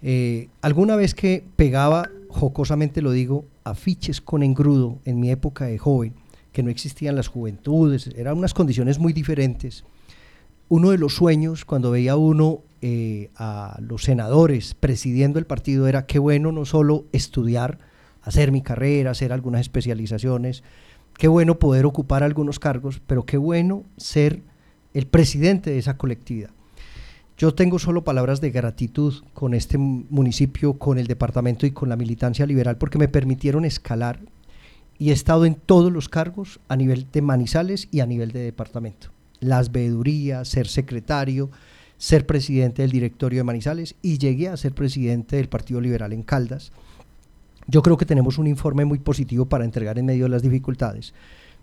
Eh, 0.00 0.48
alguna 0.62 0.96
vez 0.96 1.14
que 1.14 1.44
pegaba, 1.56 2.08
jocosamente 2.28 3.02
lo 3.02 3.12
digo, 3.12 3.44
afiches 3.64 4.22
con 4.22 4.42
engrudo 4.42 4.98
en 5.04 5.20
mi 5.20 5.30
época 5.30 5.66
de 5.66 5.76
joven, 5.76 6.14
que 6.52 6.62
no 6.62 6.70
existían 6.70 7.16
las 7.16 7.28
juventudes, 7.28 8.08
eran 8.16 8.38
unas 8.38 8.54
condiciones 8.54 8.98
muy 8.98 9.12
diferentes. 9.12 9.84
Uno 10.70 10.90
de 10.90 10.98
los 10.98 11.14
sueños, 11.14 11.66
cuando 11.66 11.90
veía 11.90 12.16
uno 12.16 12.62
eh, 12.84 13.30
a 13.36 13.78
los 13.80 14.02
senadores 14.02 14.74
presidiendo 14.74 15.38
el 15.38 15.46
partido 15.46 15.86
era 15.86 16.04
qué 16.04 16.18
bueno 16.18 16.50
no 16.50 16.64
solo 16.64 17.06
estudiar, 17.12 17.78
hacer 18.22 18.50
mi 18.50 18.60
carrera, 18.60 19.12
hacer 19.12 19.32
algunas 19.32 19.60
especializaciones, 19.60 20.64
qué 21.16 21.28
bueno 21.28 21.60
poder 21.60 21.86
ocupar 21.86 22.24
algunos 22.24 22.58
cargos, 22.58 23.00
pero 23.06 23.24
qué 23.24 23.36
bueno 23.36 23.84
ser 23.96 24.42
el 24.94 25.06
presidente 25.06 25.70
de 25.70 25.78
esa 25.78 25.96
colectividad. 25.96 26.50
Yo 27.38 27.54
tengo 27.54 27.78
solo 27.78 28.02
palabras 28.02 28.40
de 28.40 28.50
gratitud 28.50 29.14
con 29.32 29.54
este 29.54 29.78
municipio, 29.78 30.74
con 30.74 30.98
el 30.98 31.06
departamento 31.06 31.66
y 31.66 31.70
con 31.70 31.88
la 31.88 31.96
militancia 31.96 32.46
liberal 32.46 32.78
porque 32.78 32.98
me 32.98 33.08
permitieron 33.08 33.64
escalar 33.64 34.20
y 34.98 35.10
he 35.10 35.12
estado 35.12 35.46
en 35.46 35.54
todos 35.54 35.92
los 35.92 36.08
cargos 36.08 36.58
a 36.68 36.74
nivel 36.74 37.06
de 37.12 37.22
Manizales 37.22 37.86
y 37.90 38.00
a 38.00 38.06
nivel 38.06 38.32
de 38.32 38.40
departamento. 38.40 39.10
Las 39.38 39.70
veedurías, 39.72 40.48
ser 40.48 40.66
secretario, 40.66 41.50
ser 42.02 42.26
presidente 42.26 42.82
del 42.82 42.90
directorio 42.90 43.38
de 43.38 43.44
Manizales 43.44 43.94
y 44.02 44.18
llegué 44.18 44.48
a 44.48 44.56
ser 44.56 44.72
presidente 44.72 45.36
del 45.36 45.48
Partido 45.48 45.80
Liberal 45.80 46.12
en 46.12 46.24
Caldas. 46.24 46.72
Yo 47.68 47.80
creo 47.80 47.96
que 47.96 48.04
tenemos 48.04 48.38
un 48.38 48.48
informe 48.48 48.84
muy 48.84 48.98
positivo 48.98 49.46
para 49.46 49.64
entregar 49.64 50.00
en 50.00 50.06
medio 50.06 50.24
de 50.24 50.30
las 50.30 50.42
dificultades. 50.42 51.14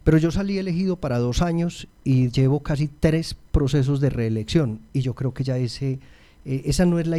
Pero 0.05 0.17
yo 0.17 0.31
salí 0.31 0.57
elegido 0.57 0.95
para 0.95 1.17
dos 1.17 1.41
años 1.41 1.89
y 2.05 2.29
llevo 2.29 2.61
casi 2.61 2.87
tres 2.87 3.35
procesos 3.51 3.99
de 3.99 4.11
reelección 4.11 4.79
y 4.93 5.01
yo 5.01 5.13
creo 5.13 5.33
que 5.33 5.43
ya 5.43 5.57
ese, 5.57 5.99
eh, 6.45 6.61
esa 6.63 6.85
no 6.85 6.99
es 6.99 7.07
la, 7.07 7.17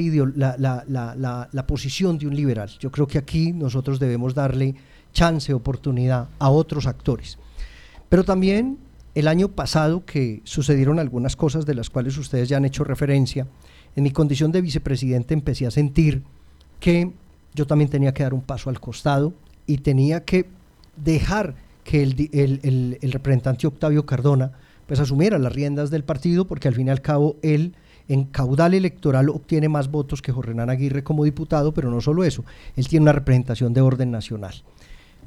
la, 0.57 0.85
la, 0.89 1.49
la, 1.53 1.67
posición 1.67 2.17
de 2.17 2.27
un 2.27 2.35
liberal. 2.35 2.71
Yo 2.79 2.91
creo 2.91 3.07
que 3.07 3.19
aquí 3.19 3.53
nosotros 3.53 4.01
debemos 4.01 4.35
darle 4.35 4.77
chance, 5.13 5.53
oportunidad 5.53 6.31
a 6.39 6.49
otros 6.49 6.87
actores. 6.87 7.37
Pero 8.09 8.25
también 8.25 8.79
el 9.15 9.29
año 9.29 9.49
pasado 9.49 10.05
que 10.05 10.41
sucedieron 10.45 10.99
algunas 10.99 11.37
cosas 11.37 11.67
de 11.67 11.75
las 11.75 11.91
cuales 11.91 12.17
ustedes 12.17 12.49
ya 12.49 12.57
han 12.57 12.65
hecho 12.65 12.85
referencia, 12.85 13.47
en 13.97 14.05
mi 14.05 14.11
condición 14.11 14.53
de 14.53 14.61
vicepresidente 14.61 15.35
empecé 15.35 15.67
a 15.67 15.71
sentir 15.71 16.23
que 16.79 17.11
yo 17.55 17.67
también 17.67 17.91
tenía 17.91 18.15
que 18.15 18.23
dar 18.23 18.35
un 18.35 18.43
paso 18.43 18.71
al 18.71 18.81
costado 18.81 19.33
y 19.67 19.79
tenía 19.79 20.25
que 20.25 20.47
dejar 20.97 21.55
que 21.85 22.03
el, 22.03 22.99
representante 23.13 23.67
Octavio 23.67 24.07
Cardona 24.07 24.53
pues 24.87 25.01
asumiera 25.01 25.39
las 25.39 25.53
riendas 25.53 25.91
del 25.91 26.05
partido 26.05 26.47
porque 26.47 26.69
al 26.69 26.75
fin 26.75 26.87
y 26.87 26.91
al 26.91 27.01
cabo 27.01 27.37
él 27.43 27.75
en 28.09 28.25
caudal 28.25 28.75
electoral 28.75 29.29
obtiene 29.29 29.69
más 29.69 29.91
votos 29.91 30.21
que 30.23 30.33
Jorge 30.33 30.53
Aguirre 30.61 31.05
como 31.05 31.25
diputado, 31.25 31.73
pero 31.73 31.91
no 31.91 32.01
solo 32.01 32.25
eso, 32.25 32.45
él 32.77 32.89
tiene 32.89 33.05
una 33.05 33.13
representación 33.13 33.73
de 33.73 33.81
orden 33.81 34.11
nacional. 34.11 34.55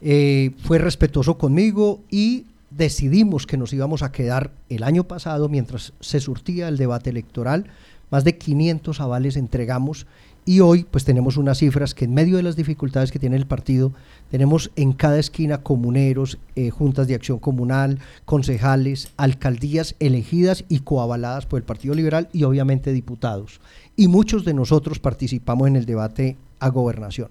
Eh, 0.02 0.52
fue 0.58 0.80
respetuoso 0.80 1.38
conmigo 1.38 2.02
y 2.12 2.46
decidimos 2.76 3.46
que 3.46 3.58
nos 3.58 3.74
íbamos 3.74 4.04
a 4.04 4.12
quedar 4.12 4.52
el 4.70 4.84
año 4.84 5.04
pasado 5.06 5.50
mientras 5.50 5.94
se 6.00 6.20
surtía 6.20 6.68
el 6.68 6.78
debate 6.78 7.10
electoral. 7.10 7.66
Más 8.10 8.24
de 8.24 8.38
500 8.38 9.00
avales 9.00 9.38
entregamos 9.38 10.06
y 10.46 10.60
hoy 10.60 10.86
pues 10.90 11.06
tenemos 11.06 11.38
unas 11.38 11.60
cifras 11.60 11.94
que 11.94 12.06
en 12.06 12.14
medio 12.14 12.38
de 12.38 12.44
las 12.44 12.56
dificultades 12.56 13.12
que 13.12 13.20
tiene 13.20 13.38
el 13.38 13.48
partido, 13.48 13.94
tenemos 14.30 14.72
en 14.76 14.92
cada 14.92 15.18
esquina 15.18 15.64
comuneros, 15.64 16.38
eh, 16.56 16.70
juntas 16.70 17.08
de 17.08 17.16
acción 17.16 17.40
comunal, 17.40 18.00
concejales, 18.26 19.10
alcaldías 19.16 19.96
elegidas 20.00 20.66
y 20.68 20.80
coavaladas 20.80 21.46
por 21.46 21.60
el 21.60 21.64
Partido 21.64 21.96
Liberal 21.96 22.28
y 22.34 22.44
obviamente 22.44 22.92
diputados. 22.92 23.62
Y 23.96 24.10
muchos 24.10 24.44
de 24.44 24.54
nosotros 24.54 25.00
participamos 25.00 25.68
en 25.68 25.78
el 25.78 25.86
debate 25.86 26.36
a 26.60 26.70
gobernación. 26.70 27.30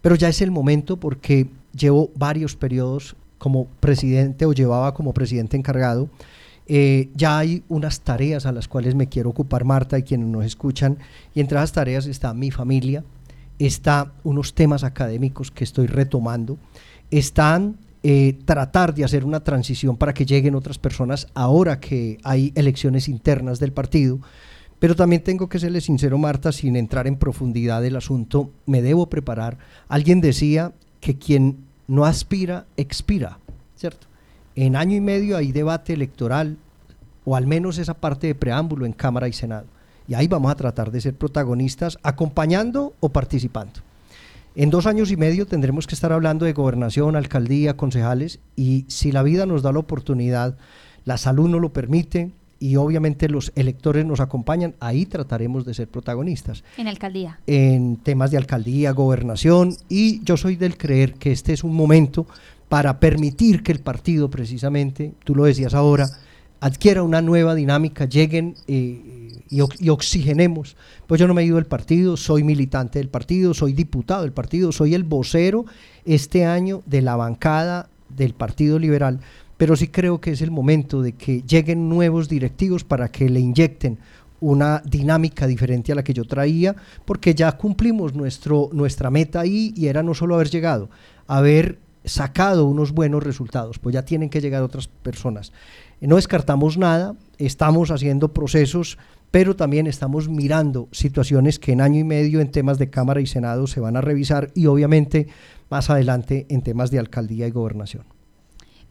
Pero 0.00 0.16
ya 0.16 0.28
es 0.28 0.42
el 0.42 0.50
momento 0.50 0.98
porque 0.98 1.46
llevo 1.76 2.10
varios 2.16 2.56
periodos 2.56 3.14
como 3.42 3.66
presidente 3.80 4.46
o 4.46 4.52
llevaba 4.52 4.94
como 4.94 5.12
presidente 5.12 5.56
encargado. 5.56 6.08
Eh, 6.68 7.10
ya 7.16 7.38
hay 7.38 7.64
unas 7.68 8.02
tareas 8.02 8.46
a 8.46 8.52
las 8.52 8.68
cuales 8.68 8.94
me 8.94 9.08
quiero 9.08 9.30
ocupar 9.30 9.64
Marta 9.64 9.98
y 9.98 10.04
quienes 10.04 10.28
nos 10.28 10.44
escuchan 10.44 10.98
y 11.34 11.40
entre 11.40 11.58
esas 11.58 11.72
tareas 11.72 12.06
está 12.06 12.32
mi 12.34 12.52
familia, 12.52 13.02
está 13.58 14.12
unos 14.22 14.54
temas 14.54 14.84
académicos 14.84 15.50
que 15.50 15.64
estoy 15.64 15.88
retomando, 15.88 16.56
están 17.10 17.78
eh, 18.04 18.38
tratar 18.44 18.94
de 18.94 19.02
hacer 19.02 19.24
una 19.24 19.40
transición 19.40 19.96
para 19.96 20.14
que 20.14 20.24
lleguen 20.24 20.54
otras 20.54 20.78
personas 20.78 21.26
ahora 21.34 21.80
que 21.80 22.18
hay 22.22 22.52
elecciones 22.54 23.08
internas 23.08 23.58
del 23.58 23.72
partido. 23.72 24.20
Pero 24.78 24.94
también 24.94 25.24
tengo 25.24 25.48
que 25.48 25.58
serle 25.58 25.80
sincero, 25.80 26.16
Marta, 26.16 26.52
sin 26.52 26.76
entrar 26.76 27.08
en 27.08 27.16
profundidad 27.16 27.82
del 27.82 27.96
asunto, 27.96 28.52
me 28.66 28.82
debo 28.82 29.08
preparar. 29.08 29.58
Alguien 29.88 30.20
decía 30.20 30.72
que 31.00 31.18
quien 31.18 31.71
no 31.92 32.06
aspira, 32.06 32.64
expira, 32.78 33.38
¿cierto? 33.76 34.06
En 34.56 34.76
año 34.76 34.96
y 34.96 35.00
medio 35.02 35.36
hay 35.36 35.52
debate 35.52 35.92
electoral, 35.92 36.56
o 37.26 37.36
al 37.36 37.46
menos 37.46 37.76
esa 37.76 37.92
parte 37.92 38.28
de 38.28 38.34
preámbulo 38.34 38.86
en 38.86 38.94
Cámara 38.94 39.28
y 39.28 39.34
Senado. 39.34 39.66
Y 40.08 40.14
ahí 40.14 40.26
vamos 40.26 40.50
a 40.50 40.54
tratar 40.54 40.90
de 40.90 41.02
ser 41.02 41.14
protagonistas, 41.14 41.98
acompañando 42.02 42.94
o 43.00 43.10
participando. 43.10 43.80
En 44.54 44.70
dos 44.70 44.86
años 44.86 45.10
y 45.10 45.18
medio 45.18 45.44
tendremos 45.44 45.86
que 45.86 45.94
estar 45.94 46.14
hablando 46.14 46.46
de 46.46 46.54
gobernación, 46.54 47.14
alcaldía, 47.14 47.76
concejales 47.76 48.40
y 48.56 48.86
si 48.88 49.12
la 49.12 49.22
vida 49.22 49.44
nos 49.44 49.60
da 49.60 49.70
la 49.70 49.80
oportunidad, 49.80 50.56
la 51.04 51.18
salud 51.18 51.50
nos 51.50 51.60
lo 51.60 51.74
permite 51.74 52.30
y 52.62 52.76
obviamente 52.76 53.28
los 53.28 53.50
electores 53.56 54.06
nos 54.06 54.20
acompañan, 54.20 54.76
ahí 54.78 55.04
trataremos 55.04 55.66
de 55.66 55.74
ser 55.74 55.88
protagonistas. 55.88 56.62
En 56.76 56.86
alcaldía. 56.86 57.40
En 57.48 57.96
temas 57.96 58.30
de 58.30 58.36
alcaldía, 58.36 58.92
gobernación 58.92 59.76
y 59.88 60.22
yo 60.22 60.36
soy 60.36 60.54
del 60.54 60.76
creer 60.76 61.14
que 61.14 61.32
este 61.32 61.52
es 61.52 61.64
un 61.64 61.74
momento 61.74 62.24
para 62.68 63.00
permitir 63.00 63.64
que 63.64 63.72
el 63.72 63.80
partido 63.80 64.30
precisamente, 64.30 65.12
tú 65.24 65.34
lo 65.34 65.42
decías 65.42 65.74
ahora, 65.74 66.08
adquiera 66.60 67.02
una 67.02 67.20
nueva 67.20 67.56
dinámica, 67.56 68.04
lleguen 68.04 68.54
eh, 68.68 69.40
y, 69.50 69.58
y, 69.80 69.88
oxigenemos. 69.88 70.76
Pues 71.08 71.20
yo 71.20 71.26
no 71.26 71.34
me 71.34 71.42
he 71.42 71.46
ido 71.46 71.56
del 71.56 71.66
partido, 71.66 72.16
soy 72.16 72.44
militante 72.44 73.00
del 73.00 73.08
partido, 73.08 73.54
soy 73.54 73.72
diputado 73.72 74.22
del 74.22 74.32
partido, 74.32 74.70
soy 74.70 74.94
el 74.94 75.02
vocero 75.02 75.64
este 76.04 76.44
año 76.44 76.82
de 76.86 77.02
la 77.02 77.16
bancada 77.16 77.88
del 78.16 78.34
Partido 78.34 78.78
Liberal, 78.78 79.20
pero 79.62 79.76
sí 79.76 79.86
creo 79.86 80.20
que 80.20 80.32
es 80.32 80.42
el 80.42 80.50
momento 80.50 81.02
de 81.02 81.12
que 81.12 81.42
lleguen 81.42 81.88
nuevos 81.88 82.28
directivos 82.28 82.82
para 82.82 83.12
que 83.12 83.30
le 83.30 83.38
inyecten 83.38 83.96
una 84.40 84.82
dinámica 84.84 85.46
diferente 85.46 85.92
a 85.92 85.94
la 85.94 86.02
que 86.02 86.12
yo 86.12 86.24
traía, 86.24 86.74
porque 87.04 87.32
ya 87.32 87.52
cumplimos 87.52 88.12
nuestro, 88.12 88.70
nuestra 88.72 89.08
meta 89.08 89.38
ahí 89.38 89.72
y 89.76 89.86
era 89.86 90.02
no 90.02 90.14
solo 90.14 90.34
haber 90.34 90.50
llegado, 90.50 90.90
haber 91.28 91.78
sacado 92.04 92.66
unos 92.66 92.90
buenos 92.90 93.22
resultados, 93.22 93.78
pues 93.78 93.94
ya 93.94 94.04
tienen 94.04 94.30
que 94.30 94.40
llegar 94.40 94.64
otras 94.64 94.88
personas. 94.88 95.52
No 96.00 96.16
descartamos 96.16 96.76
nada, 96.76 97.14
estamos 97.38 97.92
haciendo 97.92 98.32
procesos, 98.32 98.98
pero 99.30 99.54
también 99.54 99.86
estamos 99.86 100.28
mirando 100.28 100.88
situaciones 100.90 101.60
que 101.60 101.70
en 101.70 101.82
año 101.82 102.00
y 102.00 102.04
medio 102.04 102.40
en 102.40 102.50
temas 102.50 102.78
de 102.78 102.90
Cámara 102.90 103.20
y 103.20 103.28
Senado 103.28 103.68
se 103.68 103.78
van 103.78 103.96
a 103.96 104.00
revisar 104.00 104.50
y 104.56 104.66
obviamente 104.66 105.28
más 105.70 105.88
adelante 105.88 106.46
en 106.48 106.62
temas 106.62 106.90
de 106.90 106.98
alcaldía 106.98 107.46
y 107.46 107.52
gobernación. 107.52 108.11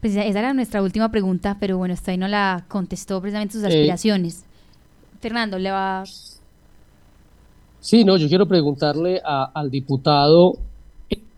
Pues 0.02 0.16
esa 0.16 0.40
era 0.40 0.52
nuestra 0.52 0.82
última 0.82 1.12
pregunta, 1.12 1.56
pero 1.60 1.78
bueno, 1.78 1.94
usted 1.94 2.10
ahí 2.10 2.18
no 2.18 2.26
la 2.26 2.64
contestó 2.66 3.20
precisamente 3.20 3.52
sus 3.52 3.62
aspiraciones. 3.62 4.40
Eh, 4.40 5.18
Fernando, 5.20 5.60
le 5.60 5.70
va... 5.70 6.02
Sí, 7.78 8.04
no, 8.04 8.16
yo 8.16 8.26
quiero 8.26 8.46
preguntarle 8.46 9.22
a, 9.24 9.52
al 9.54 9.70
diputado, 9.70 10.54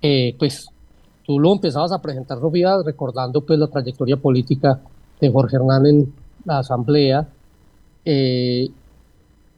eh, 0.00 0.34
pues 0.38 0.66
tú 1.26 1.38
lo 1.38 1.52
empezabas 1.52 1.92
a 1.92 2.00
presentar, 2.00 2.38
Sofía, 2.40 2.76
recordando 2.82 3.42
pues 3.42 3.58
la 3.58 3.66
trayectoria 3.66 4.16
política 4.16 4.80
de 5.20 5.30
Jorge 5.30 5.56
Hernán 5.56 5.84
en 5.84 6.14
la 6.46 6.60
asamblea. 6.60 7.28
Eh, 8.02 8.66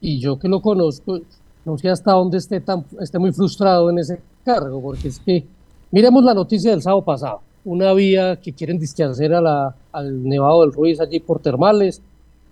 y 0.01 0.19
yo 0.19 0.37
que 0.37 0.49
lo 0.49 0.59
conozco, 0.59 1.17
no 1.63 1.77
sé 1.77 1.89
hasta 1.89 2.11
dónde 2.11 2.39
esté, 2.39 2.59
tan, 2.59 2.83
esté 2.99 3.19
muy 3.19 3.31
frustrado 3.31 3.89
en 3.89 3.99
ese 3.99 4.21
cargo, 4.43 4.81
porque 4.81 5.07
es 5.07 5.19
que, 5.19 5.45
miremos 5.91 6.25
la 6.25 6.33
noticia 6.33 6.71
del 6.71 6.81
sábado 6.81 7.05
pasado, 7.05 7.46
una 7.67 7.93
vía 7.93 8.37
que 8.37 8.53
quieren 8.53 8.79
disquehacer 8.79 9.33
a 9.33 9.41
la, 9.41 9.75
al 9.91 10.23
Nevado 10.23 10.61
del 10.61 10.73
Ruiz 10.73 10.99
allí 10.99 11.19
por 11.19 11.39
Termales, 11.39 12.01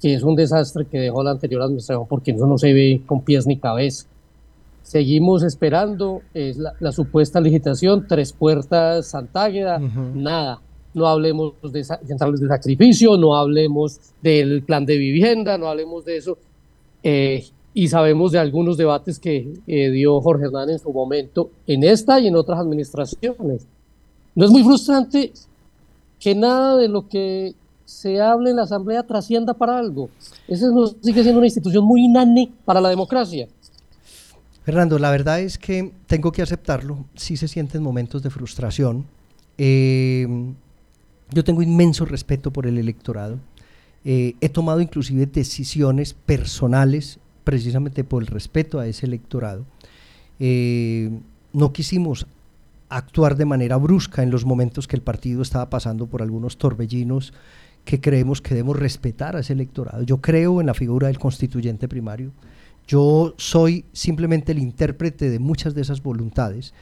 que 0.01 0.13
es 0.13 0.23
un 0.23 0.35
desastre 0.35 0.85
que 0.85 0.99
dejó 0.99 1.23
la 1.23 1.31
anterior 1.31 1.61
administración 1.61 2.05
porque 2.07 2.31
eso 2.31 2.45
no 2.45 2.57
se 2.57 2.73
ve 2.73 3.01
con 3.05 3.21
pies 3.21 3.47
ni 3.47 3.57
cabeza. 3.57 4.05
Seguimos 4.83 5.41
esperando 5.41 6.21
es 6.33 6.57
la, 6.57 6.73
la 6.79 6.91
supuesta 6.91 7.39
licitación, 7.39 8.05
tres 8.07 8.33
puertas, 8.33 9.07
Santágueda, 9.07 9.79
uh 9.79 9.83
-huh. 9.83 10.13
nada 10.13 10.59
no 10.95 11.07
hablemos 11.07 11.53
de 11.61 11.83
centrales 11.83 12.39
de 12.39 12.47
sacrificio, 12.47 13.17
no 13.17 13.35
hablemos 13.35 13.99
del 14.23 14.63
plan 14.63 14.85
de 14.85 14.97
vivienda, 14.97 15.57
no 15.57 15.67
hablemos 15.67 16.05
de 16.05 16.17
eso. 16.17 16.37
Eh, 17.03 17.43
y 17.73 17.89
sabemos 17.89 18.31
de 18.31 18.39
algunos 18.39 18.77
debates 18.77 19.19
que 19.19 19.53
eh, 19.67 19.91
dio 19.91 20.21
Jorge 20.21 20.45
Hernán 20.45 20.69
en 20.69 20.79
su 20.79 20.91
momento, 20.93 21.51
en 21.67 21.83
esta 21.83 22.19
y 22.21 22.27
en 22.27 22.37
otras 22.37 22.59
administraciones. 22.59 23.67
¿No 24.35 24.45
es 24.45 24.51
muy 24.51 24.63
frustrante 24.63 25.31
que 26.19 26.35
nada 26.35 26.75
de 26.75 26.89
lo 26.89 27.07
que 27.07 27.55
se 27.85 28.19
hable 28.19 28.49
en 28.49 28.57
la 28.57 28.63
Asamblea 28.63 29.03
trascienda 29.03 29.53
para 29.53 29.79
algo? 29.79 30.09
Esa 30.47 30.67
sigue 31.01 31.23
siendo 31.23 31.39
una 31.39 31.47
institución 31.47 31.85
muy 31.85 32.05
inane 32.05 32.51
para 32.65 32.81
la 32.81 32.89
democracia. 32.89 33.47
Fernando, 34.63 34.99
la 34.99 35.11
verdad 35.11 35.39
es 35.39 35.57
que 35.57 35.93
tengo 36.07 36.31
que 36.31 36.41
aceptarlo, 36.41 37.05
sí 37.15 37.37
se 37.37 37.47
sienten 37.47 37.81
momentos 37.81 38.23
de 38.23 38.29
frustración. 38.29 39.05
Eh, 39.57 40.27
yo 41.31 41.43
tengo 41.43 41.61
inmenso 41.61 42.03
respeto 42.05 42.51
por 42.51 42.67
el 42.67 42.77
electorado. 42.77 43.39
Eh, 44.03 44.35
he 44.41 44.49
tomado 44.49 44.81
inclusive 44.81 45.25
decisiones 45.27 46.13
personales 46.13 47.19
precisamente 47.43 48.03
por 48.03 48.21
el 48.21 48.27
respeto 48.27 48.79
a 48.79 48.87
ese 48.87 49.05
electorado. 49.05 49.65
Eh, 50.39 51.09
no 51.53 51.71
quisimos 51.71 52.27
actuar 52.97 53.35
de 53.35 53.45
manera 53.45 53.75
brusca 53.77 54.23
en 54.23 54.31
los 54.31 54.45
momentos 54.45 54.87
que 54.87 54.95
el 54.95 55.01
partido 55.01 55.41
estaba 55.41 55.69
pasando 55.69 56.07
por 56.07 56.21
algunos 56.21 56.57
torbellinos 56.57 57.33
que 57.83 57.99
creemos 57.99 58.41
que 58.41 58.55
debemos 58.55 58.79
respetar 58.79 59.35
a 59.35 59.41
ese 59.41 59.53
electorado. 59.53 60.01
Yo 60.03 60.21
creo 60.21 60.61
en 60.61 60.67
la 60.67 60.73
figura 60.73 61.07
del 61.07 61.19
constituyente 61.19 61.87
primario. 61.87 62.31
Yo 62.87 63.33
soy 63.37 63.85
simplemente 63.91 64.53
el 64.53 64.59
intérprete 64.59 65.29
de 65.29 65.39
muchas 65.39 65.75
de 65.75 65.81
esas 65.81 66.01
voluntades. 66.01 66.73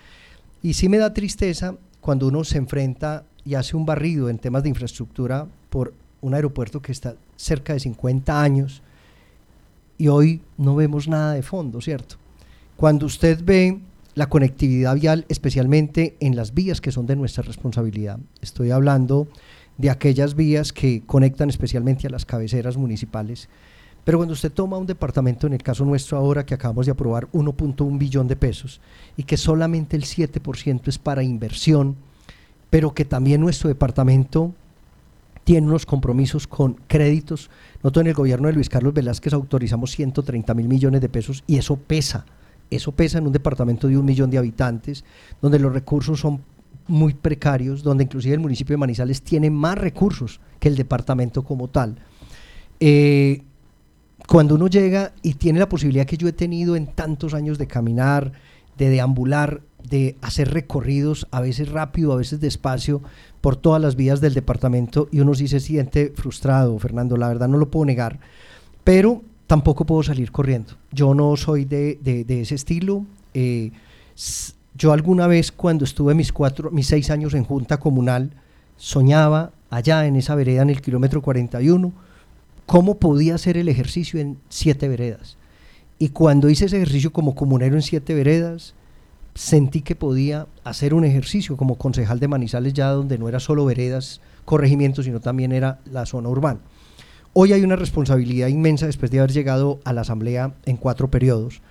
Y 0.61 0.73
sí 0.73 0.87
me 0.87 0.97
da 0.97 1.13
tristeza 1.13 1.75
cuando 1.99 2.27
uno 2.27 2.43
se 2.43 2.59
enfrenta 2.59 3.25
y 3.43 3.55
hace 3.55 3.75
un 3.75 3.85
barrido 3.85 4.29
en 4.29 4.37
temas 4.37 4.63
de 4.63 4.69
infraestructura 4.69 5.47
por 5.69 5.93
un 6.21 6.35
aeropuerto 6.35 6.81
que 6.81 6.91
está 6.91 7.15
cerca 7.35 7.73
de 7.73 7.79
50 7.79 8.41
años 8.41 8.81
y 9.97 10.07
hoy 10.07 10.41
no 10.57 10.75
vemos 10.75 11.07
nada 11.07 11.33
de 11.33 11.41
fondo, 11.41 11.81
¿cierto? 11.81 12.15
Cuando 12.77 13.05
usted 13.05 13.43
ve 13.43 13.79
la 14.15 14.27
conectividad 14.27 14.95
vial, 14.95 15.25
especialmente 15.29 16.15
en 16.19 16.35
las 16.35 16.53
vías 16.53 16.81
que 16.81 16.91
son 16.91 17.05
de 17.05 17.15
nuestra 17.15 17.43
responsabilidad, 17.43 18.19
estoy 18.41 18.71
hablando 18.71 19.27
de 19.77 19.89
aquellas 19.89 20.35
vías 20.35 20.71
que 20.71 21.01
conectan 21.05 21.49
especialmente 21.49 22.07
a 22.07 22.09
las 22.09 22.25
cabeceras 22.25 22.77
municipales, 22.77 23.49
pero 24.03 24.17
cuando 24.17 24.33
usted 24.33 24.51
toma 24.51 24.77
un 24.77 24.85
departamento, 24.85 25.47
en 25.47 25.53
el 25.53 25.63
caso 25.63 25.85
nuestro 25.85 26.17
ahora 26.17 26.45
que 26.45 26.53
acabamos 26.53 26.85
de 26.85 26.91
aprobar 26.91 27.27
1.1 27.31 27.97
billón 27.97 28.27
de 28.27 28.35
pesos 28.35 28.81
y 29.15 29.23
que 29.23 29.37
solamente 29.37 29.95
el 29.95 30.03
7% 30.03 30.81
es 30.87 30.97
para 30.97 31.23
inversión, 31.23 31.95
pero 32.69 32.93
que 32.93 33.05
también 33.05 33.39
nuestro 33.39 33.69
departamento 33.69 34.53
tiene 35.43 35.67
unos 35.67 35.85
compromisos 35.85 36.47
con 36.47 36.75
créditos. 36.87 37.49
Nosotros 37.81 38.01
en 38.01 38.07
el 38.07 38.13
gobierno 38.13 38.47
de 38.47 38.53
Luis 38.53 38.69
Carlos 38.69 38.93
Velázquez 38.93 39.33
autorizamos 39.33 39.91
130 39.91 40.53
mil 40.53 40.67
millones 40.67 41.01
de 41.01 41.09
pesos 41.09 41.43
y 41.47 41.57
eso 41.57 41.77
pesa. 41.77 42.25
Eso 42.75 42.91
pesa 42.91 43.17
en 43.17 43.27
un 43.27 43.33
departamento 43.33 43.87
de 43.87 43.97
un 43.97 44.05
millón 44.05 44.29
de 44.29 44.37
habitantes, 44.37 45.03
donde 45.41 45.59
los 45.59 45.73
recursos 45.73 46.19
son 46.19 46.41
muy 46.87 47.13
precarios, 47.13 47.83
donde 47.83 48.03
inclusive 48.03 48.35
el 48.35 48.41
municipio 48.41 48.73
de 48.73 48.77
Manizales 48.77 49.21
tiene 49.21 49.49
más 49.49 49.77
recursos 49.77 50.39
que 50.59 50.67
el 50.67 50.75
departamento 50.75 51.43
como 51.43 51.69
tal. 51.69 51.95
Eh, 52.79 53.43
cuando 54.27 54.55
uno 54.55 54.67
llega 54.67 55.13
y 55.21 55.35
tiene 55.35 55.59
la 55.59 55.69
posibilidad 55.69 56.05
que 56.05 56.17
yo 56.17 56.27
he 56.27 56.33
tenido 56.33 56.75
en 56.75 56.87
tantos 56.87 57.33
años 57.33 57.57
de 57.57 57.67
caminar, 57.67 58.33
de 58.77 58.89
deambular, 58.89 59.61
de 59.89 60.17
hacer 60.21 60.51
recorridos, 60.51 61.27
a 61.31 61.41
veces 61.41 61.69
rápido, 61.69 62.13
a 62.13 62.17
veces 62.17 62.39
despacio, 62.39 63.01
por 63.41 63.55
todas 63.55 63.81
las 63.81 63.95
vías 63.95 64.21
del 64.21 64.33
departamento 64.33 65.09
y 65.11 65.19
uno 65.19 65.33
sí 65.33 65.47
se 65.47 65.59
siente 65.59 66.13
frustrado, 66.15 66.77
Fernando, 66.79 67.17
la 67.17 67.27
verdad 67.27 67.49
no 67.49 67.57
lo 67.57 67.69
puedo 67.69 67.85
negar, 67.85 68.19
pero 68.83 69.21
tampoco 69.47 69.85
puedo 69.85 70.03
salir 70.03 70.31
corriendo. 70.31 70.73
Yo 70.91 71.13
no 71.13 71.35
soy 71.37 71.65
de, 71.65 71.99
de, 72.01 72.41
ese 72.41 72.55
estilo. 72.55 73.05
Eh, 73.33 73.71
yo 74.75 74.91
alguna 74.91 75.27
vez 75.27 75.51
cuando 75.51 75.85
estuve 75.85 76.13
mis, 76.13 76.31
cuatro, 76.31 76.71
mis 76.71 76.87
seis 76.87 77.09
años 77.09 77.33
en 77.33 77.43
junta 77.43 77.79
comunal, 77.79 78.31
soñaba 78.77 79.51
allá 79.69 80.05
en 80.05 80.15
esa 80.15 80.35
vereda, 80.35 80.61
en 80.61 80.69
el 80.69 80.81
kilómetro 80.81 81.21
41, 81.21 81.91
cómo 82.65 82.97
podía 82.97 83.35
hacer 83.35 83.57
el 83.57 83.69
ejercicio 83.69 84.19
en 84.19 84.37
siete 84.49 84.87
veredas. 84.87 85.37
Y 85.99 86.09
cuando 86.09 86.49
hice 86.49 86.65
ese 86.65 86.77
ejercicio 86.77 87.11
como 87.13 87.35
comunero 87.35 87.75
en 87.75 87.81
siete 87.81 88.13
veredas, 88.13 88.73
sentí 89.35 89.81
que 89.81 89.95
podía 89.95 90.47
hacer 90.63 90.93
un 90.93 91.05
ejercicio 91.05 91.57
como 91.57 91.77
concejal 91.77 92.19
de 92.19 92.27
Manizales 92.27 92.73
ya 92.73 92.89
donde 92.89 93.17
no 93.17 93.29
era 93.29 93.39
solo 93.39 93.65
veredas, 93.65 94.21
corregimientos, 94.45 95.05
sino 95.05 95.19
también 95.19 95.51
era 95.51 95.79
la 95.85 96.05
zona 96.05 96.29
urbana. 96.29 96.59
Hoy 97.35 97.51
hay 97.51 97.63
una 97.63 97.75
responsabilidad 97.75 98.47
inmensa 98.47 98.85
después 98.85 99.09
de 99.09 99.17
haber 99.17 99.31
llegado 99.31 99.79
a 99.85 99.93
la 99.93 100.01
asamblea 100.01 100.53
en 100.67 100.77
cuatro 100.77 101.09
periodos, 101.09 101.61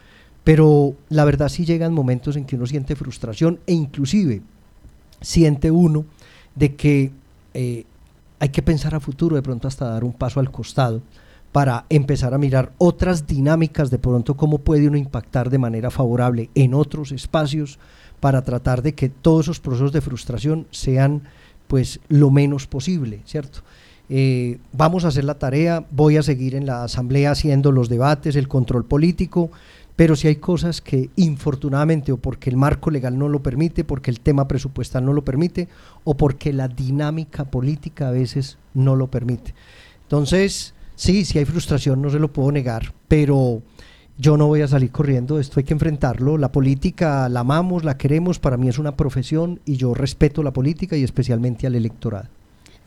pero 0.43 0.97
la 1.09 1.25
verdad 1.25 1.49
sí 1.49 1.65
llegan 1.65 1.93
momentos 1.93 2.35
en 2.35 2.47
que 2.47 2.57
uno 2.57 2.67
siente 2.67 2.97
frustración 2.97 3.61
e 3.69 3.73
inclusive 3.73 4.43
siente 5.21 5.71
uno 5.71 6.05
de 6.57 6.75
que 6.75 7.13
eh, 7.55 7.85
hay 8.41 8.49
que 8.49 8.63
pensar 8.63 8.97
a 8.97 9.01
futuro, 9.01 9.37
de 9.37 9.43
pronto 9.43 9.69
hasta 9.69 9.89
dar 9.89 10.03
un 10.03 10.13
paso 10.13 10.41
al 10.41 10.51
costado 10.51 11.01
para 11.53 11.85
empezar 11.91 12.35
a 12.35 12.39
mirar 12.39 12.73
otras 12.79 13.29
dinámicas 13.29 13.89
de 13.89 13.99
pronto 14.01 14.37
cómo 14.37 14.59
puede 14.59 14.89
uno 14.89 14.97
impactar 14.97 15.49
de 15.49 15.59
manera 15.59 15.93
favorable 15.93 16.51
en 16.57 16.75
otros 16.75 17.13
espacios 17.13 17.79
para 18.19 18.43
tratar 18.43 18.83
de 18.83 18.97
que 18.97 19.11
todos 19.11 19.45
esos 19.45 19.61
procesos 19.61 19.93
de 19.93 20.01
frustración 20.01 20.67
sean 20.73 21.23
pues 21.69 22.01
lo 22.09 22.33
menos 22.33 22.67
posible, 22.67 23.21
¿cierto? 23.27 23.61
Eh, 24.15 24.59
vamos 24.75 25.07
a 25.07 25.09
hacer 25.09 25.25
la 25.25 25.39
tarea, 25.39 25.87
voy 25.91 26.19
a 26.19 26.23
seguir 26.23 26.55
en 26.55 26.67
la 26.67 26.85
asamblea 26.85 27.31
haciendo 27.31 27.73
los 27.73 27.89
debates, 27.89 28.37
el 28.37 28.47
control 28.47 28.85
político, 28.85 29.51
pero 29.97 30.17
si 30.17 30.29
hay 30.29 30.37
cosas 30.37 30.83
que 30.83 31.09
infortunadamente 31.17 32.13
o 32.13 32.19
porque 32.19 32.51
el 32.51 32.59
marco 32.59 32.91
legal 32.91 33.19
no 33.19 33.31
lo 33.31 33.43
permite, 33.43 33.85
porque 33.85 34.11
el 34.11 34.21
tema 34.21 34.47
presupuestal 34.47 35.07
no 35.07 35.15
lo 35.15 35.25
permite 35.25 35.69
o 36.05 36.15
porque 36.15 36.53
la 36.53 36.69
dinámica 36.69 37.47
política 37.47 38.09
a 38.09 38.11
veces 38.11 38.59
no 38.75 38.97
lo 38.97 39.07
permite. 39.07 39.55
Entonces, 40.03 40.75
sí, 40.95 41.25
si 41.25 41.39
hay 41.39 41.47
frustración, 41.47 42.03
no 42.03 42.11
se 42.11 42.19
lo 42.19 42.35
puedo 42.35 42.53
negar, 42.53 42.93
pero 43.09 43.63
yo 44.19 44.37
no 44.37 44.47
voy 44.47 44.61
a 44.61 44.69
salir 44.69 44.91
corriendo, 44.91 45.41
esto 45.41 45.59
hay 45.59 45.65
que 45.65 45.73
enfrentarlo. 45.73 46.37
La 46.37 46.53
política 46.53 47.31
la 47.31 47.41
amamos, 47.41 47.83
la 47.83 47.97
queremos, 47.97 48.39
para 48.39 48.59
mí 48.59 48.69
es 48.69 48.79
una 48.79 48.95
profesión 48.95 49.61
y 49.65 49.77
yo 49.77 49.95
respeto 49.95 50.43
la 50.43 50.53
política 50.53 50.99
y 50.99 51.03
especialmente 51.03 51.67
al 51.67 51.77
electorado. 51.77 52.29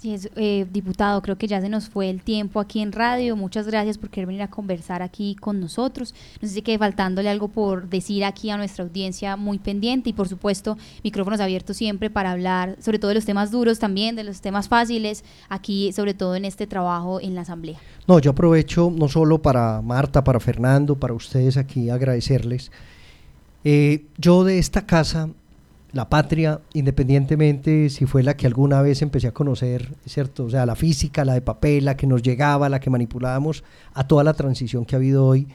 Eh, 0.06 0.68
diputado, 0.72 1.22
creo 1.22 1.38
que 1.38 1.48
ya 1.48 1.60
se 1.62 1.70
nos 1.70 1.90
fue 1.90 2.10
el 2.10 2.22
tiempo 2.22 2.60
aquí 2.60 2.82
en 2.82 2.92
radio. 2.92 3.36
Muchas 3.36 3.66
gracias 3.66 3.98
por 3.98 4.10
querer 4.10 4.28
venir 4.28 4.44
a 4.44 4.50
conversar 4.50 5.02
aquí 5.02 5.36
con 5.36 5.60
nosotros. 5.60 6.14
No 6.42 6.48
sé 6.48 6.54
si 6.54 6.62
quede 6.62 6.78
faltándole 6.78 7.30
algo 7.30 7.48
por 7.48 7.90
decir 7.90 8.24
aquí 8.24 8.50
a 8.52 8.58
nuestra 8.58 8.84
audiencia 8.84 9.36
muy 9.36 9.58
pendiente 9.58 10.12
y 10.12 10.14
por 10.14 10.28
supuesto 10.28 10.78
micrófonos 11.04 11.40
abiertos 11.40 11.78
siempre 11.78 12.10
para 12.10 12.32
hablar 12.32 12.78
sobre 12.82 13.00
todo 13.00 13.10
de 13.10 13.16
los 13.16 13.26
temas 13.26 13.50
duros 13.52 13.80
también, 13.80 14.16
de 14.16 14.24
los 14.24 14.42
temas 14.42 14.68
fáciles, 14.68 15.24
aquí 15.50 15.92
sobre 15.92 16.14
todo 16.14 16.36
en 16.36 16.46
este 16.46 16.68
trabajo 16.68 17.20
en 17.20 17.34
la 17.34 17.42
Asamblea. 17.42 17.80
No, 18.08 18.20
yo 18.20 18.32
aprovecho 18.32 18.94
no 18.96 19.08
solo 19.08 19.42
para 19.42 19.82
Marta, 19.82 20.24
para 20.24 20.40
Fernando, 20.40 20.96
para 20.96 21.14
ustedes 21.14 21.58
aquí 21.58 21.90
agradecerles. 21.90 22.72
Eh, 23.64 24.06
yo 24.18 24.44
de 24.44 24.60
esta 24.60 24.86
casa 24.86 25.30
la 25.96 26.10
patria, 26.10 26.60
independientemente 26.74 27.90
si 27.90 28.06
fue 28.06 28.22
la 28.22 28.36
que 28.36 28.46
alguna 28.48 28.82
vez 28.82 29.02
empecé 29.02 29.28
a 29.28 29.34
conocer, 29.34 29.96
¿cierto? 30.06 30.44
O 30.44 30.50
sea, 30.50 30.66
la 30.66 30.76
física, 30.76 31.24
la 31.24 31.36
de 31.36 31.42
papel, 31.42 31.86
la 31.86 31.96
que 31.96 32.06
nos 32.06 32.22
llegaba, 32.22 32.68
la 32.68 32.82
que 32.82 32.90
manipulábamos, 32.90 33.64
a 33.94 34.06
toda 34.06 34.26
la 34.26 34.34
transición 34.34 34.84
que 34.84 34.96
ha 34.96 34.98
habido 34.98 35.26
hoy 35.26 35.48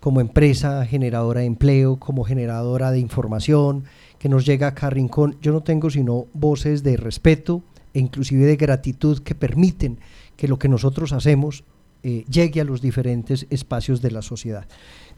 como 0.00 0.20
empresa 0.20 0.84
generadora 0.84 1.42
de 1.42 1.46
empleo, 1.46 2.00
como 2.00 2.24
generadora 2.24 2.90
de 2.90 2.98
información, 2.98 3.84
que 4.18 4.28
nos 4.28 4.44
llega 4.44 4.74
a 4.76 4.90
Rincón. 4.90 5.36
Yo 5.40 5.52
no 5.52 5.62
tengo 5.62 5.88
sino 5.90 6.26
voces 6.34 6.82
de 6.82 6.96
respeto 6.96 7.62
e 7.92 8.00
inclusive 8.00 8.46
de 8.46 8.56
gratitud 8.56 9.20
que 9.20 9.36
permiten 9.36 10.00
que 10.36 10.48
lo 10.48 10.58
que 10.58 10.68
nosotros 10.68 11.12
hacemos 11.12 11.62
eh, 12.02 12.24
llegue 12.28 12.60
a 12.60 12.64
los 12.64 12.82
diferentes 12.82 13.46
espacios 13.48 14.02
de 14.02 14.10
la 14.10 14.22
sociedad. 14.22 14.66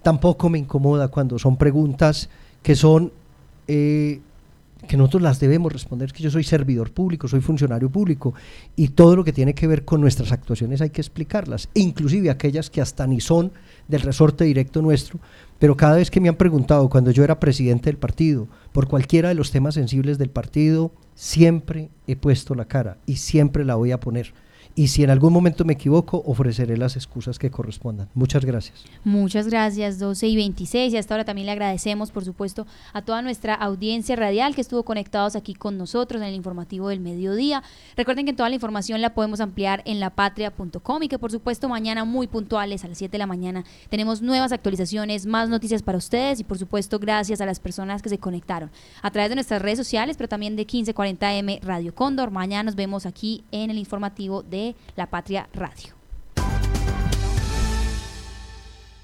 Tampoco 0.03 0.51
me 0.51 0.59
incomoda 0.59 1.09
cuando 1.09 1.39
son 1.39 1.57
preguntas 1.57 2.29
que 2.63 2.75
son... 2.75 3.11
Eh, 3.69 4.21
que 4.87 4.97
nosotros 4.97 5.23
las 5.23 5.41
debemos 5.41 5.73
responder, 5.73 6.13
que 6.13 6.23
yo 6.23 6.31
soy 6.31 6.45
servidor 6.45 6.93
público, 6.93 7.29
soy 7.29 7.41
funcionario 7.41 7.91
público 7.91 8.35
y 8.77 8.89
todo 8.89 9.17
lo 9.17 9.25
que 9.25 9.33
tiene 9.33 9.55
que 9.55 9.67
ver 9.67 9.85
con 9.85 10.01
nuestras 10.01 10.33
actuaciones 10.33 10.81
hay 10.81 10.91
que 10.91 11.01
explicarlas, 11.01 11.69
inclusive 11.75 12.31
aquellas 12.31 12.71
que 12.71 12.81
hasta 12.81 13.07
ni 13.07 13.21
son 13.21 13.53
del 13.89 14.03
resorte 14.03 14.45
directo 14.45 14.83
nuestro, 14.83 15.19
pero 15.59 15.77
cada 15.77 15.97
vez 15.97 16.11
que 16.11 16.21
me 16.21 16.29
han 16.29 16.37
preguntado 16.37 16.89
cuando 16.89 17.11
yo 17.11 17.25
era 17.25 17.41
presidente 17.41 17.91
del 17.91 17.99
partido 17.99 18.49
por 18.73 18.87
cualquiera 18.87 19.31
de 19.31 19.35
los 19.35 19.51
temas 19.51 19.75
sensibles 19.75 20.19
del 20.19 20.31
partido, 20.31 20.93
siempre 21.15 21.91
he 22.07 22.17
puesto 22.17 22.55
la 22.55 22.67
cara 22.67 22.99
y 23.07 23.17
siempre 23.17 23.65
la 23.65 23.77
voy 23.77 23.93
a 23.93 24.01
poner 24.01 24.35
y 24.79 24.89
si 24.89 25.03
en 25.03 25.09
algún 25.09 25.33
momento 25.33 25.65
me 25.65 25.73
equivoco, 25.73 26.23
ofreceré 26.27 26.77
las 26.77 26.97
excusas 26.97 27.39
que 27.39 27.51
correspondan. 27.51 28.11
Muchas 28.13 28.45
gracias. 28.45 28.85
Muchas 29.05 29.49
gracias, 29.49 29.99
12 29.99 30.29
y 30.29 30.37
26. 30.37 30.93
Y 30.93 30.97
hasta 30.99 31.15
ahora 31.15 31.25
también 31.25 31.47
le 31.47 31.53
agradecemos, 31.53 32.11
por 32.11 32.27
supuesto, 32.27 32.67
a 32.93 33.01
toda 33.01 33.23
nuestra 33.23 33.55
audiencia 33.55 34.17
radial 34.17 34.55
que 34.55 34.61
estuvo 34.61 34.83
conectados 34.83 35.35
aquí 35.35 35.55
con 35.55 35.79
nosotros 35.79 36.21
en 36.21 36.29
el 36.29 36.35
informativo 36.35 36.91
del 36.91 37.01
mediodía. 37.01 37.63
Recuerden 37.97 38.27
que 38.27 38.35
toda 38.35 38.51
la 38.51 38.55
información 38.55 39.01
la 39.01 39.15
podemos 39.15 39.41
ampliar 39.41 39.81
en 39.87 39.99
lapatria.com 39.99 41.03
y 41.03 41.09
que, 41.09 41.19
por 41.19 41.33
supuesto, 41.33 41.71
mañana 41.71 42.05
muy 42.05 42.27
puntuales 42.27 42.85
a 42.85 42.89
las 42.89 42.99
7 42.99 43.13
de 43.13 43.19
la 43.19 43.27
mañana 43.27 43.65
tenemos 43.89 44.21
nuevas 44.21 44.53
actualizaciones, 44.53 45.25
más 45.25 45.49
noticias 45.49 45.83
para 45.83 45.97
ustedes 45.97 46.39
y, 46.41 46.45
por 46.45 46.59
supuesto, 46.59 46.99
gracias 46.99 47.41
a 47.41 47.47
las 47.47 47.61
personas 47.61 48.03
que 48.03 48.11
se 48.11 48.19
conectaron 48.19 48.71
a 49.01 49.11
través 49.11 49.31
de 49.31 49.37
nuestras 49.37 49.63
redes 49.63 49.79
sociales, 49.79 50.19
pero 50.19 50.29
también 50.29 50.55
de 50.55 50.67
1540M 50.67 51.63
Radio 51.63 51.95
Cóndor. 51.95 52.31
Mañana 52.31 52.65
nos 52.65 52.75
vemos 52.75 53.07
aquí 53.07 53.43
en 53.53 53.71
el 53.71 53.79
informativo 53.79 54.43
la 54.97 55.07
Patria 55.07 55.47
Radio. 55.53 55.96